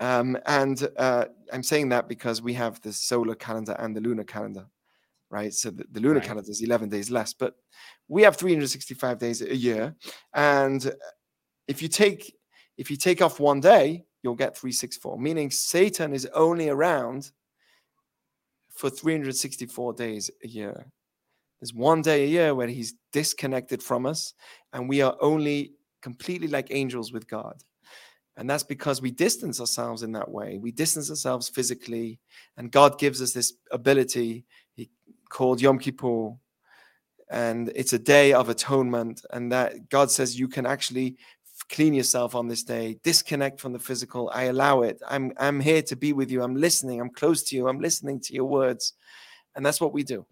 Um, 0.00 0.38
and 0.46 0.88
uh, 0.96 1.26
I'm 1.52 1.62
saying 1.62 1.90
that 1.90 2.08
because 2.08 2.42
we 2.42 2.54
have 2.54 2.80
the 2.80 2.92
solar 2.92 3.34
calendar 3.34 3.76
and 3.78 3.94
the 3.94 4.00
lunar 4.00 4.24
calendar, 4.24 4.66
right? 5.30 5.52
So 5.52 5.70
the, 5.70 5.84
the 5.90 6.00
lunar 6.00 6.14
right. 6.14 6.24
calendar 6.24 6.50
is 6.50 6.62
11 6.62 6.88
days 6.88 7.10
less, 7.10 7.32
but 7.32 7.54
we 8.08 8.22
have 8.22 8.36
365 8.36 9.18
days 9.18 9.42
a 9.42 9.56
year. 9.56 9.94
And 10.34 10.92
if 11.68 11.82
you 11.82 11.88
take 11.88 12.34
if 12.78 12.90
you 12.90 12.96
take 12.96 13.20
off 13.20 13.38
one 13.38 13.60
day, 13.60 14.06
you'll 14.22 14.34
get 14.34 14.56
364, 14.56 15.18
meaning 15.18 15.50
Satan 15.50 16.14
is 16.14 16.26
only 16.34 16.68
around 16.68 17.30
for 18.70 18.88
364 18.88 19.92
days 19.92 20.30
a 20.42 20.48
year. 20.48 20.86
There's 21.60 21.74
one 21.74 22.02
day 22.02 22.24
a 22.24 22.28
year 22.28 22.54
where 22.54 22.68
he's 22.68 22.94
disconnected 23.12 23.82
from 23.82 24.06
us 24.06 24.34
and 24.72 24.88
we 24.88 25.02
are 25.02 25.16
only 25.20 25.74
completely 26.00 26.48
like 26.48 26.68
angels 26.70 27.12
with 27.12 27.28
God. 27.28 27.62
And 28.36 28.48
that's 28.48 28.62
because 28.62 29.02
we 29.02 29.10
distance 29.10 29.60
ourselves 29.60 30.02
in 30.02 30.12
that 30.12 30.30
way. 30.30 30.58
We 30.58 30.72
distance 30.72 31.10
ourselves 31.10 31.48
physically, 31.48 32.18
and 32.56 32.70
God 32.70 32.98
gives 32.98 33.20
us 33.20 33.32
this 33.32 33.52
ability. 33.70 34.44
He 34.74 34.88
called 35.28 35.60
Yom 35.60 35.78
Kippur, 35.78 36.30
and 37.30 37.70
it's 37.74 37.92
a 37.92 37.98
day 37.98 38.32
of 38.32 38.48
atonement. 38.48 39.24
And 39.30 39.52
that 39.52 39.90
God 39.90 40.10
says 40.10 40.38
you 40.38 40.48
can 40.48 40.64
actually 40.64 41.16
clean 41.68 41.94
yourself 41.94 42.34
on 42.34 42.48
this 42.48 42.62
day, 42.62 42.98
disconnect 43.02 43.60
from 43.60 43.72
the 43.72 43.78
physical. 43.78 44.30
I 44.34 44.44
allow 44.44 44.82
it. 44.82 45.00
I'm 45.06 45.32
I'm 45.38 45.60
here 45.60 45.82
to 45.82 45.96
be 45.96 46.12
with 46.12 46.30
you. 46.30 46.42
I'm 46.42 46.56
listening. 46.56 47.00
I'm 47.00 47.10
close 47.10 47.42
to 47.44 47.56
you. 47.56 47.68
I'm 47.68 47.80
listening 47.80 48.20
to 48.20 48.34
your 48.34 48.46
words, 48.46 48.94
and 49.54 49.64
that's 49.64 49.80
what 49.80 49.92
we 49.92 50.04
do. 50.04 50.24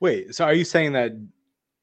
Wait, 0.00 0.34
so 0.34 0.44
are 0.44 0.54
you 0.54 0.64
saying 0.64 0.92
that 0.92 1.12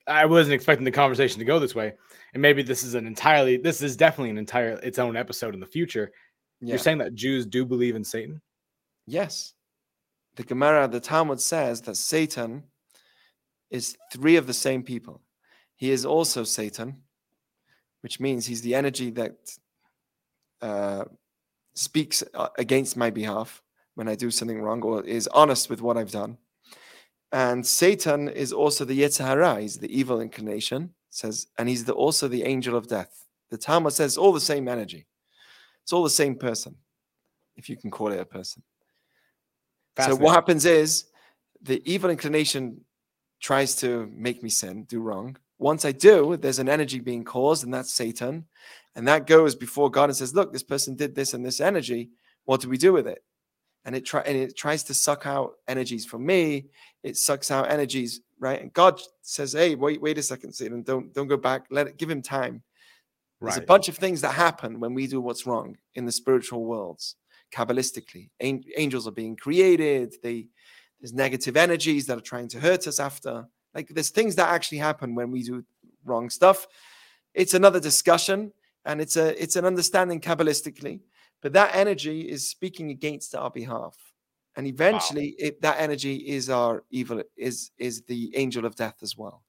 I 0.07 0.25
wasn't 0.25 0.53
expecting 0.53 0.85
the 0.85 0.91
conversation 0.91 1.39
to 1.39 1.45
go 1.45 1.59
this 1.59 1.75
way, 1.75 1.93
and 2.33 2.41
maybe 2.41 2.61
this 2.61 2.83
is 2.83 2.93
an 2.93 3.07
entirely, 3.07 3.57
this 3.57 3.81
is 3.81 3.95
definitely 3.95 4.29
an 4.29 4.37
entire 4.37 4.79
its 4.83 4.99
own 4.99 5.17
episode 5.17 5.53
in 5.53 5.59
the 5.59 5.65
future. 5.65 6.11
Yeah. 6.61 6.69
You're 6.69 6.79
saying 6.79 6.99
that 6.99 7.15
Jews 7.15 7.45
do 7.45 7.65
believe 7.65 7.95
in 7.95 8.03
Satan? 8.03 8.41
Yes. 9.07 9.53
The 10.35 10.43
Gemara, 10.43 10.87
the 10.87 10.99
Talmud 10.99 11.39
says 11.39 11.81
that 11.81 11.95
Satan 11.95 12.63
is 13.69 13.97
three 14.11 14.35
of 14.35 14.47
the 14.47 14.53
same 14.53 14.83
people. 14.83 15.21
He 15.75 15.91
is 15.91 16.05
also 16.05 16.43
Satan, 16.43 17.01
which 18.01 18.19
means 18.19 18.45
he's 18.45 18.61
the 18.61 18.75
energy 18.75 19.11
that 19.11 19.35
uh, 20.61 21.05
speaks 21.73 22.23
uh, 22.33 22.49
against 22.57 22.95
my 22.97 23.09
behalf 23.09 23.61
when 23.95 24.07
I 24.07 24.15
do 24.15 24.31
something 24.31 24.61
wrong 24.61 24.81
or 24.81 25.03
is 25.03 25.27
honest 25.27 25.69
with 25.69 25.81
what 25.81 25.97
I've 25.97 26.11
done. 26.11 26.37
And 27.35 27.67
Satan 27.67 28.29
is 28.29 28.53
also 28.53 28.85
the 28.85 29.01
Yetzer 29.01 29.25
Hara, 29.25 29.59
he's 29.59 29.77
the 29.77 29.93
evil 29.93 30.21
inclination, 30.21 30.93
says, 31.09 31.47
and 31.57 31.67
he's 31.67 31.83
the, 31.83 31.91
also 31.91 32.29
the 32.29 32.43
angel 32.43 32.77
of 32.77 32.87
death. 32.87 33.25
The 33.49 33.57
Talmud 33.57 33.91
says 33.91 34.15
all 34.15 34.31
the 34.31 34.39
same 34.39 34.69
energy. 34.69 35.05
It's 35.83 35.91
all 35.91 36.03
the 36.03 36.09
same 36.09 36.35
person, 36.35 36.77
if 37.57 37.67
you 37.67 37.75
can 37.75 37.91
call 37.91 38.13
it 38.13 38.21
a 38.21 38.25
person. 38.25 38.63
So 39.99 40.15
what 40.15 40.33
happens 40.33 40.63
is 40.65 41.07
the 41.61 41.81
evil 41.83 42.09
inclination 42.09 42.85
tries 43.41 43.75
to 43.81 44.09
make 44.15 44.41
me 44.41 44.49
sin, 44.49 44.85
do 44.85 45.01
wrong. 45.01 45.35
Once 45.57 45.83
I 45.83 45.91
do, 45.91 46.37
there's 46.37 46.59
an 46.59 46.69
energy 46.69 47.01
being 47.01 47.25
caused, 47.25 47.65
and 47.65 47.73
that's 47.73 47.91
Satan. 47.91 48.45
And 48.95 49.05
that 49.09 49.27
goes 49.27 49.55
before 49.55 49.91
God 49.91 50.05
and 50.05 50.15
says, 50.15 50.33
Look, 50.33 50.53
this 50.53 50.63
person 50.63 50.95
did 50.95 51.15
this 51.15 51.33
and 51.33 51.45
this 51.45 51.59
energy. 51.59 52.11
What 52.45 52.61
do 52.61 52.69
we 52.69 52.77
do 52.77 52.93
with 52.93 53.07
it? 53.07 53.25
And 53.85 53.95
it 53.95 54.05
try 54.05 54.21
and 54.21 54.35
it 54.35 54.57
tries 54.57 54.83
to 54.83 54.93
suck 54.93 55.25
out 55.25 55.53
energies 55.67 56.05
from 56.05 56.25
me. 56.25 56.65
It 57.03 57.17
sucks 57.17 57.51
out 57.51 57.69
energies, 57.69 58.21
right? 58.39 58.59
And 58.59 58.73
God 58.73 58.99
says, 59.21 59.53
Hey, 59.53 59.75
wait, 59.75 60.01
wait 60.01 60.17
a 60.17 60.23
second, 60.23 60.53
Satan. 60.53 60.81
Don't 60.81 61.13
don't 61.13 61.27
go 61.27 61.37
back. 61.37 61.65
Let 61.69 61.87
it 61.87 61.97
give 61.97 62.09
him 62.09 62.21
time. 62.21 62.63
There's 63.41 63.57
a 63.57 63.61
bunch 63.61 63.89
of 63.89 63.97
things 63.97 64.21
that 64.21 64.33
happen 64.33 64.79
when 64.79 64.93
we 64.93 65.07
do 65.07 65.21
what's 65.21 65.45
wrong 65.45 65.77
in 65.93 66.05
the 66.05 66.11
spiritual 66.11 66.65
worlds, 66.65 67.15
kabbalistically. 67.53 68.29
Angels 68.39 69.07
are 69.07 69.11
being 69.11 69.35
created. 69.35 70.15
They 70.23 70.47
there's 70.99 71.13
negative 71.13 71.57
energies 71.57 72.07
that 72.07 72.17
are 72.17 72.21
trying 72.21 72.47
to 72.49 72.59
hurt 72.59 72.87
us 72.87 72.99
after. 72.99 73.45
Like 73.75 73.89
there's 73.89 74.09
things 74.09 74.35
that 74.35 74.49
actually 74.49 74.79
happen 74.79 75.13
when 75.13 75.29
we 75.29 75.43
do 75.43 75.63
wrong 76.05 76.29
stuff. 76.29 76.65
It's 77.33 77.53
another 77.53 77.79
discussion, 77.79 78.53
and 78.85 79.01
it's 79.01 79.17
a 79.17 79.41
it's 79.41 79.57
an 79.57 79.65
understanding 79.65 80.21
kabbalistically. 80.21 81.01
But 81.41 81.53
that 81.53 81.75
energy 81.75 82.21
is 82.21 82.49
speaking 82.49 82.89
against 82.89 83.35
our 83.35 83.51
behalf, 83.51 83.95
and 84.55 84.65
eventually, 84.65 85.35
wow. 85.39 85.47
it, 85.47 85.61
that 85.61 85.79
energy 85.79 86.15
is 86.15 86.49
our 86.49 86.83
evil 86.89 87.21
is 87.37 87.71
is 87.77 88.01
the 88.03 88.35
angel 88.35 88.65
of 88.65 88.75
death 88.75 88.97
as 89.01 89.17
well. 89.17 89.43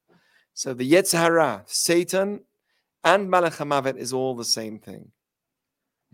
So 0.53 0.73
the 0.73 0.91
Yetzer 0.91 1.19
Hara, 1.19 1.63
Satan, 1.67 2.41
and 3.03 3.29
Malach 3.29 3.57
Hamavet 3.57 3.97
is 3.97 4.11
all 4.11 4.35
the 4.35 4.45
same 4.45 4.79
thing. 4.79 5.11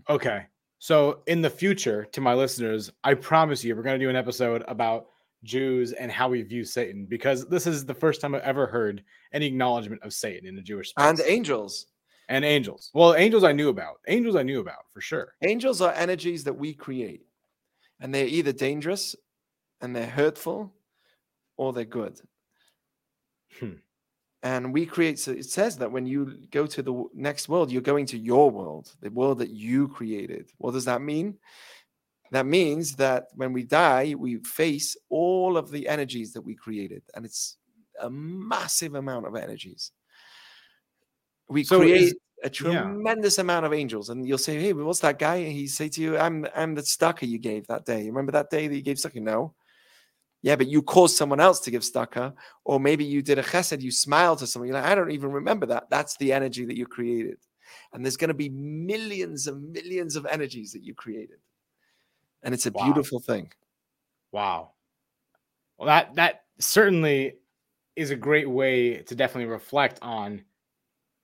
Okay. 0.10 0.46
So 0.80 1.22
in 1.28 1.42
the 1.42 1.50
future, 1.50 2.06
to 2.12 2.20
my 2.20 2.34
listeners, 2.34 2.92
I 3.06 3.14
promise 3.14 3.64
you, 3.64 3.74
we're 3.76 3.84
going 3.84 3.98
to 3.98 4.06
do 4.06 4.10
an 4.10 4.18
episode 4.18 4.66
about 4.68 5.08
Jews 5.44 5.94
and 5.94 6.12
how 6.12 6.30
we 6.30 6.42
view 6.42 6.66
Satan 6.66 7.06
because 7.06 7.46
this 7.48 7.68
is 7.68 7.86
the 7.86 7.94
first 7.94 8.22
time 8.22 8.36
I've 8.36 8.42
ever 8.42 8.68
heard 8.68 9.04
any 9.34 9.48
acknowledgement 9.48 10.04
of 10.04 10.14
Satan 10.14 10.46
in 10.46 10.56
the 10.56 10.62
Jewish 10.62 10.90
space. 10.90 11.06
And 11.06 11.22
angels. 11.26 11.88
And 12.30 12.46
angels. 12.46 12.90
Well, 12.94 13.16
angels 13.16 13.44
I 13.44 13.52
knew 13.52 13.70
about. 13.70 14.00
Angels 14.08 14.36
I 14.36 14.44
knew 14.44 14.60
about 14.60 14.86
for 14.94 15.02
sure. 15.02 15.34
Angels 15.42 15.82
are 15.82 15.94
energies 15.94 16.44
that 16.46 16.54
we 16.54 16.74
create. 16.74 17.26
And 18.00 18.14
they're 18.14 18.28
either 18.28 18.52
dangerous 18.52 19.16
and 19.82 19.96
they're 19.96 20.06
hurtful 20.08 20.74
or 21.58 21.74
they're 21.74 21.86
good. 21.86 22.20
Hmm. 23.60 23.74
And 24.42 24.74
we 24.74 24.86
create, 24.86 25.20
so 25.20 25.32
it 25.32 25.46
says 25.46 25.78
that 25.78 25.92
when 25.92 26.06
you 26.06 26.38
go 26.52 26.68
to 26.68 26.82
the 26.82 27.06
next 27.14 27.48
world, 27.48 27.72
you're 27.72 27.82
going 27.82 28.06
to 28.08 28.18
your 28.18 28.52
world, 28.52 28.94
the 29.02 29.10
world 29.10 29.40
that 29.40 29.52
you 29.52 29.88
created. 29.88 30.52
What 30.58 30.74
does 30.74 30.86
that 30.86 31.02
mean? 31.02 31.38
That 32.32 32.46
means 32.46 32.96
that 32.96 33.28
when 33.36 33.54
we 33.54 33.64
die, 33.64 34.16
we 34.18 34.38
face 34.38 34.98
all 35.10 35.56
of 35.56 35.72
the 35.72 35.88
energies 35.88 36.34
that 36.34 36.42
we 36.42 36.56
created, 36.56 37.04
and 37.14 37.26
it's 37.26 37.58
a 38.02 38.10
massive 38.10 38.96
amount 38.96 39.28
of 39.28 39.36
energies. 39.36 39.92
We 41.54 41.64
so 41.64 41.80
create 41.80 42.02
is, 42.02 42.16
a 42.44 42.50
tremendous 42.50 43.38
yeah. 43.38 43.42
amount 43.42 43.66
of 43.66 43.74
angels, 43.74 44.10
and 44.10 44.28
you'll 44.28 44.38
say, 44.38 44.60
"Hey, 44.60 44.74
what's 44.74 45.00
that 45.00 45.20
guy?" 45.20 45.36
And 45.36 45.52
he 45.52 45.68
say 45.68 45.90
to 45.90 46.02
you, 46.02 46.18
"I'm 46.18 46.46
I'm 46.56 46.76
the 46.76 46.82
tzedakah 46.82 47.28
you 47.28 47.40
gave 47.40 47.68
that 47.68 47.86
day. 47.86 48.02
You 48.02 48.08
remember 48.08 48.34
that 48.34 48.50
day 48.50 48.68
that 48.68 48.76
you 48.76 48.82
gave 48.82 48.98
tzedakah?" 48.98 49.22
No. 49.22 49.54
Yeah, 50.42 50.58
but 50.58 50.68
you 50.68 50.82
caused 50.82 51.16
someone 51.16 51.40
else 51.40 51.62
to 51.62 51.72
give 51.72 51.84
tzedakah, 51.84 52.34
or 52.66 52.78
maybe 52.78 53.06
you 53.06 53.22
did 53.22 53.40
a 53.40 53.44
chesed, 53.44 53.82
you 53.82 53.92
smiled 53.92 54.40
to 54.40 54.48
someone. 54.48 54.68
You're 54.68 54.76
like, 54.76 54.92
I 54.92 54.94
don't 54.94 55.12
even 55.12 55.32
remember 55.32 55.66
that. 55.68 55.90
That's 55.90 56.18
the 56.18 56.34
energy 56.34 56.66
that 56.66 56.76
you 56.76 56.86
created. 56.86 57.38
And 57.94 58.04
there's 58.04 58.18
going 58.18 58.28
to 58.28 58.34
be 58.34 58.50
millions 58.50 59.48
and 59.48 59.72
millions 59.72 60.18
of 60.18 60.26
energies 60.26 60.74
that 60.74 60.84
you 60.84 60.94
created 60.96 61.40
and 62.44 62.54
it's 62.54 62.66
a 62.66 62.72
wow. 62.72 62.84
beautiful 62.86 63.20
thing. 63.20 63.52
Wow. 64.32 64.72
Well, 65.78 65.88
that 65.88 66.16
that 66.16 66.44
certainly 66.60 67.38
is 67.96 68.12
a 68.12 68.16
great 68.16 68.50
way 68.50 68.98
to 68.98 69.16
definitely 69.16 69.52
reflect 69.52 70.00
on 70.02 70.44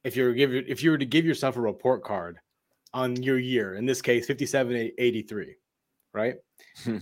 if 0.03 0.15
you're 0.15 0.33
give 0.33 0.53
if 0.53 0.83
you 0.83 0.91
were 0.91 0.97
to 0.97 1.05
give 1.05 1.25
yourself 1.25 1.57
a 1.57 1.61
report 1.61 2.03
card 2.03 2.39
on 2.93 3.21
your 3.21 3.37
year, 3.37 3.75
in 3.75 3.85
this 3.85 4.01
case, 4.01 4.25
5783, 4.27 5.55
right? 6.13 6.35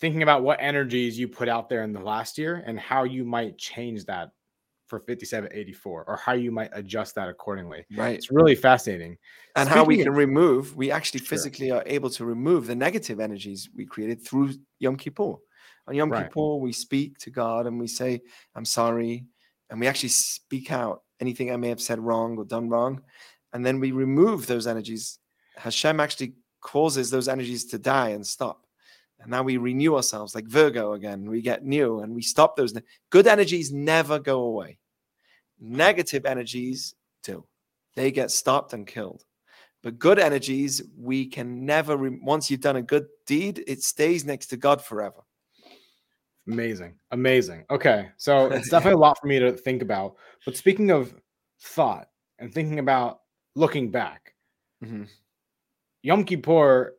Thinking 0.00 0.22
about 0.22 0.42
what 0.42 0.58
energies 0.60 1.18
you 1.18 1.26
put 1.26 1.48
out 1.48 1.70
there 1.70 1.82
in 1.82 1.92
the 1.92 2.00
last 2.00 2.36
year 2.36 2.62
and 2.66 2.78
how 2.78 3.04
you 3.04 3.24
might 3.24 3.56
change 3.56 4.04
that 4.04 4.30
for 4.86 5.00
5784 5.00 6.04
or 6.06 6.16
how 6.16 6.32
you 6.32 6.52
might 6.52 6.70
adjust 6.72 7.14
that 7.16 7.28
accordingly. 7.28 7.84
Right. 7.96 8.14
It's 8.14 8.30
really 8.30 8.54
fascinating. 8.54 9.16
And 9.56 9.66
Speaking 9.66 9.78
how 9.78 9.84
we 9.84 9.96
can 9.96 10.08
of, 10.08 10.16
remove, 10.16 10.76
we 10.76 10.90
actually 10.90 11.20
physically 11.20 11.68
sure. 11.68 11.78
are 11.78 11.82
able 11.86 12.10
to 12.10 12.24
remove 12.24 12.66
the 12.66 12.74
negative 12.74 13.20
energies 13.20 13.68
we 13.74 13.86
created 13.86 14.22
through 14.22 14.52
Yom 14.78 14.96
Kippur. 14.96 15.36
On 15.88 15.94
Yom 15.94 16.10
right. 16.10 16.24
Kippur, 16.28 16.56
we 16.56 16.72
speak 16.72 17.18
to 17.18 17.30
God 17.30 17.66
and 17.66 17.78
we 17.78 17.86
say, 17.86 18.20
I'm 18.54 18.64
sorry. 18.64 19.24
And 19.70 19.80
we 19.80 19.86
actually 19.86 20.10
speak 20.10 20.70
out 20.70 21.02
anything 21.20 21.50
I 21.50 21.56
may 21.56 21.68
have 21.68 21.80
said 21.80 21.98
wrong 21.98 22.36
or 22.38 22.44
done 22.44 22.68
wrong. 22.68 23.02
And 23.52 23.64
then 23.64 23.80
we 23.80 23.92
remove 23.92 24.46
those 24.46 24.66
energies. 24.66 25.18
Hashem 25.56 26.00
actually 26.00 26.34
causes 26.60 27.10
those 27.10 27.28
energies 27.28 27.64
to 27.66 27.78
die 27.78 28.10
and 28.10 28.26
stop. 28.26 28.66
And 29.20 29.30
now 29.30 29.42
we 29.42 29.56
renew 29.56 29.96
ourselves 29.96 30.34
like 30.34 30.46
Virgo 30.46 30.92
again. 30.92 31.30
We 31.30 31.40
get 31.40 31.64
new 31.64 32.00
and 32.00 32.14
we 32.14 32.22
stop 32.22 32.56
those. 32.56 32.74
Good 33.10 33.26
energies 33.26 33.72
never 33.72 34.18
go 34.18 34.40
away. 34.40 34.78
Negative 35.58 36.26
energies 36.26 36.94
do. 37.22 37.46
They 37.94 38.10
get 38.10 38.30
stopped 38.30 38.72
and 38.74 38.86
killed. 38.86 39.24
But 39.82 39.98
good 39.98 40.18
energies, 40.18 40.82
we 40.98 41.26
can 41.26 41.64
never, 41.64 41.96
re- 41.96 42.18
once 42.22 42.50
you've 42.50 42.60
done 42.60 42.76
a 42.76 42.82
good 42.82 43.06
deed, 43.26 43.62
it 43.66 43.82
stays 43.82 44.24
next 44.24 44.46
to 44.48 44.56
God 44.56 44.82
forever. 44.82 45.20
Amazing. 46.48 46.94
Amazing. 47.10 47.64
Okay. 47.70 48.08
So 48.16 48.46
it's 48.52 48.70
definitely 48.70 48.94
a 48.94 48.98
lot 48.98 49.18
for 49.20 49.26
me 49.26 49.38
to 49.38 49.52
think 49.52 49.82
about. 49.82 50.16
But 50.44 50.56
speaking 50.56 50.90
of 50.90 51.14
thought 51.60 52.08
and 52.38 52.52
thinking 52.52 52.78
about 52.78 53.20
looking 53.54 53.90
back, 53.90 54.34
mm-hmm. 54.84 55.04
Yom 56.02 56.24
Kippur, 56.24 56.94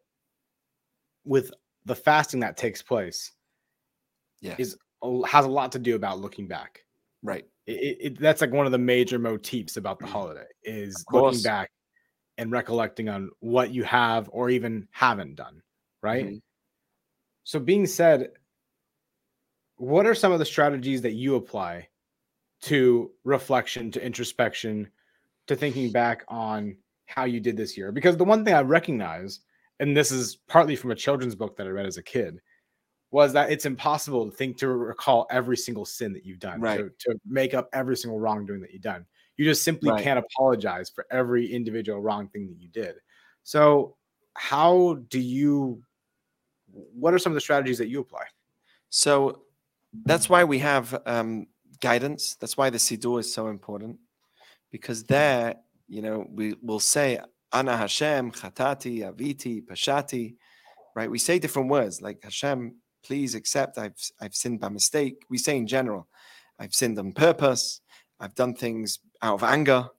with 1.23 1.51
the 1.85 1.95
fasting 1.95 2.41
that 2.41 2.57
takes 2.57 2.81
place 2.81 3.31
yeah. 4.41 4.55
is 4.57 4.77
has 5.27 5.45
a 5.45 5.49
lot 5.49 5.71
to 5.73 5.79
do 5.79 5.95
about 5.95 6.19
looking 6.19 6.47
back. 6.47 6.83
Right. 7.23 7.45
It, 7.65 7.97
it, 7.99 8.19
that's 8.19 8.41
like 8.41 8.51
one 8.51 8.65
of 8.65 8.71
the 8.71 8.77
major 8.77 9.19
motifs 9.19 9.77
about 9.77 9.99
the 9.99 10.05
mm. 10.05 10.09
holiday 10.09 10.45
is 10.63 11.05
looking 11.11 11.41
back 11.41 11.69
and 12.37 12.51
recollecting 12.51 13.09
on 13.09 13.29
what 13.39 13.71
you 13.71 13.83
have 13.83 14.29
or 14.31 14.49
even 14.49 14.87
haven't 14.91 15.35
done. 15.35 15.61
Right. 16.01 16.25
Mm-hmm. 16.25 16.37
So, 17.43 17.59
being 17.59 17.85
said, 17.85 18.29
what 19.77 20.05
are 20.05 20.15
some 20.15 20.31
of 20.31 20.39
the 20.39 20.45
strategies 20.45 21.01
that 21.01 21.13
you 21.13 21.35
apply 21.35 21.87
to 22.63 23.11
reflection, 23.23 23.91
to 23.91 24.03
introspection, 24.03 24.89
to 25.47 25.55
thinking 25.55 25.91
back 25.91 26.23
on 26.27 26.75
how 27.05 27.23
you 27.23 27.39
did 27.39 27.55
this 27.57 27.77
year? 27.77 27.91
Because 27.91 28.17
the 28.17 28.23
one 28.25 28.43
thing 28.43 28.53
I 28.53 28.61
recognize 28.61 29.39
and 29.79 29.95
this 29.95 30.11
is 30.11 30.37
partly 30.47 30.75
from 30.75 30.91
a 30.91 30.95
children's 30.95 31.35
book 31.35 31.55
that 31.57 31.67
I 31.67 31.69
read 31.69 31.85
as 31.85 31.97
a 31.97 32.03
kid. 32.03 32.41
was 33.11 33.31
that 33.31 33.49
it's 33.49 33.65
impossible 33.65 34.29
to 34.29 34.35
think 34.35 34.57
to 34.57 34.67
recall 34.67 35.27
every 35.31 35.55
single 35.55 35.85
sin 35.85 36.11
that 36.11 36.25
you've 36.25 36.39
done, 36.39 36.59
Right. 36.59 36.77
to, 36.77 36.89
to 36.99 37.17
make 37.25 37.53
up 37.53 37.69
every 37.71 37.95
single 37.95 38.19
wrongdoing 38.19 38.59
that 38.59 38.73
you've 38.73 38.81
done. 38.81 39.05
You 39.37 39.45
just 39.45 39.63
simply 39.63 39.91
Right. 39.91 40.03
can't 40.03 40.19
apologize 40.19 40.89
for 40.89 41.07
every 41.09 41.49
individual 41.49 42.01
wrong 42.01 42.27
thing 42.27 42.47
that 42.47 42.59
you 42.59 42.67
did. 42.67 42.95
So, 43.43 43.95
how 44.33 44.95
do 45.07 45.19
you? 45.19 45.81
What 46.69 47.13
are 47.13 47.19
some 47.19 47.31
of 47.31 47.35
the 47.35 47.41
strategies 47.41 47.77
that 47.77 47.87
you 47.87 48.01
apply? 48.01 48.25
So 48.89 49.43
that's 49.93 50.29
why 50.29 50.43
we 50.43 50.59
have 50.59 50.99
um, 51.05 51.47
guidance. 51.81 52.35
That's 52.39 52.57
why 52.57 52.69
the 52.69 52.77
Siddur 52.77 53.19
is 53.19 53.33
so 53.33 53.47
important, 53.47 53.97
because 54.71 55.03
there, 55.03 55.55
you 55.87 56.01
know, 56.01 56.25
we 56.29 56.55
will 56.61 56.79
say 56.79 57.19
Ana 57.53 57.77
Hashem, 57.77 58.31
Chatati, 58.31 58.99
Aviti, 58.99 59.65
Pashati, 59.65 60.35
right? 60.95 61.09
We 61.09 61.19
say 61.19 61.39
different 61.39 61.69
words 61.69 62.01
like 62.01 62.23
Hashem, 62.23 62.75
please 63.03 63.35
accept 63.35 63.77
I've 63.77 63.95
I've 64.19 64.35
sinned 64.35 64.59
by 64.59 64.69
mistake. 64.69 65.23
We 65.29 65.37
say 65.37 65.57
in 65.57 65.67
general, 65.67 66.07
I've 66.59 66.73
sinned 66.73 66.99
on 66.99 67.13
purpose. 67.13 67.81
I've 68.19 68.35
done 68.35 68.55
things 68.55 68.99
out 69.21 69.35
of 69.35 69.43
anger. 69.43 69.89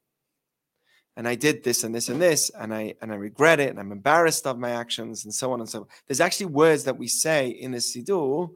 And 1.16 1.26
I 1.26 1.34
did 1.34 1.64
this 1.64 1.82
and 1.82 1.92
this 1.92 2.08
and 2.10 2.22
this, 2.22 2.50
and 2.50 2.72
I 2.72 2.94
and 3.02 3.10
I 3.12 3.16
regret 3.16 3.58
it, 3.58 3.70
and 3.70 3.80
I'm 3.80 3.90
embarrassed 3.90 4.46
of 4.46 4.56
my 4.56 4.70
actions, 4.70 5.24
and 5.24 5.34
so 5.34 5.52
on 5.52 5.58
and 5.58 5.68
so. 5.68 5.80
on. 5.80 5.86
There's 6.06 6.20
actually 6.20 6.46
words 6.46 6.84
that 6.84 6.96
we 6.96 7.08
say 7.08 7.48
in 7.48 7.72
the 7.72 7.78
Siddur 7.78 8.50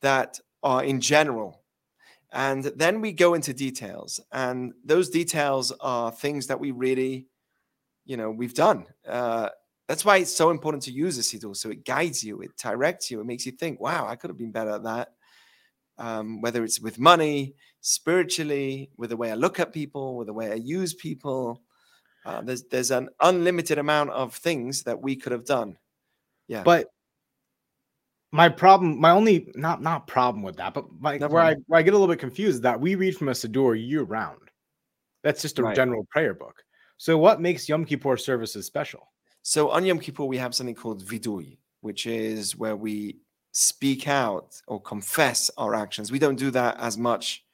that 0.00 0.40
are 0.62 0.84
in 0.84 1.00
general. 1.00 1.62
And 2.32 2.64
then 2.64 3.00
we 3.00 3.12
go 3.12 3.34
into 3.34 3.52
details. 3.52 4.20
And 4.32 4.72
those 4.84 5.10
details 5.10 5.70
are 5.80 6.10
things 6.10 6.46
that 6.46 6.58
we 6.58 6.70
really, 6.70 7.26
you 8.04 8.16
know, 8.16 8.30
we've 8.30 8.54
done. 8.54 8.86
Uh, 9.06 9.50
that's 9.86 10.04
why 10.04 10.18
it's 10.18 10.34
so 10.34 10.50
important 10.50 10.82
to 10.84 10.92
use 10.92 11.18
a 11.18 11.20
Siddur. 11.20 11.54
So 11.54 11.70
it 11.70 11.84
guides 11.84 12.24
you, 12.24 12.40
it 12.40 12.56
directs 12.56 13.10
you, 13.10 13.20
it 13.20 13.26
makes 13.26 13.44
you 13.44 13.52
think, 13.52 13.80
wow, 13.80 14.06
I 14.06 14.16
could 14.16 14.30
have 14.30 14.38
been 14.38 14.52
better 14.52 14.70
at 14.70 14.84
that. 14.84 15.08
Um, 15.98 16.40
whether 16.40 16.64
it's 16.64 16.80
with 16.80 16.98
money, 16.98 17.54
spiritually, 17.82 18.90
with 18.96 19.10
the 19.10 19.16
way 19.16 19.30
I 19.30 19.34
look 19.34 19.60
at 19.60 19.74
people, 19.74 20.16
with 20.16 20.28
the 20.28 20.32
way 20.32 20.50
I 20.50 20.54
use 20.54 20.94
people. 20.94 21.60
Uh, 22.24 22.40
there's 22.40 22.62
there's 22.64 22.90
an 22.90 23.10
unlimited 23.20 23.78
amount 23.78 24.10
of 24.10 24.34
things 24.34 24.84
that 24.84 25.02
we 25.02 25.16
could 25.16 25.32
have 25.32 25.44
done. 25.44 25.76
Yeah. 26.48 26.62
But 26.62 26.86
my 28.32 28.48
problem, 28.48 28.98
my 28.98 29.10
only 29.10 29.52
not 29.54 29.82
not 29.82 30.06
problem 30.06 30.42
with 30.42 30.56
that, 30.56 30.74
but 30.74 30.86
my, 30.98 31.18
where 31.18 31.42
I 31.42 31.54
where 31.66 31.78
I 31.78 31.82
get 31.82 31.94
a 31.94 31.98
little 31.98 32.12
bit 32.12 32.18
confused 32.18 32.56
is 32.56 32.60
that 32.62 32.80
we 32.80 32.94
read 32.94 33.16
from 33.16 33.28
a 33.28 33.32
Siddur 33.32 33.76
year 33.78 34.02
round. 34.02 34.50
That's 35.22 35.42
just 35.42 35.58
a 35.58 35.62
Right. 35.62 35.76
general 35.76 36.06
prayer 36.10 36.34
book. 36.34 36.64
So, 36.96 37.16
what 37.18 37.40
makes 37.40 37.68
Yom 37.68 37.84
Kippur 37.84 38.16
services 38.16 38.66
special? 38.66 39.12
So 39.42 39.70
on 39.70 39.84
Yom 39.84 39.98
Kippur, 39.98 40.24
we 40.24 40.38
have 40.38 40.54
something 40.54 40.74
called 40.74 41.04
vidui, 41.04 41.58
which 41.80 42.06
is 42.06 42.56
where 42.56 42.76
we 42.76 43.18
speak 43.50 44.06
out 44.08 44.60
or 44.68 44.80
confess 44.80 45.50
our 45.58 45.74
actions. 45.74 46.12
We 46.12 46.20
don't 46.20 46.38
do 46.38 46.50
that 46.52 46.78
as 46.78 46.96
much 46.96 47.44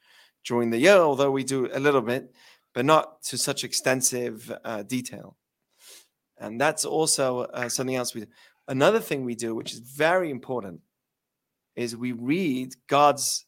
during 0.45 0.69
the 0.69 0.77
year, 0.77 0.97
although 0.97 1.31
we 1.31 1.43
do 1.43 1.67
a 1.73 1.79
little 1.79 2.01
bit, 2.01 2.31
but 2.73 2.85
not 2.85 3.23
to 3.23 3.37
such 3.37 3.63
extensive 3.63 4.51
uh, 4.63 4.83
detail. 4.83 5.35
And 6.37 6.61
that's 6.61 6.85
also 6.85 7.41
uh, 7.41 7.67
something 7.69 7.95
else 7.95 8.13
we 8.13 8.21
do. 8.21 8.27
Another 8.69 9.01
thing 9.01 9.25
we 9.25 9.35
do, 9.35 9.53
which 9.53 9.73
is 9.73 9.79
very 9.79 10.29
important, 10.29 10.79
is 11.75 11.97
we 11.97 12.13
read 12.13 12.73
God's 12.87 13.45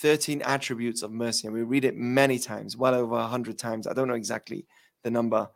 13 0.00 0.40
attributes 0.42 1.02
of 1.02 1.12
mercy. 1.12 1.46
And 1.46 1.54
we 1.54 1.62
read 1.62 1.84
it 1.84 1.96
many 1.96 2.38
times, 2.38 2.76
well 2.76 2.94
over 2.94 3.14
100 3.16 3.58
times. 3.58 3.86
I 3.86 3.92
don't 3.92 4.08
know 4.08 4.14
exactly 4.14 4.64
the 5.02 5.10
number 5.10 5.48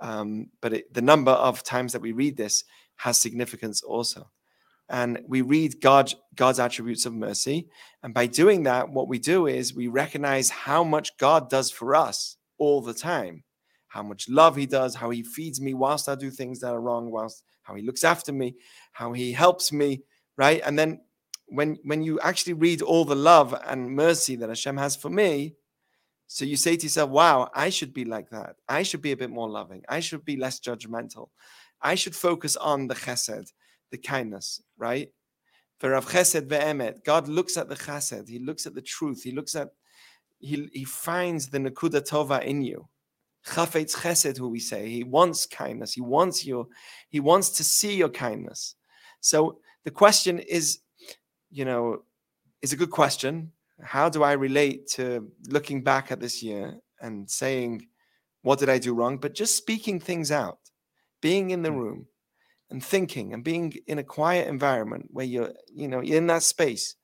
um, 0.00 0.48
but 0.60 0.72
it, 0.72 0.92
the 0.92 1.02
number 1.02 1.32
of 1.32 1.62
times 1.62 1.92
that 1.92 2.02
we 2.02 2.12
read 2.12 2.36
this 2.36 2.64
has 2.96 3.18
significance 3.18 3.82
also 3.82 4.30
and 4.88 5.20
we 5.26 5.42
read 5.42 5.80
god 5.80 6.12
god's 6.34 6.60
attributes 6.60 7.06
of 7.06 7.12
mercy 7.12 7.68
and 8.02 8.14
by 8.14 8.26
doing 8.26 8.62
that 8.62 8.88
what 8.88 9.08
we 9.08 9.18
do 9.18 9.46
is 9.46 9.74
we 9.74 9.88
recognize 9.88 10.48
how 10.48 10.84
much 10.84 11.16
god 11.18 11.50
does 11.50 11.70
for 11.70 11.94
us 11.94 12.36
all 12.58 12.80
the 12.80 12.94
time 12.94 13.42
how 13.88 14.02
much 14.02 14.28
love 14.28 14.54
he 14.54 14.66
does 14.66 14.94
how 14.94 15.10
he 15.10 15.22
feeds 15.22 15.60
me 15.60 15.74
whilst 15.74 16.08
i 16.08 16.14
do 16.14 16.30
things 16.30 16.60
that 16.60 16.72
are 16.72 16.80
wrong 16.80 17.10
whilst 17.10 17.42
how 17.66 17.74
he 17.74 17.82
looks 17.82 18.04
after 18.04 18.32
me 18.32 18.54
how 18.92 19.12
he 19.12 19.32
helps 19.32 19.72
me 19.72 20.02
right 20.36 20.62
and 20.64 20.78
then 20.78 21.00
when 21.48 21.76
when 21.84 22.02
you 22.02 22.18
actually 22.20 22.52
read 22.52 22.82
all 22.82 23.04
the 23.04 23.14
love 23.14 23.54
and 23.66 23.94
mercy 23.94 24.36
that 24.36 24.48
hashem 24.48 24.76
has 24.76 24.96
for 24.96 25.10
me 25.10 25.54
so 26.28 26.44
you 26.44 26.56
say 26.56 26.76
to 26.76 26.82
yourself, 26.82 27.10
wow, 27.10 27.50
I 27.54 27.70
should 27.70 27.94
be 27.94 28.04
like 28.04 28.30
that. 28.30 28.56
I 28.68 28.82
should 28.82 29.02
be 29.02 29.12
a 29.12 29.16
bit 29.16 29.30
more 29.30 29.48
loving. 29.48 29.82
I 29.88 30.00
should 30.00 30.24
be 30.24 30.36
less 30.36 30.58
judgmental. 30.58 31.28
I 31.80 31.94
should 31.94 32.16
focus 32.16 32.56
on 32.56 32.88
the 32.88 32.94
chesed, 32.94 33.52
the 33.90 33.98
kindness, 33.98 34.60
right? 34.76 35.10
For 35.78 35.90
Rav 35.90 36.06
Chesed 36.06 36.48
ve'emet, 36.48 37.04
God 37.04 37.28
looks 37.28 37.56
at 37.56 37.68
the 37.68 37.76
chesed. 37.76 38.28
He 38.28 38.38
looks 38.38 38.66
at 38.66 38.74
the 38.74 38.82
truth. 38.82 39.22
He 39.22 39.30
looks 39.30 39.54
at, 39.54 39.68
he, 40.38 40.68
he 40.72 40.84
finds 40.84 41.48
the 41.48 41.58
nakuda 41.58 42.06
tova 42.06 42.42
in 42.42 42.62
you. 42.62 42.88
Chafetz 43.46 43.96
chesed, 43.96 44.36
who 44.36 44.48
we 44.48 44.60
say. 44.60 44.88
He 44.88 45.04
wants 45.04 45.46
kindness. 45.46 45.92
He 45.92 46.00
wants 46.00 46.44
you. 46.44 46.68
He 47.08 47.20
wants 47.20 47.50
to 47.50 47.64
see 47.64 47.94
your 47.96 48.08
kindness. 48.08 48.74
So 49.20 49.58
the 49.84 49.90
question 49.90 50.38
is, 50.40 50.80
you 51.50 51.64
know, 51.64 52.02
is 52.62 52.72
a 52.72 52.76
good 52.76 52.90
question 52.90 53.52
how 53.82 54.08
do 54.08 54.22
I 54.22 54.32
relate 54.32 54.88
to 54.92 55.30
looking 55.48 55.82
back 55.82 56.10
at 56.10 56.20
this 56.20 56.42
year 56.42 56.80
and 57.00 57.30
saying, 57.30 57.86
what 58.42 58.58
did 58.58 58.68
I 58.68 58.78
do 58.78 58.94
wrong? 58.94 59.18
But 59.18 59.34
just 59.34 59.56
speaking 59.56 60.00
things 60.00 60.30
out, 60.30 60.58
being 61.20 61.50
in 61.50 61.62
the 61.62 61.70
Mm. 61.70 61.78
room 61.78 62.06
and 62.70 62.82
thinking 62.82 63.34
and 63.34 63.44
being 63.44 63.74
in 63.86 63.98
a 63.98 64.04
quiet 64.04 64.48
environment 64.48 65.08
where 65.10 65.26
you're, 65.26 65.52
you 65.68 65.88
know, 65.88 66.00
you're 66.00 66.18
in 66.18 66.26
that 66.28 66.42
space 66.42 66.96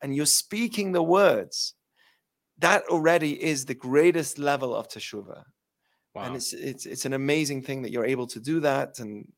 and 0.00 0.14
you're 0.14 0.26
speaking 0.26 0.92
the 0.92 1.02
words, 1.02 1.74
that 2.58 2.84
already 2.84 3.42
is 3.42 3.64
the 3.64 3.74
greatest 3.74 4.38
level 4.38 4.74
of 4.74 4.88
teshuvah. 4.88 5.42
Wow. 6.14 6.24
And 6.24 6.36
it's 6.36 6.52
it's 6.52 6.86
it's 6.86 7.04
an 7.04 7.14
amazing 7.14 7.62
thing 7.62 7.82
that 7.82 7.90
you're 7.90 8.04
able 8.04 8.26
to 8.28 8.40
do 8.40 8.60
that. 8.60 8.98
And 8.98 9.32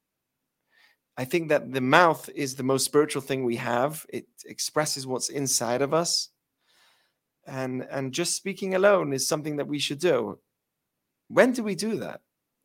I 1.16 1.24
think 1.24 1.48
that 1.50 1.72
the 1.72 1.80
mouth 1.80 2.28
is 2.34 2.56
the 2.56 2.62
most 2.64 2.84
spiritual 2.84 3.22
thing 3.22 3.44
we 3.44 3.56
have. 3.56 4.04
It 4.08 4.26
expresses 4.44 5.06
what's 5.06 5.28
inside 5.28 5.82
of 5.82 5.94
us 5.94 6.30
and 7.46 7.86
and 7.90 8.12
just 8.12 8.36
speaking 8.36 8.74
alone 8.74 9.12
is 9.12 9.26
something 9.26 9.56
that 9.56 9.66
we 9.66 9.78
should 9.78 9.98
do 9.98 10.38
when 11.28 11.52
do 11.52 11.62
we 11.62 11.74
do 11.74 11.96
that 11.96 12.20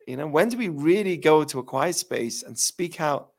you 0.06 0.16
know 0.16 0.26
when 0.26 0.48
do 0.48 0.56
we 0.56 0.68
really 0.68 1.16
go 1.16 1.44
to 1.44 1.58
a 1.58 1.64
quiet 1.64 1.94
space 1.94 2.42
and 2.42 2.58
speak 2.58 3.00
out 3.00 3.30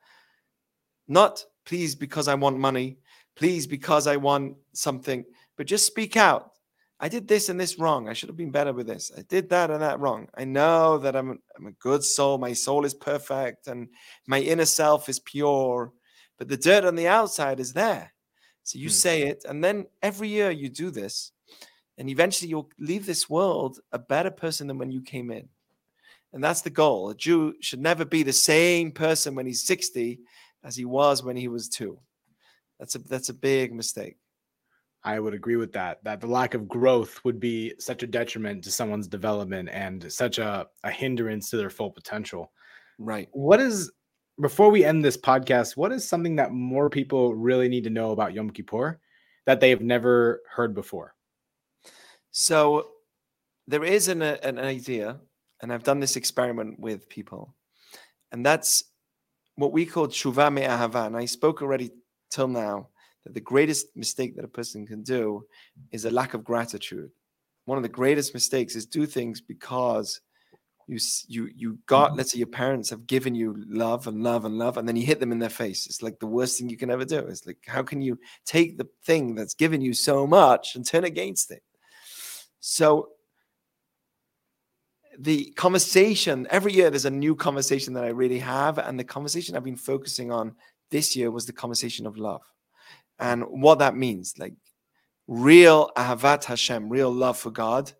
not 1.08 1.44
please 1.64 1.94
because 1.94 2.28
i 2.28 2.34
want 2.34 2.58
money 2.58 2.98
please 3.36 3.66
because 3.66 4.06
i 4.06 4.16
want 4.16 4.54
something 4.72 5.24
but 5.56 5.66
just 5.66 5.86
speak 5.86 6.16
out 6.16 6.51
i 7.02 7.08
did 7.08 7.28
this 7.28 7.50
and 7.50 7.60
this 7.60 7.78
wrong 7.78 8.08
i 8.08 8.14
should 8.14 8.30
have 8.30 8.36
been 8.36 8.50
better 8.50 8.72
with 8.72 8.86
this 8.86 9.12
i 9.18 9.22
did 9.28 9.50
that 9.50 9.70
and 9.70 9.82
that 9.82 10.00
wrong 10.00 10.26
i 10.36 10.44
know 10.44 10.96
that 10.96 11.14
i'm, 11.14 11.38
I'm 11.56 11.66
a 11.66 11.72
good 11.72 12.02
soul 12.02 12.38
my 12.38 12.54
soul 12.54 12.86
is 12.86 12.94
perfect 12.94 13.66
and 13.66 13.88
my 14.26 14.40
inner 14.40 14.64
self 14.64 15.10
is 15.10 15.18
pure 15.18 15.92
but 16.38 16.48
the 16.48 16.56
dirt 16.56 16.84
on 16.84 16.94
the 16.94 17.08
outside 17.08 17.60
is 17.60 17.74
there 17.74 18.12
so 18.64 18.78
you 18.78 18.88
Hmm. 18.88 18.90
say 18.90 19.22
it, 19.22 19.44
and 19.48 19.62
then 19.62 19.86
every 20.02 20.28
year 20.28 20.50
you 20.50 20.68
do 20.68 20.90
this, 20.90 21.32
and 21.98 22.08
eventually 22.08 22.48
you'll 22.48 22.70
leave 22.78 23.06
this 23.06 23.28
world 23.28 23.80
a 23.90 23.98
better 23.98 24.30
person 24.30 24.66
than 24.66 24.78
when 24.78 24.92
you 24.92 25.02
came 25.02 25.30
in. 25.30 25.48
And 26.32 26.42
that's 26.42 26.62
the 26.62 26.70
goal. 26.70 27.10
A 27.10 27.14
Jew 27.14 27.54
should 27.60 27.80
never 27.80 28.04
be 28.04 28.22
the 28.22 28.32
same 28.32 28.92
person 28.92 29.34
when 29.34 29.46
he's 29.46 29.66
60 29.66 30.20
as 30.64 30.76
he 30.76 30.84
was 30.84 31.22
when 31.22 31.36
he 31.36 31.48
was 31.48 31.68
two. 31.68 31.98
That's 32.78 32.94
a 32.94 32.98
that's 33.00 33.28
a 33.28 33.34
big 33.34 33.74
mistake. 33.74 34.16
I 35.04 35.18
would 35.18 35.34
agree 35.34 35.56
with 35.56 35.72
that. 35.72 36.02
That 36.04 36.20
the 36.20 36.26
lack 36.26 36.54
of 36.54 36.68
growth 36.68 37.20
would 37.24 37.40
be 37.40 37.74
such 37.78 38.02
a 38.02 38.06
detriment 38.06 38.62
to 38.64 38.70
someone's 38.70 39.08
development 39.08 39.68
and 39.70 40.10
such 40.12 40.38
a, 40.38 40.66
a 40.84 40.90
hindrance 40.90 41.50
to 41.50 41.56
their 41.56 41.70
full 41.70 41.90
potential. 41.90 42.52
Right. 42.98 43.28
What 43.32 43.60
is 43.60 43.90
before 44.40 44.70
we 44.70 44.84
end 44.84 45.04
this 45.04 45.16
podcast? 45.16 45.76
What 45.76 45.92
is 45.92 46.08
something 46.08 46.36
that 46.36 46.52
more 46.52 46.88
people 46.88 47.34
really 47.34 47.68
need 47.68 47.84
to 47.84 47.90
know 47.90 48.12
about 48.12 48.32
Yom 48.32 48.50
Kippur 48.50 49.00
that 49.46 49.60
they 49.60 49.70
have 49.70 49.82
never 49.82 50.42
heard 50.48 50.74
before? 50.74 51.14
So 52.30 52.88
there 53.66 53.84
is 53.84 54.08
an, 54.08 54.22
an 54.22 54.58
idea, 54.58 55.18
and 55.60 55.72
I've 55.72 55.82
done 55.82 56.00
this 56.00 56.16
experiment 56.16 56.78
with 56.78 57.08
people, 57.08 57.54
and 58.30 58.46
that's 58.46 58.84
what 59.56 59.72
we 59.72 59.84
call 59.84 60.06
tshuva 60.06 60.52
me'ahava. 60.52 61.06
And 61.06 61.16
I 61.16 61.26
spoke 61.26 61.60
already 61.60 61.90
till 62.30 62.48
now 62.48 62.88
that 63.24 63.34
the 63.34 63.40
greatest 63.40 63.86
mistake 63.96 64.36
that 64.36 64.44
a 64.44 64.48
person 64.48 64.86
can 64.86 65.02
do 65.02 65.44
is 65.90 66.04
a 66.04 66.10
lack 66.10 66.34
of 66.34 66.44
gratitude. 66.44 67.10
One 67.64 67.78
of 67.78 67.82
the 67.82 67.88
greatest 67.88 68.34
mistakes 68.34 68.74
is 68.74 68.86
do 68.86 69.06
things 69.06 69.40
because 69.40 70.20
you 70.88 70.98
you 71.28 71.48
you 71.54 71.78
got 71.86 72.16
let's 72.16 72.32
say 72.32 72.38
your 72.38 72.48
parents 72.48 72.90
have 72.90 73.06
given 73.06 73.36
you 73.36 73.54
love 73.68 74.08
and 74.08 74.24
love 74.24 74.44
and 74.44 74.58
love 74.58 74.76
and 74.76 74.86
then 74.86 74.96
you 74.96 75.06
hit 75.06 75.20
them 75.20 75.30
in 75.30 75.38
their 75.38 75.48
face 75.48 75.86
it's 75.86 76.02
like 76.02 76.18
the 76.18 76.26
worst 76.26 76.58
thing 76.58 76.68
you 76.68 76.76
can 76.76 76.90
ever 76.90 77.04
do 77.04 77.20
it's 77.20 77.46
like 77.46 77.58
how 77.68 77.84
can 77.84 78.02
you 78.02 78.18
take 78.44 78.76
the 78.76 78.88
thing 79.04 79.36
that's 79.36 79.54
given 79.54 79.80
you 79.80 79.94
so 79.94 80.26
much 80.26 80.74
and 80.74 80.84
turn 80.84 81.04
against 81.04 81.52
it 81.52 81.62
so 82.58 83.10
the 85.18 85.50
conversation 85.56 86.46
every 86.50 86.72
year 86.72 86.90
there's 86.90 87.04
a 87.04 87.10
new 87.10 87.34
conversation 87.34 87.94
that 87.94 88.04
I 88.04 88.08
really 88.08 88.38
have, 88.38 88.78
and 88.78 88.98
the 88.98 89.04
conversation 89.04 89.56
I've 89.56 89.64
been 89.64 89.76
focusing 89.76 90.32
on 90.32 90.54
this 90.90 91.14
year 91.14 91.30
was 91.30 91.46
the 91.46 91.52
conversation 91.52 92.06
of 92.06 92.16
love. 92.16 92.42
And 93.22 93.44
what 93.44 93.78
that 93.78 93.96
means. 93.96 94.34
Like 94.36 94.54
real 95.28 95.90
ahavat 95.96 96.44
Hashem, 96.44 96.88
real 96.88 97.10
love 97.10 97.38
for 97.38 97.50
God, 97.50 97.92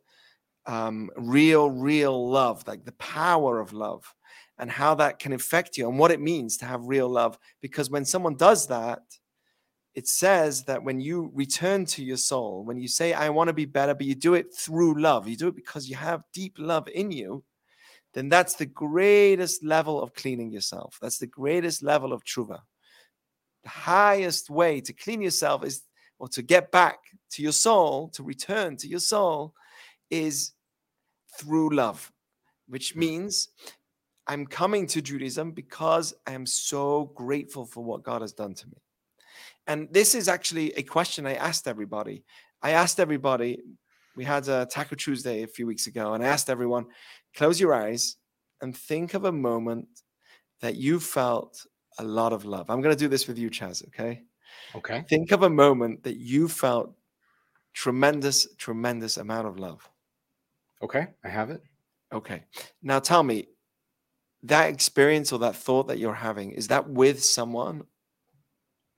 um, 0.67 1.11
real, 1.17 1.71
real 1.71 2.29
love, 2.29 2.67
like 2.67 2.85
the 2.85 2.93
power 2.93 3.61
of 3.61 3.73
love, 3.73 4.05
and 4.59 4.71
how 4.71 4.97
that 4.97 5.19
can 5.21 5.33
affect 5.33 5.79
you, 5.79 5.89
and 5.89 5.99
what 5.99 6.11
it 6.11 6.21
means 6.21 6.57
to 6.59 6.67
have 6.67 6.83
real 6.85 7.09
love. 7.09 7.39
Because 7.61 7.89
when 7.89 8.05
someone 8.05 8.37
does 8.37 8.67
that, 8.67 9.01
it 9.95 10.09
says 10.09 10.65
that 10.65 10.83
when 10.83 11.01
you 11.01 11.31
return 11.35 11.85
to 11.85 12.03
your 12.03 12.17
soul, 12.17 12.65
when 12.65 12.79
you 12.79 12.89
say, 12.89 13.13
I 13.13 13.29
want 13.29 13.49
to 13.49 13.55
be 13.55 13.67
better, 13.67 13.95
but 13.95 14.07
you 14.07 14.15
do 14.15 14.35
it 14.35 14.55
through 14.55 15.01
love, 15.01 15.29
you 15.29 15.37
do 15.37 15.49
it 15.49 15.57
because 15.57 15.89
you 15.89 15.97
have 15.97 16.23
deep 16.33 16.57
love 16.59 16.89
in 16.89 17.13
you, 17.13 17.45
then 18.15 18.29
that's 18.29 18.55
the 18.55 18.67
greatest 18.67 19.63
level 19.63 20.03
of 20.03 20.15
cleaning 20.15 20.51
yourself. 20.51 20.99
That's 21.01 21.19
the 21.19 21.27
greatest 21.27 21.83
level 21.83 22.13
of 22.13 22.25
tshuva. 22.25 22.61
The 23.65 23.71
highest 23.71 24.51
way 24.51 24.81
to 24.81 24.93
clean 24.93 25.23
yourself 25.23 25.65
is, 25.65 25.83
or 26.19 26.29
to 26.29 26.43
get 26.43 26.71
back 26.73 26.99
to 27.33 27.43
your 27.43 27.53
soul, 27.53 28.09
to 28.11 28.23
return 28.23 28.77
to 28.79 28.89
your 28.89 29.01
soul, 29.01 29.55
is 30.11 30.53
through 31.39 31.75
love, 31.75 32.13
which 32.69 32.95
mm. 32.95 32.99
means 32.99 33.49
I'm 34.27 34.47
coming 34.47 34.87
to 34.89 35.03
Judaism 35.03 35.53
because 35.53 36.15
I 36.27 36.33
am 36.33 36.47
so 36.47 37.13
grateful 37.15 37.65
for 37.65 37.83
what 37.83 38.03
God 38.03 38.21
has 38.21 38.33
done 38.33 38.55
to 38.55 38.67
me. 38.67 38.77
And 39.67 39.89
this 39.93 40.15
is 40.15 40.29
actually 40.29 40.73
a 40.73 40.83
question 40.83 41.27
I 41.27 41.35
asked 41.35 41.69
everybody. 41.69 42.25
I 42.63 42.71
asked 42.71 43.01
everybody, 43.01 43.61
we 44.17 44.25
had 44.25 44.47
a 44.49 44.67
Taco 44.67 44.95
Tuesday 44.95 45.43
a 45.43 45.49
few 45.49 45.67
weeks 45.67 45.87
ago, 45.87 46.15
and 46.15 46.25
I 46.25 46.29
asked 46.29 46.51
everyone, 46.51 46.87
close 47.35 47.61
your 47.61 47.75
eyes 47.75 48.17
and 48.61 48.77
think 48.77 49.15
of 49.15 49.25
a 49.25 49.33
moment 49.33 49.89
that 50.61 50.77
you 50.77 51.01
felt 51.01 51.67
a 51.99 52.05
lot 52.05 52.33
of 52.33 52.45
love. 52.45 52.71
I'm 52.71 52.81
going 52.81 52.95
to 52.95 52.99
do 52.99 53.09
this 53.09 53.27
with 53.27 53.39
you, 53.39 53.51
Chaz, 53.51 53.87
okay? 53.89 54.23
Okay. 54.75 55.05
Think 55.09 55.33
of 55.33 55.43
a 55.43 55.51
moment 55.51 56.03
that 56.05 56.17
you 56.17 56.49
felt 56.49 56.95
tremendous, 57.75 58.47
tremendous 58.57 59.17
amount 59.17 59.47
of 59.47 59.59
love. 59.59 59.89
Okay. 60.83 61.09
I 61.25 61.29
have 61.29 61.51
it. 61.51 61.63
Okay. 62.13 62.45
Now 62.83 62.99
tell 62.99 63.23
me, 63.23 63.49
that 64.45 64.71
experience 64.71 65.33
or 65.33 65.39
that 65.39 65.55
thought 65.55 65.89
that 65.89 65.99
you're 65.99 66.15
having, 66.15 66.53
is 66.53 66.69
that 66.69 66.89
with 66.89 67.23
someone 67.23 67.85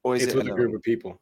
or 0.02 0.16
is 0.16 0.24
it's 0.24 0.32
it 0.32 0.36
with 0.36 0.48
a 0.48 0.50
group 0.52 0.74
of 0.74 0.82
people. 0.82 1.20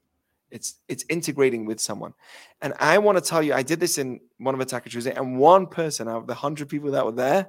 It's 0.50 0.74
it's 0.87 1.04
integrating 1.08 1.64
with 1.64 1.80
someone. 1.80 2.12
And 2.61 2.74
I 2.78 2.98
want 2.98 3.16
to 3.18 3.24
tell 3.24 3.42
you, 3.42 3.54
I 3.54 3.62
did 3.62 3.80
this 3.80 3.98
in 3.98 4.20
one 4.38 4.54
of 4.54 4.61
a 4.61 4.64
Taco 4.64 4.90
Tuesday, 4.90 5.14
and 5.14 5.38
one 5.38 5.66
person 5.66 6.08
out 6.08 6.18
of 6.18 6.26
the 6.26 6.35
hundred 6.35 6.68
people 6.68 6.90
that 6.92 7.04
were 7.04 7.12
there, 7.12 7.48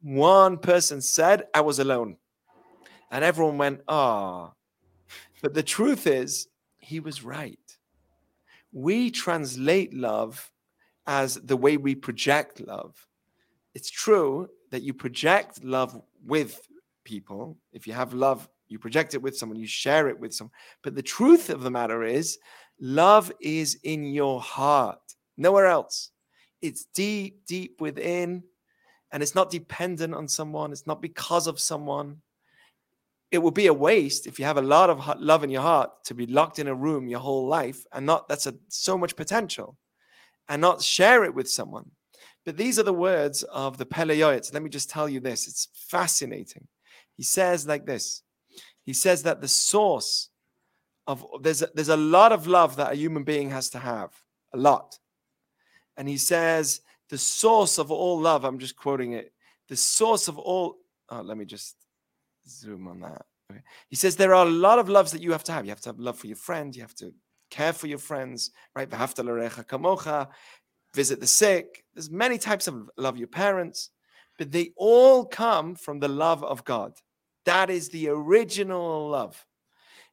one 0.00 0.58
person 0.58 1.00
said 1.00 1.44
I 1.54 1.60
was 1.60 1.78
alone. 1.78 2.16
And 3.10 3.24
everyone 3.24 3.58
went, 3.58 3.80
ah. 3.88 4.52
But 5.42 5.54
the 5.54 5.62
truth 5.62 6.06
is, 6.06 6.48
he 6.78 7.00
was 7.00 7.22
right. 7.22 7.58
We 8.72 9.10
translate 9.10 9.94
love 9.94 10.50
as 11.06 11.34
the 11.36 11.56
way 11.56 11.76
we 11.76 11.94
project 11.94 12.60
love. 12.60 13.06
It's 13.74 13.90
true 13.90 14.48
that 14.70 14.82
you 14.82 14.94
project 14.94 15.62
love 15.64 16.00
with 16.24 16.60
people. 17.04 17.58
If 17.72 17.86
you 17.86 17.92
have 17.92 18.14
love 18.14 18.48
you 18.68 18.78
project 18.78 19.14
it 19.14 19.22
with 19.22 19.36
someone, 19.36 19.58
you 19.58 19.66
share 19.66 20.08
it 20.08 20.18
with 20.18 20.34
someone. 20.34 20.52
But 20.82 20.94
the 20.94 21.02
truth 21.02 21.50
of 21.50 21.62
the 21.62 21.70
matter 21.70 22.02
is, 22.02 22.38
love 22.80 23.30
is 23.40 23.78
in 23.84 24.04
your 24.04 24.40
heart, 24.40 25.00
nowhere 25.36 25.66
else. 25.66 26.10
It's 26.62 26.86
deep, 26.94 27.44
deep 27.46 27.80
within, 27.80 28.42
and 29.12 29.22
it's 29.22 29.34
not 29.34 29.50
dependent 29.50 30.14
on 30.14 30.28
someone, 30.28 30.72
it's 30.72 30.86
not 30.86 31.02
because 31.02 31.46
of 31.46 31.60
someone. 31.60 32.20
It 33.30 33.38
would 33.38 33.54
be 33.54 33.66
a 33.66 33.74
waste 33.74 34.26
if 34.26 34.38
you 34.38 34.44
have 34.44 34.58
a 34.58 34.62
lot 34.62 34.90
of 34.90 35.20
love 35.20 35.42
in 35.42 35.50
your 35.50 35.62
heart 35.62 35.90
to 36.04 36.14
be 36.14 36.26
locked 36.26 36.58
in 36.58 36.68
a 36.68 36.74
room 36.74 37.08
your 37.08 37.20
whole 37.20 37.46
life 37.46 37.84
and 37.92 38.06
not 38.06 38.28
that's 38.28 38.46
a, 38.46 38.54
so 38.68 38.96
much 38.96 39.16
potential 39.16 39.76
and 40.48 40.60
not 40.60 40.82
share 40.82 41.24
it 41.24 41.34
with 41.34 41.48
someone. 41.48 41.90
But 42.44 42.56
these 42.56 42.78
are 42.78 42.84
the 42.84 42.92
words 42.92 43.42
of 43.44 43.78
the 43.78 43.86
Pele 43.86 44.16
Yoetz. 44.16 44.52
Let 44.52 44.62
me 44.62 44.68
just 44.68 44.90
tell 44.90 45.08
you 45.08 45.20
this 45.20 45.48
it's 45.48 45.68
fascinating. 45.74 46.68
He 47.16 47.22
says 47.22 47.66
like 47.66 47.86
this 47.86 48.22
he 48.84 48.92
says 48.92 49.22
that 49.22 49.40
the 49.40 49.48
source 49.48 50.28
of 51.06 51.24
there's 51.40 51.62
a, 51.62 51.68
there's 51.74 51.88
a 51.88 51.96
lot 51.96 52.32
of 52.32 52.46
love 52.46 52.76
that 52.76 52.92
a 52.92 52.96
human 52.96 53.24
being 53.24 53.50
has 53.50 53.70
to 53.70 53.78
have, 53.78 54.10
a 54.52 54.58
lot. 54.58 54.98
And 55.96 56.08
he 56.08 56.16
says 56.16 56.80
the 57.08 57.18
source 57.18 57.78
of 57.78 57.90
all 57.90 58.20
love, 58.20 58.44
I'm 58.44 58.58
just 58.58 58.76
quoting 58.76 59.12
it, 59.12 59.32
the 59.68 59.76
source 59.76 60.28
of 60.28 60.38
all 60.38 60.76
oh, 61.10 61.20
let 61.20 61.36
me 61.36 61.44
just 61.44 61.76
zoom 62.48 62.88
on 62.88 63.00
that. 63.00 63.24
Okay. 63.50 63.60
He 63.88 63.96
says 63.96 64.16
there 64.16 64.34
are 64.34 64.46
a 64.46 64.50
lot 64.50 64.78
of 64.78 64.88
loves 64.88 65.12
that 65.12 65.22
you 65.22 65.32
have 65.32 65.44
to 65.44 65.52
have. 65.52 65.64
You 65.64 65.70
have 65.70 65.80
to 65.82 65.90
have 65.90 65.98
love 65.98 66.18
for 66.18 66.26
your 66.26 66.36
friend, 66.36 66.74
you 66.74 66.82
have 66.82 66.94
to 66.96 67.12
care 67.50 67.72
for 67.72 67.86
your 67.86 67.98
friends, 67.98 68.50
right? 68.74 68.90
visit 70.94 71.20
the 71.20 71.26
sick. 71.26 71.84
There's 71.94 72.10
many 72.10 72.38
types 72.38 72.68
of 72.68 72.88
love 72.96 73.18
your 73.18 73.28
parents, 73.28 73.90
but 74.38 74.52
they 74.52 74.72
all 74.76 75.24
come 75.24 75.74
from 75.74 75.98
the 76.00 76.08
love 76.08 76.42
of 76.44 76.64
God. 76.64 76.94
That 77.44 77.68
is 77.68 77.90
the 77.90 78.08
original 78.08 79.10
love. 79.10 79.44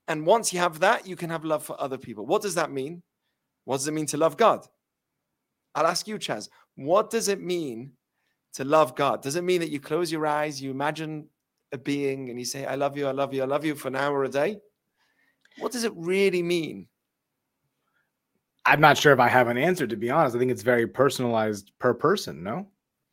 And 0.07 0.25
once 0.25 0.51
you 0.51 0.59
have 0.59 0.79
that, 0.79 1.07
you 1.07 1.15
can 1.15 1.29
have 1.29 1.45
love 1.45 1.63
for 1.63 1.79
other 1.79 1.97
people. 1.97 2.25
What 2.25 2.41
does 2.41 2.55
that 2.55 2.71
mean? 2.71 3.03
What 3.65 3.77
does 3.77 3.87
it 3.87 3.93
mean 3.93 4.07
to 4.07 4.17
love 4.17 4.35
God? 4.35 4.65
I'll 5.75 5.87
ask 5.87 6.07
you, 6.07 6.17
Chaz, 6.17 6.49
what 6.75 7.09
does 7.09 7.27
it 7.27 7.39
mean 7.39 7.93
to 8.53 8.65
love 8.65 8.95
God? 8.95 9.21
Does 9.21 9.35
it 9.35 9.43
mean 9.43 9.61
that 9.61 9.69
you 9.69 9.79
close 9.79 10.11
your 10.11 10.25
eyes, 10.25 10.61
you 10.61 10.71
imagine 10.71 11.27
a 11.71 11.77
being, 11.77 12.29
and 12.29 12.39
you 12.39 12.45
say, 12.45 12.65
I 12.65 12.75
love 12.75 12.97
you, 12.97 13.07
I 13.07 13.11
love 13.11 13.33
you, 13.33 13.43
I 13.43 13.45
love 13.45 13.65
you 13.65 13.75
for 13.75 13.87
an 13.87 13.95
hour 13.95 14.23
a 14.23 14.29
day? 14.29 14.59
What 15.59 15.71
does 15.71 15.83
it 15.83 15.93
really 15.95 16.43
mean? 16.43 16.87
I'm 18.65 18.81
not 18.81 18.97
sure 18.97 19.11
if 19.11 19.19
I 19.19 19.27
have 19.27 19.47
an 19.47 19.57
answer, 19.57 19.87
to 19.87 19.95
be 19.95 20.09
honest. 20.09 20.35
I 20.35 20.39
think 20.39 20.51
it's 20.51 20.61
very 20.61 20.87
personalized 20.87 21.71
per 21.79 21.93
person, 21.93 22.43
no? 22.43 22.67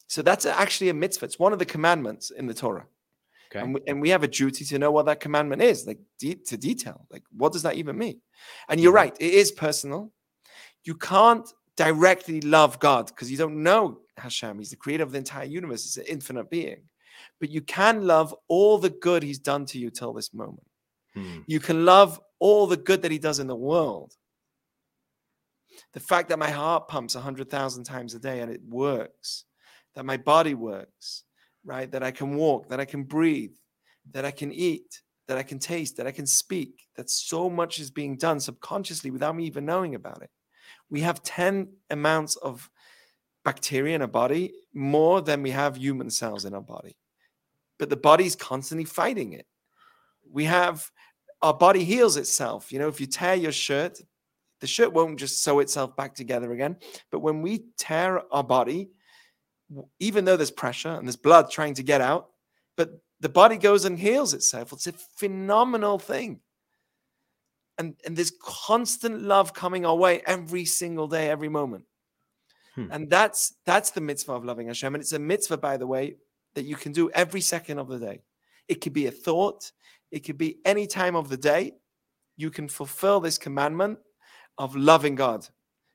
So 0.07 0.23
that's 0.23 0.47
actually 0.47 0.91
a 0.91 0.95
mitzvah. 0.95 1.27
It's 1.27 1.39
one 1.39 1.53
of 1.53 1.59
the 1.59 1.65
commandments 1.65 2.31
in 2.31 2.47
the 2.47 2.55
Torah. 2.55 2.87
Okay. 3.51 3.61
And, 3.61 3.75
we, 3.75 3.81
and 3.87 4.01
we 4.01 4.11
have 4.11 4.23
a 4.23 4.29
duty 4.29 4.65
to 4.67 4.79
know 4.79 4.91
what 4.91 5.07
that 5.07 5.21
commandment 5.21 5.63
is, 5.63 5.87
like 5.87 5.99
de- 6.19 6.35
to 6.35 6.57
detail. 6.57 7.07
Like, 7.11 7.23
what 7.35 7.53
does 7.53 7.63
that 7.63 7.77
even 7.77 7.97
mean? 7.97 8.21
And 8.69 8.79
you're 8.81 8.91
mm-hmm. 8.91 8.97
right, 8.97 9.17
it 9.19 9.35
is 9.35 9.53
personal. 9.53 10.13
You 10.85 10.95
can't 10.95 11.51
directly 11.77 12.41
love 12.43 12.79
God 12.79 13.07
because 13.07 13.31
you 13.31 13.39
don't 13.39 13.63
know 13.63 14.01
Hashem. 14.19 14.59
He's 14.59 14.71
the 14.71 14.77
creator 14.77 15.03
of 15.03 15.13
the 15.13 15.19
entire 15.19 15.45
universe, 15.45 15.85
He's 15.85 15.97
an 15.97 16.11
infinite 16.13 16.51
being. 16.51 16.83
But 17.41 17.51
you 17.51 17.61
can 17.61 18.07
love 18.07 18.35
all 18.49 18.79
the 18.79 18.91
good 18.91 19.23
He's 19.23 19.39
done 19.39 19.67
to 19.67 19.79
you 19.79 19.91
till 19.91 20.13
this 20.13 20.35
moment. 20.35 20.67
Hmm. 21.15 21.39
You 21.47 21.61
can 21.61 21.85
love 21.85 22.21
all 22.39 22.67
the 22.67 22.77
good 22.77 23.03
that 23.03 23.11
He 23.11 23.19
does 23.19 23.39
in 23.39 23.47
the 23.47 23.57
world. 23.57 24.15
The 25.93 26.01
fact 26.01 26.29
that 26.29 26.39
my 26.39 26.51
heart 26.51 26.89
pumps 26.89 27.15
100,000 27.15 27.85
times 27.85 28.15
a 28.15 28.19
day 28.19 28.41
and 28.41 28.51
it 28.51 28.61
works, 28.69 29.45
that 29.95 30.05
my 30.05 30.17
body 30.17 30.55
works, 30.55 31.25
right? 31.65 31.91
That 31.91 32.03
I 32.03 32.11
can 32.11 32.37
walk, 32.37 32.69
that 32.69 32.81
I 32.81 32.85
can 32.85 33.05
breathe, 33.05 33.55
that 34.13 34.25
I 34.25 34.31
can 34.31 34.53
eat, 34.53 35.03
that 35.29 35.39
I 35.39 35.43
can 35.43 35.59
taste, 35.59 35.97
that 35.97 36.07
I 36.07 36.13
can 36.13 36.27
speak, 36.27 36.87
that 36.97 37.11
so 37.11 37.49
much 37.49 37.79
is 37.79 37.91
being 37.91 38.17
done 38.17 38.41
subconsciously 38.41 39.11
without 39.11 39.37
me 39.37 39.45
even 39.45 39.67
knowing 39.67 39.95
about 39.95 40.23
it. 40.23 40.31
We 40.91 41.03
have 41.03 41.23
10 41.23 41.69
amounts 41.91 42.37
of 42.37 42.69
bacteria 43.45 43.95
in 43.95 44.03
our 44.03 44.09
body, 44.09 44.53
more 44.75 45.21
than 45.21 45.43
we 45.43 45.51
have 45.51 45.77
human 45.77 46.11
cells 46.11 46.45
in 46.45 46.55
our 46.55 46.63
body. 46.63 46.97
But 47.79 47.91
the 47.91 47.97
body's 47.97 48.37
constantly 48.37 48.85
fighting 48.85 49.33
it. 49.33 49.47
We 50.31 50.45
have 50.45 50.91
our 51.43 51.55
body 51.55 51.85
heals 51.85 52.17
itself. 52.17 52.73
You 52.73 52.79
know, 52.79 52.89
if 52.89 53.01
you 53.01 53.07
tear 53.07 53.35
your 53.35 53.53
shirt, 53.53 54.01
the 54.61 54.67
shirt 54.67 54.93
won't 54.93 55.19
just 55.19 55.43
sew 55.43 55.61
itself 55.61 55.97
back 55.97 56.15
together 56.15 56.53
again. 56.53 56.77
But 57.11 57.21
when 57.21 57.43
we 57.43 57.67
tear 57.77 58.23
our 58.33 58.43
body, 58.43 58.91
even 60.01 60.25
though 60.25 60.37
there's 60.37 60.51
pressure 60.51 60.91
and 60.91 61.07
there's 61.07 61.17
blood 61.17 61.51
trying 61.51 61.75
to 61.75 61.83
get 61.83 62.01
out, 62.01 62.31
but 62.77 63.01
the 63.21 63.29
body 63.29 63.57
goes 63.57 63.85
and 63.85 63.99
heals 63.99 64.35
itself. 64.35 64.73
It's 64.73 64.87
a 64.87 64.93
phenomenal 64.93 65.99
thing. 65.99 66.41
And, 67.77 67.95
and 68.05 68.17
there's 68.17 68.33
constant 68.43 69.23
love 69.23 69.55
coming 69.55 69.87
our 69.87 69.95
way 69.95 70.23
every 70.27 70.65
single 70.65 71.07
day, 71.07 71.29
every 71.31 71.49
moment. 71.49 71.85
Hmm. 72.75 72.87
And 72.91 73.11
that's 73.11 73.55
that's 73.65 73.91
the 73.91 74.01
mitzvah 74.01 74.33
of 74.33 74.45
loving 74.45 74.67
Hashem. 74.67 74.95
And 74.95 75.03
it's 75.03 75.13
a 75.13 75.19
mitzvah, 75.19 75.59
by 75.59 75.77
the 75.77 75.87
way, 75.87 76.17
that 76.55 76.65
you 76.65 76.77
can 76.77 76.93
do 76.93 77.11
every 77.11 77.41
second 77.41 77.79
of 77.79 77.89
the 77.89 77.99
day. 77.99 78.23
It 78.69 78.81
could 78.81 78.93
be 78.93 79.07
a 79.07 79.11
thought, 79.11 79.73
it 80.11 80.21
could 80.21 80.39
be 80.39 80.59
any 80.65 80.87
time 80.87 81.17
of 81.17 81.29
the 81.29 81.37
day. 81.37 81.73
You 82.37 82.51
can 82.51 82.69
fulfill 82.69 83.21
this 83.21 83.39
commandment 83.39 83.99
of 84.57 84.77
loving 84.77 85.15
God. 85.15 85.47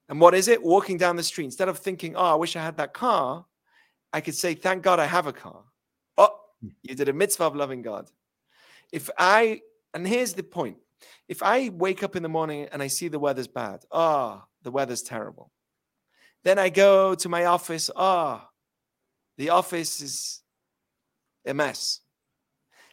And 0.10 0.20
what 0.20 0.34
is 0.34 0.47
it? 0.47 0.62
Walking 0.62 0.97
down 0.97 1.16
the 1.16 1.24
street. 1.24 1.45
Instead 1.45 1.70
of 1.70 1.80
thinking, 1.80 2.16
oh, 2.16 2.26
I 2.26 2.36
wish 2.36 2.56
I 2.56 2.64
had 2.64 2.78
that 2.78 2.93
car, 2.93 3.45
I 4.12 4.22
could 4.22 4.36
say, 4.36 4.54
Thank 4.54 4.84
God 4.84 4.99
I 4.99 5.06
have 5.06 5.28
a 5.28 5.34
car. 5.34 5.64
Oh, 6.18 6.36
hmm. 6.62 6.70
you 6.84 6.95
did 6.95 7.10
a 7.10 7.14
mitzvah 7.14 7.45
of 7.45 7.56
loving 7.56 7.82
God. 7.82 8.12
If 8.91 9.10
I, 9.18 9.62
and 9.93 10.08
here's 10.08 10.34
the 10.34 10.43
point 10.43 10.78
if 11.28 11.41
I 11.41 11.70
wake 11.70 12.04
up 12.04 12.16
in 12.16 12.24
the 12.24 12.30
morning 12.30 12.68
and 12.72 12.82
I 12.82 12.88
see 12.88 13.08
the 13.08 13.20
weather's 13.20 13.47
bad, 13.47 13.84
ah, 13.91 14.41
oh, 14.43 14.47
the 14.62 14.72
weather's 14.72 15.01
terrible. 15.01 15.51
Then 16.43 16.60
I 16.60 16.70
go 16.70 17.16
to 17.16 17.30
my 17.30 17.45
office, 17.45 17.89
ah, 17.95 18.45
oh, 18.45 18.49
the 19.38 19.49
office 19.49 20.01
is 20.01 20.43
a 21.46 21.54
mess. 21.54 22.02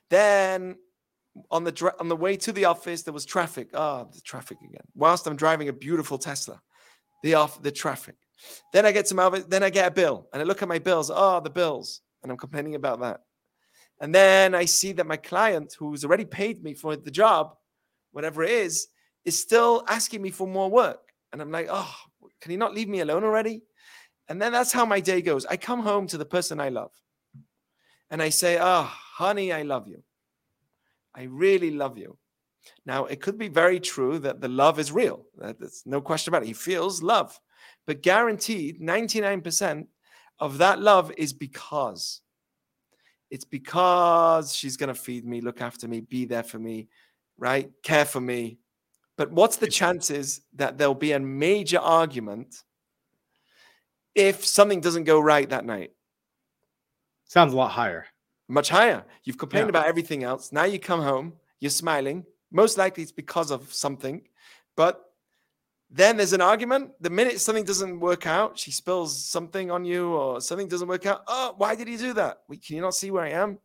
Then 0.08 0.76
on 1.50 1.64
the 1.64 1.72
dri- 1.72 1.98
on 2.00 2.08
the 2.08 2.16
way 2.16 2.36
to 2.36 2.52
the 2.52 2.64
office, 2.64 3.02
there 3.02 3.14
was 3.14 3.24
traffic. 3.24 3.70
Ah, 3.74 4.04
the 4.04 4.20
traffic 4.20 4.58
again. 4.62 4.86
Whilst 4.94 5.26
I'm 5.26 5.36
driving 5.36 5.68
a 5.68 5.72
beautiful 5.72 6.18
Tesla, 6.18 6.60
the 7.22 7.34
off 7.34 7.62
the 7.62 7.70
traffic. 7.70 8.16
Then 8.72 8.86
I 8.86 8.92
get 8.92 9.06
some 9.06 9.18
other, 9.18 9.40
then 9.40 9.62
I 9.62 9.70
get 9.70 9.88
a 9.88 9.90
bill, 9.90 10.28
and 10.32 10.40
I 10.40 10.44
look 10.44 10.62
at 10.62 10.68
my 10.68 10.78
bills. 10.78 11.10
Oh, 11.14 11.40
the 11.40 11.50
bills, 11.50 12.00
and 12.22 12.32
I'm 12.32 12.38
complaining 12.38 12.74
about 12.74 13.00
that. 13.00 13.20
And 14.00 14.14
then 14.14 14.54
I 14.54 14.64
see 14.64 14.92
that 14.92 15.06
my 15.06 15.18
client, 15.18 15.76
who's 15.78 16.04
already 16.04 16.24
paid 16.24 16.62
me 16.62 16.74
for 16.74 16.96
the 16.96 17.10
job, 17.10 17.54
whatever 18.12 18.42
it 18.42 18.50
is, 18.50 18.88
is 19.24 19.38
still 19.38 19.84
asking 19.88 20.22
me 20.22 20.30
for 20.30 20.46
more 20.46 20.70
work. 20.70 21.00
And 21.32 21.42
I'm 21.42 21.52
like, 21.52 21.68
oh, 21.70 21.94
can 22.40 22.50
he 22.50 22.56
not 22.56 22.74
leave 22.74 22.88
me 22.88 23.00
alone 23.00 23.24
already? 23.24 23.62
And 24.28 24.40
then 24.40 24.52
that's 24.52 24.72
how 24.72 24.86
my 24.86 25.00
day 25.00 25.20
goes. 25.20 25.44
I 25.46 25.56
come 25.56 25.80
home 25.80 26.06
to 26.08 26.18
the 26.18 26.24
person 26.24 26.60
I 26.60 26.70
love, 26.70 26.92
and 28.10 28.22
I 28.22 28.28
say, 28.28 28.58
oh, 28.60 28.82
honey, 28.82 29.52
I 29.52 29.62
love 29.62 29.86
you. 29.88 30.02
I 31.14 31.24
really 31.24 31.70
love 31.70 31.98
you. 31.98 32.18
Now, 32.84 33.06
it 33.06 33.20
could 33.20 33.38
be 33.38 33.48
very 33.48 33.80
true 33.80 34.18
that 34.20 34.40
the 34.40 34.48
love 34.48 34.78
is 34.78 34.92
real. 34.92 35.26
There's 35.36 35.82
no 35.86 36.00
question 36.00 36.30
about 36.30 36.42
it. 36.42 36.46
He 36.46 36.52
feels 36.52 37.02
love. 37.02 37.38
But 37.86 38.02
guaranteed, 38.02 38.80
99% 38.80 39.86
of 40.38 40.58
that 40.58 40.80
love 40.80 41.12
is 41.16 41.32
because. 41.32 42.20
It's 43.30 43.44
because 43.44 44.54
she's 44.54 44.76
going 44.76 44.88
to 44.88 45.00
feed 45.00 45.24
me, 45.24 45.40
look 45.40 45.60
after 45.60 45.86
me, 45.86 46.00
be 46.00 46.24
there 46.24 46.42
for 46.42 46.58
me, 46.58 46.88
right? 47.38 47.70
Care 47.82 48.04
for 48.04 48.20
me. 48.20 48.58
But 49.16 49.30
what's 49.30 49.56
the 49.56 49.68
chances 49.68 50.40
that 50.56 50.78
there'll 50.78 50.94
be 50.94 51.12
a 51.12 51.20
major 51.20 51.78
argument 51.78 52.62
if 54.14 54.44
something 54.44 54.80
doesn't 54.80 55.04
go 55.04 55.20
right 55.20 55.48
that 55.50 55.64
night? 55.64 55.92
Sounds 57.30 57.52
a 57.52 57.56
lot 57.56 57.70
higher. 57.70 58.06
Much 58.48 58.68
higher. 58.70 59.04
You've 59.22 59.38
complained 59.38 59.66
Yeah. 59.66 59.76
about 59.78 59.86
everything 59.86 60.24
else. 60.24 60.50
Now 60.50 60.64
you 60.64 60.80
come 60.80 61.00
home, 61.00 61.38
you're 61.60 61.70
smiling. 61.70 62.26
Most 62.50 62.76
likely 62.76 63.04
it's 63.04 63.12
because 63.12 63.52
of 63.52 63.72
something. 63.72 64.26
But 64.74 65.14
then 65.88 66.16
there's 66.16 66.32
an 66.32 66.40
argument. 66.40 66.90
The 67.00 67.08
minute 67.10 67.40
something 67.40 67.62
doesn't 67.64 68.00
work 68.00 68.26
out, 68.26 68.58
she 68.58 68.72
spills 68.72 69.24
something 69.24 69.70
on 69.70 69.84
you 69.84 70.08
or 70.12 70.40
something 70.40 70.66
doesn't 70.66 70.88
work 70.88 71.06
out. 71.06 71.22
Oh, 71.28 71.54
why 71.56 71.76
did 71.76 71.86
he 71.86 71.96
do 71.96 72.12
that? 72.14 72.42
Can 72.48 72.74
you 72.74 72.82
not 72.82 72.96
see 72.96 73.12
where 73.12 73.22
I 73.22 73.30
am? 73.30 73.60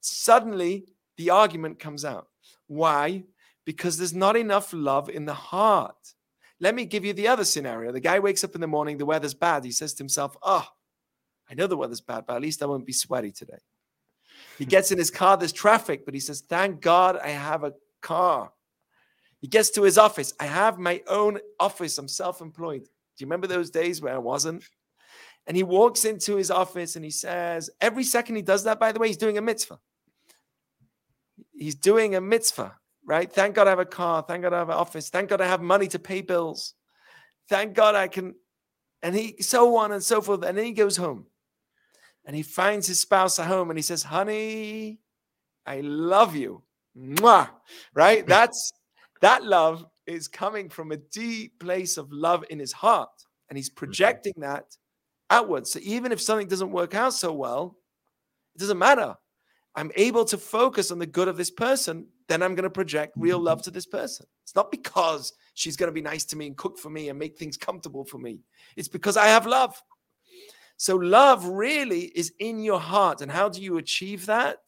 Suddenly 0.00 0.86
the 1.16 1.30
argument 1.30 1.80
comes 1.80 2.04
out. 2.04 2.28
Why? 2.68 3.24
Because 3.64 3.98
there's 3.98 4.14
not 4.14 4.36
enough 4.36 4.72
love 4.72 5.08
in 5.10 5.24
the 5.24 5.34
heart. 5.34 6.14
Let 6.60 6.76
me 6.76 6.84
give 6.84 7.04
you 7.04 7.12
the 7.12 7.26
other 7.26 7.44
scenario. 7.44 7.90
The 7.90 7.98
guy 7.98 8.20
wakes 8.20 8.44
up 8.44 8.54
in 8.54 8.60
the 8.60 8.68
morning, 8.68 8.98
the 8.98 9.06
weather's 9.06 9.34
bad. 9.34 9.64
He 9.64 9.72
says 9.72 9.94
to 9.94 9.98
himself, 10.04 10.36
Oh, 10.42 10.68
I 11.50 11.54
know 11.54 11.66
the 11.66 11.76
weather's 11.76 12.00
bad, 12.00 12.24
but 12.26 12.36
at 12.36 12.42
least 12.42 12.62
I 12.62 12.66
won't 12.66 12.86
be 12.86 12.92
sweaty 12.92 13.32
today. 13.32 13.58
He 14.58 14.64
gets 14.64 14.92
in 14.92 14.98
his 14.98 15.10
car, 15.10 15.36
there's 15.36 15.52
traffic, 15.52 16.04
but 16.04 16.14
he 16.14 16.20
says, 16.20 16.42
Thank 16.42 16.80
God 16.80 17.18
I 17.18 17.30
have 17.30 17.64
a 17.64 17.74
car. 18.00 18.52
He 19.40 19.48
gets 19.48 19.70
to 19.70 19.82
his 19.82 19.98
office. 19.98 20.34
I 20.38 20.44
have 20.44 20.78
my 20.78 21.02
own 21.08 21.38
office. 21.58 21.98
I'm 21.98 22.08
self 22.08 22.40
employed. 22.40 22.82
Do 22.82 23.24
you 23.24 23.26
remember 23.26 23.46
those 23.46 23.70
days 23.70 24.00
where 24.00 24.14
I 24.14 24.18
wasn't? 24.18 24.64
And 25.46 25.56
he 25.56 25.62
walks 25.62 26.04
into 26.04 26.36
his 26.36 26.50
office 26.50 26.94
and 26.94 27.04
he 27.04 27.10
says, 27.10 27.70
Every 27.80 28.04
second 28.04 28.36
he 28.36 28.42
does 28.42 28.64
that, 28.64 28.78
by 28.78 28.92
the 28.92 29.00
way, 29.00 29.08
he's 29.08 29.16
doing 29.16 29.38
a 29.38 29.42
mitzvah. 29.42 29.80
He's 31.52 31.74
doing 31.74 32.14
a 32.14 32.20
mitzvah, 32.20 32.76
right? 33.04 33.30
Thank 33.30 33.54
God 33.54 33.66
I 33.66 33.70
have 33.70 33.78
a 33.78 33.86
car. 33.86 34.22
Thank 34.22 34.42
God 34.42 34.52
I 34.52 34.58
have 34.58 34.68
an 34.68 34.76
office. 34.76 35.08
Thank 35.08 35.30
God 35.30 35.40
I 35.40 35.46
have 35.46 35.62
money 35.62 35.88
to 35.88 35.98
pay 35.98 36.20
bills. 36.20 36.74
Thank 37.48 37.74
God 37.74 37.94
I 37.94 38.08
can. 38.08 38.34
And 39.02 39.14
he, 39.16 39.36
so 39.40 39.76
on 39.76 39.92
and 39.92 40.02
so 40.02 40.20
forth. 40.20 40.44
And 40.44 40.56
then 40.56 40.66
he 40.66 40.72
goes 40.72 40.96
home 40.96 41.26
and 42.24 42.36
he 42.36 42.42
finds 42.42 42.86
his 42.86 43.00
spouse 43.00 43.38
at 43.38 43.46
home 43.46 43.70
and 43.70 43.78
he 43.78 43.82
says, 43.82 44.02
Honey, 44.02 45.00
I 45.66 45.80
love 45.80 46.36
you. 46.36 46.62
Mwah. 46.96 47.48
Right? 47.94 48.26
That's 48.26 48.72
that 49.20 49.44
love 49.44 49.84
is 50.06 50.28
coming 50.28 50.68
from 50.68 50.92
a 50.92 50.96
deep 50.96 51.58
place 51.60 51.96
of 51.96 52.12
love 52.12 52.44
in 52.50 52.58
his 52.58 52.72
heart. 52.72 53.10
And 53.48 53.56
he's 53.56 53.70
mm-hmm. 53.70 53.78
projecting 53.78 54.34
that 54.38 54.64
outwards. 55.28 55.72
So 55.72 55.80
even 55.82 56.12
if 56.12 56.20
something 56.20 56.48
doesn't 56.48 56.72
work 56.72 56.94
out 56.94 57.14
so 57.14 57.32
well, 57.32 57.76
it 58.54 58.58
doesn't 58.58 58.78
matter. 58.78 59.14
I'm 59.76 59.92
able 59.94 60.24
to 60.26 60.36
focus 60.36 60.90
on 60.90 60.98
the 60.98 61.06
good 61.06 61.28
of 61.28 61.36
this 61.36 61.50
person, 61.50 62.08
then 62.28 62.42
I'm 62.42 62.54
going 62.54 62.64
to 62.64 62.70
project 62.70 63.14
real 63.16 63.38
mm-hmm. 63.38 63.46
love 63.46 63.62
to 63.62 63.70
this 63.70 63.86
person. 63.86 64.26
It's 64.44 64.56
not 64.56 64.70
because 64.70 65.32
she's 65.54 65.76
going 65.76 65.88
to 65.88 65.92
be 65.92 66.02
nice 66.02 66.24
to 66.26 66.36
me 66.36 66.48
and 66.48 66.56
cook 66.56 66.76
for 66.76 66.90
me 66.90 67.08
and 67.08 67.18
make 67.18 67.38
things 67.38 67.56
comfortable 67.56 68.04
for 68.04 68.18
me. 68.18 68.40
It's 68.76 68.88
because 68.88 69.16
I 69.16 69.26
have 69.26 69.46
love. 69.46 69.80
So 70.80 70.96
love 70.96 71.44
really 71.44 72.04
is 72.14 72.32
in 72.38 72.62
your 72.62 72.80
heart. 72.80 73.20
And 73.20 73.30
how 73.30 73.50
do 73.50 73.60
you 73.60 73.76
achieve 73.76 74.24
that? 74.24 74.60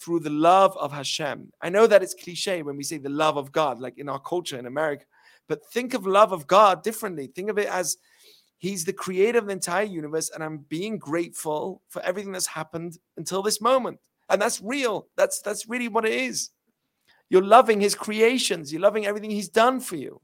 Through 0.00 0.18
the 0.18 0.30
love 0.30 0.76
of 0.76 0.90
Hashem. 0.90 1.52
I 1.60 1.68
know 1.68 1.86
that 1.86 2.02
it's 2.02 2.14
cliche 2.14 2.64
when 2.64 2.76
we 2.76 2.82
say 2.82 2.98
the 2.98 3.08
love 3.08 3.36
of 3.36 3.52
God, 3.52 3.78
like 3.78 3.96
in 3.96 4.08
our 4.08 4.18
culture 4.18 4.58
in 4.58 4.66
America, 4.66 5.04
but 5.46 5.64
think 5.66 5.94
of 5.94 6.04
love 6.04 6.32
of 6.32 6.48
God 6.48 6.82
differently. 6.82 7.28
Think 7.28 7.48
of 7.48 7.58
it 7.58 7.68
as 7.68 7.96
He's 8.58 8.84
the 8.84 8.92
creator 8.92 9.38
of 9.38 9.46
the 9.46 9.52
entire 9.52 9.84
universe, 9.84 10.30
and 10.30 10.42
I'm 10.42 10.58
being 10.68 10.98
grateful 10.98 11.80
for 11.88 12.02
everything 12.02 12.32
that's 12.32 12.48
happened 12.48 12.98
until 13.16 13.40
this 13.40 13.60
moment. 13.60 14.00
And 14.30 14.42
that's 14.42 14.60
real. 14.60 15.06
That's 15.16 15.42
that's 15.42 15.68
really 15.68 15.86
what 15.86 16.04
it 16.04 16.14
is. 16.14 16.50
You're 17.30 17.44
loving 17.44 17.80
his 17.80 17.94
creations, 17.94 18.72
you're 18.72 18.82
loving 18.82 19.06
everything 19.06 19.30
he's 19.30 19.48
done 19.48 19.78
for 19.78 19.94
you. 19.94 20.20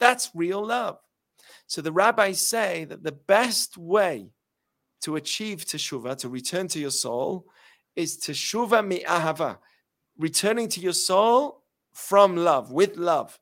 That's 0.00 0.32
real 0.34 0.66
love. 0.66 0.98
So 1.68 1.82
the 1.82 1.92
rabbis 1.92 2.40
say 2.40 2.84
that 2.86 3.04
the 3.04 3.12
best 3.12 3.78
way 3.78 4.32
to 5.06 5.14
achieve 5.14 5.64
teshuvah, 5.64 6.18
to 6.18 6.28
return 6.28 6.66
to 6.66 6.80
your 6.80 6.90
soul, 6.90 7.46
is 7.94 8.18
teshuvah 8.18 8.84
mi'ahava, 8.84 9.56
returning 10.18 10.68
to 10.68 10.80
your 10.80 10.92
soul 10.92 11.62
from 11.92 12.36
love, 12.36 12.72
with 12.72 12.96
love. 12.96 13.38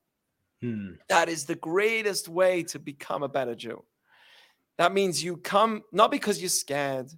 Hmm. 0.60 0.96
That 1.08 1.30
is 1.30 1.46
the 1.46 1.54
greatest 1.54 2.28
way 2.28 2.64
to 2.64 2.78
become 2.78 3.22
a 3.22 3.30
better 3.30 3.54
Jew. 3.54 3.82
That 4.76 4.92
means 4.92 5.24
you 5.24 5.38
come 5.38 5.84
not 5.90 6.10
because 6.10 6.38
you're 6.38 6.50
scared, 6.50 7.10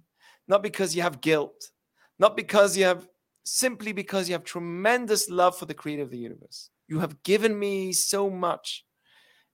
not 0.47 0.63
because 0.63 0.95
you 0.95 1.01
have 1.01 1.19
guilt, 1.19 1.69
not 2.17 2.37
because 2.37 2.77
you 2.77 2.85
have 2.85 3.05
simply 3.43 3.91
because 3.91 4.29
you 4.29 4.33
have 4.33 4.45
tremendous 4.45 5.29
love 5.29 5.57
for 5.57 5.65
the 5.65 5.73
creator 5.73 6.03
of 6.03 6.09
the 6.09 6.19
universe. 6.19 6.69
You 6.87 6.99
have 6.99 7.21
given 7.23 7.59
me 7.59 7.91
so 7.91 8.29
much 8.29 8.85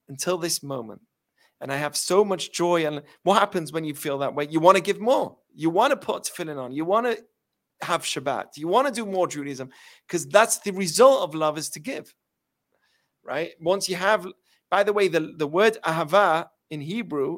until 0.08 0.38
this 0.38 0.62
moment. 0.62 1.02
And 1.64 1.72
I 1.72 1.78
have 1.78 1.96
so 1.96 2.26
much 2.26 2.52
joy. 2.52 2.86
And 2.86 3.02
what 3.24 3.40
happens 3.40 3.72
when 3.72 3.86
you 3.86 3.96
feel 3.96 4.18
that 4.18 4.36
way? 4.36 4.48
You 4.50 4.60
want 4.60 4.76
to 4.76 4.84
give 4.84 5.00
more. 5.00 5.38
You 5.56 5.70
want 5.70 5.92
to 5.92 5.98
put 5.98 6.24
tefillin 6.24 6.62
on. 6.62 6.74
You 6.74 6.84
want 6.84 7.06
to 7.06 7.18
have 7.82 8.04
Shabbat. 8.04 8.58
You 8.58 8.68
want 8.68 8.86
to 8.88 8.94
do 8.94 9.06
more 9.10 9.30
Judaism 9.30 9.70
because 10.06 10.28
that's 10.28 10.60
the 10.60 10.72
result 10.72 11.24
of 11.24 11.34
love 11.34 11.58
is 11.58 11.70
to 11.70 11.80
give. 11.80 12.14
Right? 13.24 13.52
Once 13.62 13.88
you 13.88 13.96
have, 13.96 14.28
by 14.70 14.84
the 14.84 14.92
way, 14.92 15.08
the, 15.08 15.36
the 15.38 15.48
word 15.48 15.78
ahava 15.86 16.50
in 16.70 16.82
Hebrew 16.82 17.38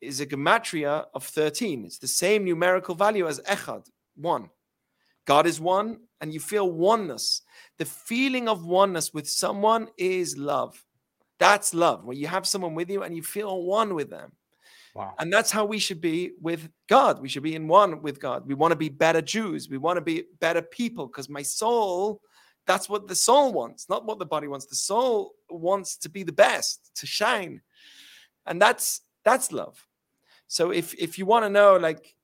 is 0.00 0.20
a 0.20 0.26
gematria 0.26 1.04
of 1.14 1.24
13. 1.24 1.84
It's 1.84 1.98
the 1.98 2.08
same 2.08 2.44
numerical 2.44 2.96
value 2.96 3.28
as 3.28 3.38
echad, 3.42 3.86
one. 4.16 4.50
God 5.24 5.46
is 5.46 5.60
one, 5.60 6.00
and 6.20 6.34
you 6.34 6.40
feel 6.40 6.68
oneness. 6.68 7.42
The 7.78 7.84
feeling 7.84 8.48
of 8.48 8.66
oneness 8.66 9.14
with 9.14 9.28
someone 9.28 9.86
is 9.96 10.36
love. 10.36 10.84
That's 11.42 11.74
love, 11.74 12.04
where 12.04 12.16
you 12.16 12.28
have 12.28 12.46
someone 12.46 12.74
with 12.76 12.88
you 12.88 13.02
and 13.02 13.16
you 13.16 13.22
feel 13.22 13.64
one 13.64 13.94
with 13.96 14.10
them. 14.10 14.30
Wow. 14.94 15.14
And 15.18 15.32
that's 15.32 15.50
how 15.50 15.64
we 15.64 15.80
should 15.80 16.00
be 16.00 16.32
with 16.40 16.68
God. 16.88 17.20
We 17.20 17.28
should 17.28 17.42
be 17.42 17.56
in 17.56 17.66
one 17.66 18.00
with 18.00 18.20
God. 18.20 18.46
We 18.46 18.54
want 18.54 18.70
to 18.70 18.76
be 18.76 18.88
better 18.88 19.20
Jews. 19.20 19.68
We 19.68 19.78
want 19.78 19.96
to 19.96 20.02
be 20.02 20.24
better 20.38 20.62
people 20.62 21.08
because 21.08 21.28
my 21.28 21.42
soul, 21.42 22.20
that's 22.66 22.88
what 22.88 23.08
the 23.08 23.16
soul 23.16 23.52
wants, 23.52 23.88
not 23.88 24.04
what 24.04 24.20
the 24.20 24.26
body 24.26 24.46
wants. 24.46 24.66
The 24.66 24.76
soul 24.76 25.32
wants 25.50 25.96
to 25.96 26.08
be 26.08 26.22
the 26.22 26.38
best, 26.46 26.92
to 26.96 27.06
shine. 27.06 27.60
And 28.46 28.62
that's 28.62 29.00
that's 29.24 29.50
love. 29.50 29.84
So 30.46 30.70
if 30.70 30.94
if 30.94 31.18
you 31.18 31.26
want 31.26 31.44
to 31.44 31.50
know, 31.50 31.76
like, 31.76 32.14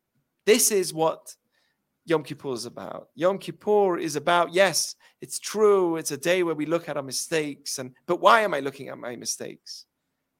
this 0.45 0.71
is 0.71 0.95
what 0.95 1.35
Yom 2.09 2.23
Kippur 2.23 2.55
is 2.55 2.65
about. 2.65 3.09
Yom 3.15 3.39
Kippur 3.39 3.99
is 3.99 4.17
about, 4.17 4.55
yes, 4.55 4.97
it's 5.21 5.39
true. 5.39 5.97
It's 5.97 6.11
a 6.11 6.17
day 6.17 6.43
where 6.43 6.55
we 6.55 6.65
look 6.65 6.89
at 6.89 6.97
our 6.97 7.03
mistakes. 7.03 7.79
And 7.79 7.95
but 8.07 8.21
why 8.21 8.41
am 8.41 8.55
I 8.55 8.61
looking 8.61 8.89
at 8.89 8.99
my 8.99 9.15
mistakes? 9.15 9.85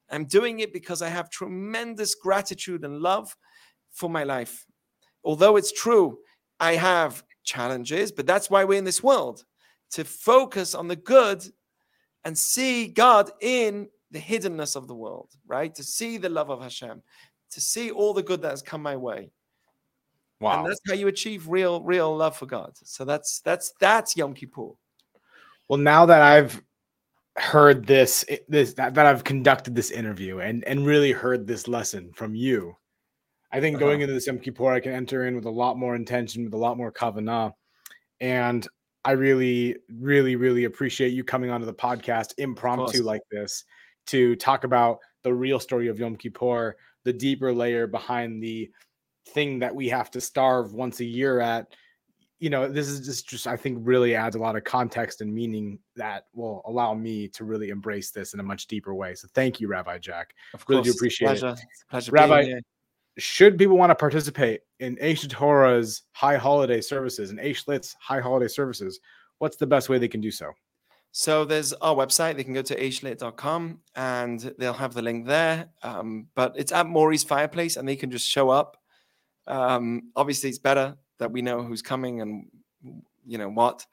I'm 0.09 0.25
doing 0.25 0.61
it 0.61 0.73
because 0.73 1.03
I 1.03 1.09
have 1.09 1.29
tremendous 1.29 2.15
gratitude 2.15 2.83
and 2.83 2.99
love 2.99 3.35
for 3.91 4.09
my 4.09 4.23
life. 4.23 4.65
Although 5.23 5.57
it's 5.57 5.71
true, 5.71 6.17
I 6.59 6.73
have 6.73 7.23
challenges, 7.43 8.11
but 8.11 8.25
that's 8.25 8.49
why 8.49 8.63
we're 8.63 8.79
in 8.79 8.83
this 8.83 9.03
world 9.03 9.43
to 9.91 10.03
focus 10.03 10.73
on 10.73 10.87
the 10.87 10.95
good 10.95 11.43
and 12.25 12.35
see 12.35 12.87
God 12.87 13.29
in 13.41 13.89
the 14.09 14.19
hiddenness 14.19 14.75
of 14.75 14.87
the 14.87 14.95
world, 14.95 15.29
right? 15.45 15.73
To 15.75 15.83
see 15.83 16.17
the 16.17 16.29
love 16.29 16.49
of 16.49 16.61
Hashem, 16.61 17.03
to 17.51 17.61
see 17.61 17.91
all 17.91 18.13
the 18.13 18.23
good 18.23 18.41
that 18.41 18.49
has 18.49 18.63
come 18.63 18.81
my 18.81 18.95
way. 18.95 19.31
Wow. 20.39 20.63
And 20.63 20.71
that's 20.71 20.79
how 20.87 20.93
you 20.93 21.07
achieve 21.07 21.47
real, 21.49 21.81
real 21.81 22.15
love 22.15 22.37
for 22.37 22.45
God. 22.45 22.71
So 22.83 23.03
that's 23.05 23.41
that's 23.41 23.73
that's 23.79 24.15
Yom 24.15 24.33
Kippur. 24.33 24.71
Well, 25.67 25.79
now 25.79 26.05
that 26.05 26.21
I've 26.21 26.61
heard 27.37 27.85
this, 27.85 28.25
this 28.47 28.73
that, 28.75 28.93
that 28.93 29.05
I've 29.05 29.23
conducted 29.23 29.75
this 29.75 29.91
interview 29.91 30.39
and 30.39 30.63
and 30.63 30.85
really 30.85 31.11
heard 31.11 31.45
this 31.45 31.67
lesson 31.67 32.11
from 32.13 32.35
you, 32.35 32.75
I 33.51 33.59
think 33.59 33.79
going 33.79 33.95
Uh-huh. 33.95 34.03
into 34.03 34.13
this 34.13 34.27
Yom 34.27 34.39
Kippur, 34.39 34.71
I 34.71 34.79
can 34.79 34.93
enter 34.93 35.27
in 35.27 35.35
with 35.35 35.45
a 35.45 35.49
lot 35.51 35.77
more 35.77 35.95
intention, 35.95 36.45
with 36.45 36.53
a 36.53 36.57
lot 36.57 36.77
more 36.77 36.91
kavanah, 36.91 37.51
and 38.21 38.67
I 39.05 39.11
really, 39.11 39.77
really, 39.89 40.35
really 40.35 40.65
appreciate 40.65 41.13
you 41.13 41.23
coming 41.23 41.49
onto 41.49 41.65
the 41.65 41.73
podcast 41.73 42.33
impromptu 42.37 43.01
like 43.03 43.21
this 43.31 43.63
to 44.07 44.35
talk 44.35 44.65
about 44.65 44.99
the 45.23 45.33
real 45.33 45.59
story 45.59 45.87
of 45.87 45.99
Yom 45.99 46.15
Kippur, 46.15 46.75
the 47.05 47.13
deeper 47.13 47.53
layer 47.53 47.87
behind 47.87 48.41
the 48.43 48.69
thing 49.33 49.59
that 49.59 49.73
we 49.73 49.89
have 49.89 50.11
to 50.11 50.21
starve 50.21 50.73
once 50.73 50.99
a 50.99 51.05
year 51.05 51.39
at. 51.39 51.73
You 52.39 52.49
know, 52.49 52.69
this 52.69 52.87
is 52.87 53.05
just, 53.05 53.27
just 53.27 53.47
I 53.47 53.57
think 53.57 53.79
really 53.81 54.15
adds 54.15 54.37
a 54.37 54.39
lot 54.39 54.55
of 54.55 54.63
context 54.63 55.19
and 55.19 55.33
meaning 55.33 55.77
that 55.97 56.27
will 56.33 56.61
allow 56.65 56.93
me 56.93 57.27
to 57.29 57.43
really 57.43 57.69
embrace 57.69 58.11
this 58.11 58.33
in 58.33 58.39
a 58.39 58.43
much 58.43 58.67
deeper 58.67 58.93
way. 58.93 59.13
So 59.15 59.27
thank 59.33 59.59
you, 59.59 59.67
Rabbi 59.67 59.97
Jack. 59.97 60.33
Of 60.53 60.63
Really 60.67 60.83
do 60.83 60.91
course, 60.91 60.99
appreciate 60.99 61.31
it. 61.31 61.39
pleasure, 61.41 61.55
Pleasure 61.89 62.11
Rabbi-. 62.13 62.59
Should 63.17 63.57
people 63.57 63.77
want 63.77 63.89
to 63.89 63.95
participate 63.95 64.61
in 64.79 64.95
Aish 64.97 65.27
Torah's 65.29 66.03
high 66.13 66.37
holiday 66.37 66.79
services 66.79 67.29
and 67.29 67.39
AishLIT's 67.39 67.95
high 67.99 68.21
holiday 68.21 68.47
services, 68.47 69.01
what's 69.39 69.57
the 69.57 69.67
best 69.67 69.89
way 69.89 69.97
they 69.97 70.07
can 70.07 70.21
do 70.21 70.31
so? 70.31 70.53
So 71.11 71.43
there's 71.43 71.73
our 71.73 71.95
website. 71.95 72.37
They 72.37 72.43
can 72.43 72.53
go 72.53 72.61
to 72.61 72.79
aishlit.com 72.79 73.79
and 73.95 74.39
they'll 74.57 74.73
have 74.73 74.93
the 74.93 75.01
link 75.01 75.25
there. 75.25 75.69
Um, 75.83 76.27
but 76.35 76.53
it's 76.55 76.71
at 76.71 76.87
Maury's 76.87 77.23
Fireplace 77.23 77.77
and 77.77 77.87
they 77.87 77.95
can 77.95 78.11
just 78.11 78.29
show 78.29 78.49
up. 78.49 78.77
Um, 79.49 80.11
obviously, 80.15 80.49
it's 80.49 80.59
better 80.59 80.95
that 81.17 81.31
we 81.31 81.41
know 81.41 81.61
who's 81.63 81.81
coming 81.81 82.21
and 82.21 82.47
you 83.25 83.37
know 83.37 83.49
what. 83.49 83.85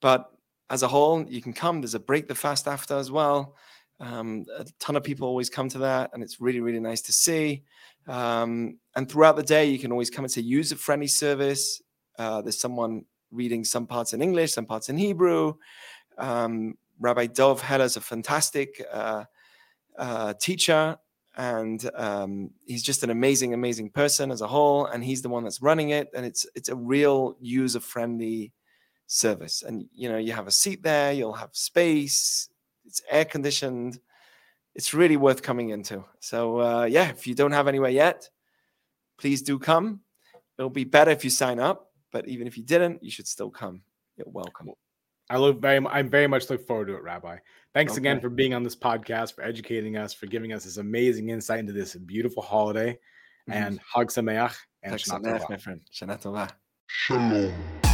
But 0.00 0.30
as 0.70 0.82
a 0.82 0.88
whole, 0.88 1.24
you 1.28 1.40
can 1.40 1.52
come. 1.52 1.80
There's 1.80 1.94
a 1.94 2.00
break 2.00 2.28
the 2.28 2.34
fast 2.34 2.68
after 2.68 2.96
as 2.96 3.10
well. 3.10 3.56
Um, 4.00 4.44
a 4.56 4.66
ton 4.78 4.96
of 4.96 5.04
people 5.04 5.28
always 5.28 5.48
come 5.48 5.68
to 5.70 5.78
that, 5.78 6.10
and 6.12 6.22
it's 6.22 6.40
really, 6.40 6.60
really 6.60 6.80
nice 6.80 7.00
to 7.02 7.12
see. 7.12 7.62
Um, 8.06 8.78
and 8.96 9.08
throughout 9.08 9.36
the 9.36 9.42
day, 9.42 9.66
you 9.66 9.78
can 9.78 9.92
always 9.92 10.10
come. 10.10 10.24
It's 10.24 10.36
a 10.36 10.42
user 10.42 10.76
friendly 10.76 11.06
service. 11.06 11.80
Uh, 12.18 12.42
there's 12.42 12.58
someone 12.58 13.04
reading 13.30 13.64
some 13.64 13.86
parts 13.86 14.12
in 14.12 14.22
English, 14.22 14.52
some 14.52 14.66
parts 14.66 14.88
in 14.88 14.96
Hebrew. 14.96 15.54
Um, 16.18 16.76
Rabbi 17.00 17.26
Dov 17.26 17.60
Heller 17.60 17.84
is 17.84 17.96
a 17.96 18.00
fantastic 18.00 18.84
uh, 18.92 19.24
uh, 19.98 20.34
teacher, 20.34 20.96
and 21.36 21.90
um, 21.94 22.50
he's 22.64 22.82
just 22.82 23.02
an 23.02 23.10
amazing, 23.10 23.54
amazing 23.54 23.90
person 23.90 24.30
as 24.30 24.40
a 24.40 24.46
whole. 24.46 24.86
And 24.86 25.02
he's 25.02 25.22
the 25.22 25.28
one 25.28 25.44
that's 25.44 25.62
running 25.62 25.90
it, 25.90 26.08
and 26.14 26.24
it's 26.24 26.46
it's 26.54 26.68
a 26.68 26.76
real 26.76 27.36
user 27.40 27.80
friendly 27.80 28.52
service. 29.06 29.62
And 29.62 29.86
you 29.94 30.08
know, 30.08 30.18
you 30.18 30.32
have 30.32 30.46
a 30.46 30.52
seat 30.52 30.82
there, 30.82 31.12
you'll 31.12 31.32
have 31.32 31.50
space. 31.52 32.48
It's 32.86 33.02
air 33.10 33.24
conditioned. 33.24 33.98
It's 34.74 34.94
really 34.94 35.16
worth 35.16 35.42
coming 35.42 35.70
into. 35.70 36.04
So 36.20 36.60
uh, 36.60 36.84
yeah, 36.84 37.10
if 37.10 37.26
you 37.26 37.34
don't 37.34 37.52
have 37.52 37.68
anywhere 37.68 37.90
yet, 37.90 38.28
please 39.18 39.42
do 39.42 39.58
come. 39.58 40.00
It'll 40.58 40.70
be 40.70 40.84
better 40.84 41.10
if 41.10 41.24
you 41.24 41.30
sign 41.30 41.58
up, 41.58 41.90
but 42.12 42.28
even 42.28 42.46
if 42.46 42.56
you 42.56 42.62
didn't, 42.64 43.02
you 43.02 43.10
should 43.10 43.26
still 43.26 43.50
come. 43.50 43.82
You're 44.16 44.28
welcome. 44.30 44.70
I 45.30 45.38
look 45.38 45.60
very, 45.60 45.80
mu- 45.80 45.88
I 45.90 46.02
very 46.02 46.26
much 46.26 46.50
look 46.50 46.66
forward 46.66 46.86
to 46.86 46.94
it, 46.96 47.02
Rabbi. 47.02 47.38
Thanks 47.72 47.96
again 47.96 48.20
for 48.20 48.28
being 48.28 48.54
on 48.54 48.62
this 48.62 48.76
podcast, 48.76 49.34
for 49.34 49.42
educating 49.42 49.96
us, 49.96 50.12
for 50.12 50.26
giving 50.26 50.52
us 50.52 50.64
this 50.64 50.76
amazing 50.76 51.30
insight 51.30 51.60
into 51.60 51.72
this 51.72 51.94
beautiful 51.94 52.42
holiday. 52.42 52.98
Mhm. 53.50 53.54
And 53.54 53.80
Hag 53.94 54.08
Sameach 54.08 54.56
and 54.82 54.90
Thanks 54.92 55.08
Shana 55.08 55.22
much, 55.22 55.42
Tova. 55.42 55.50
my 55.50 55.56
friend. 55.56 55.80
Shana 55.92 56.20
Tova. 56.22 56.50
Shalom. 56.86 57.93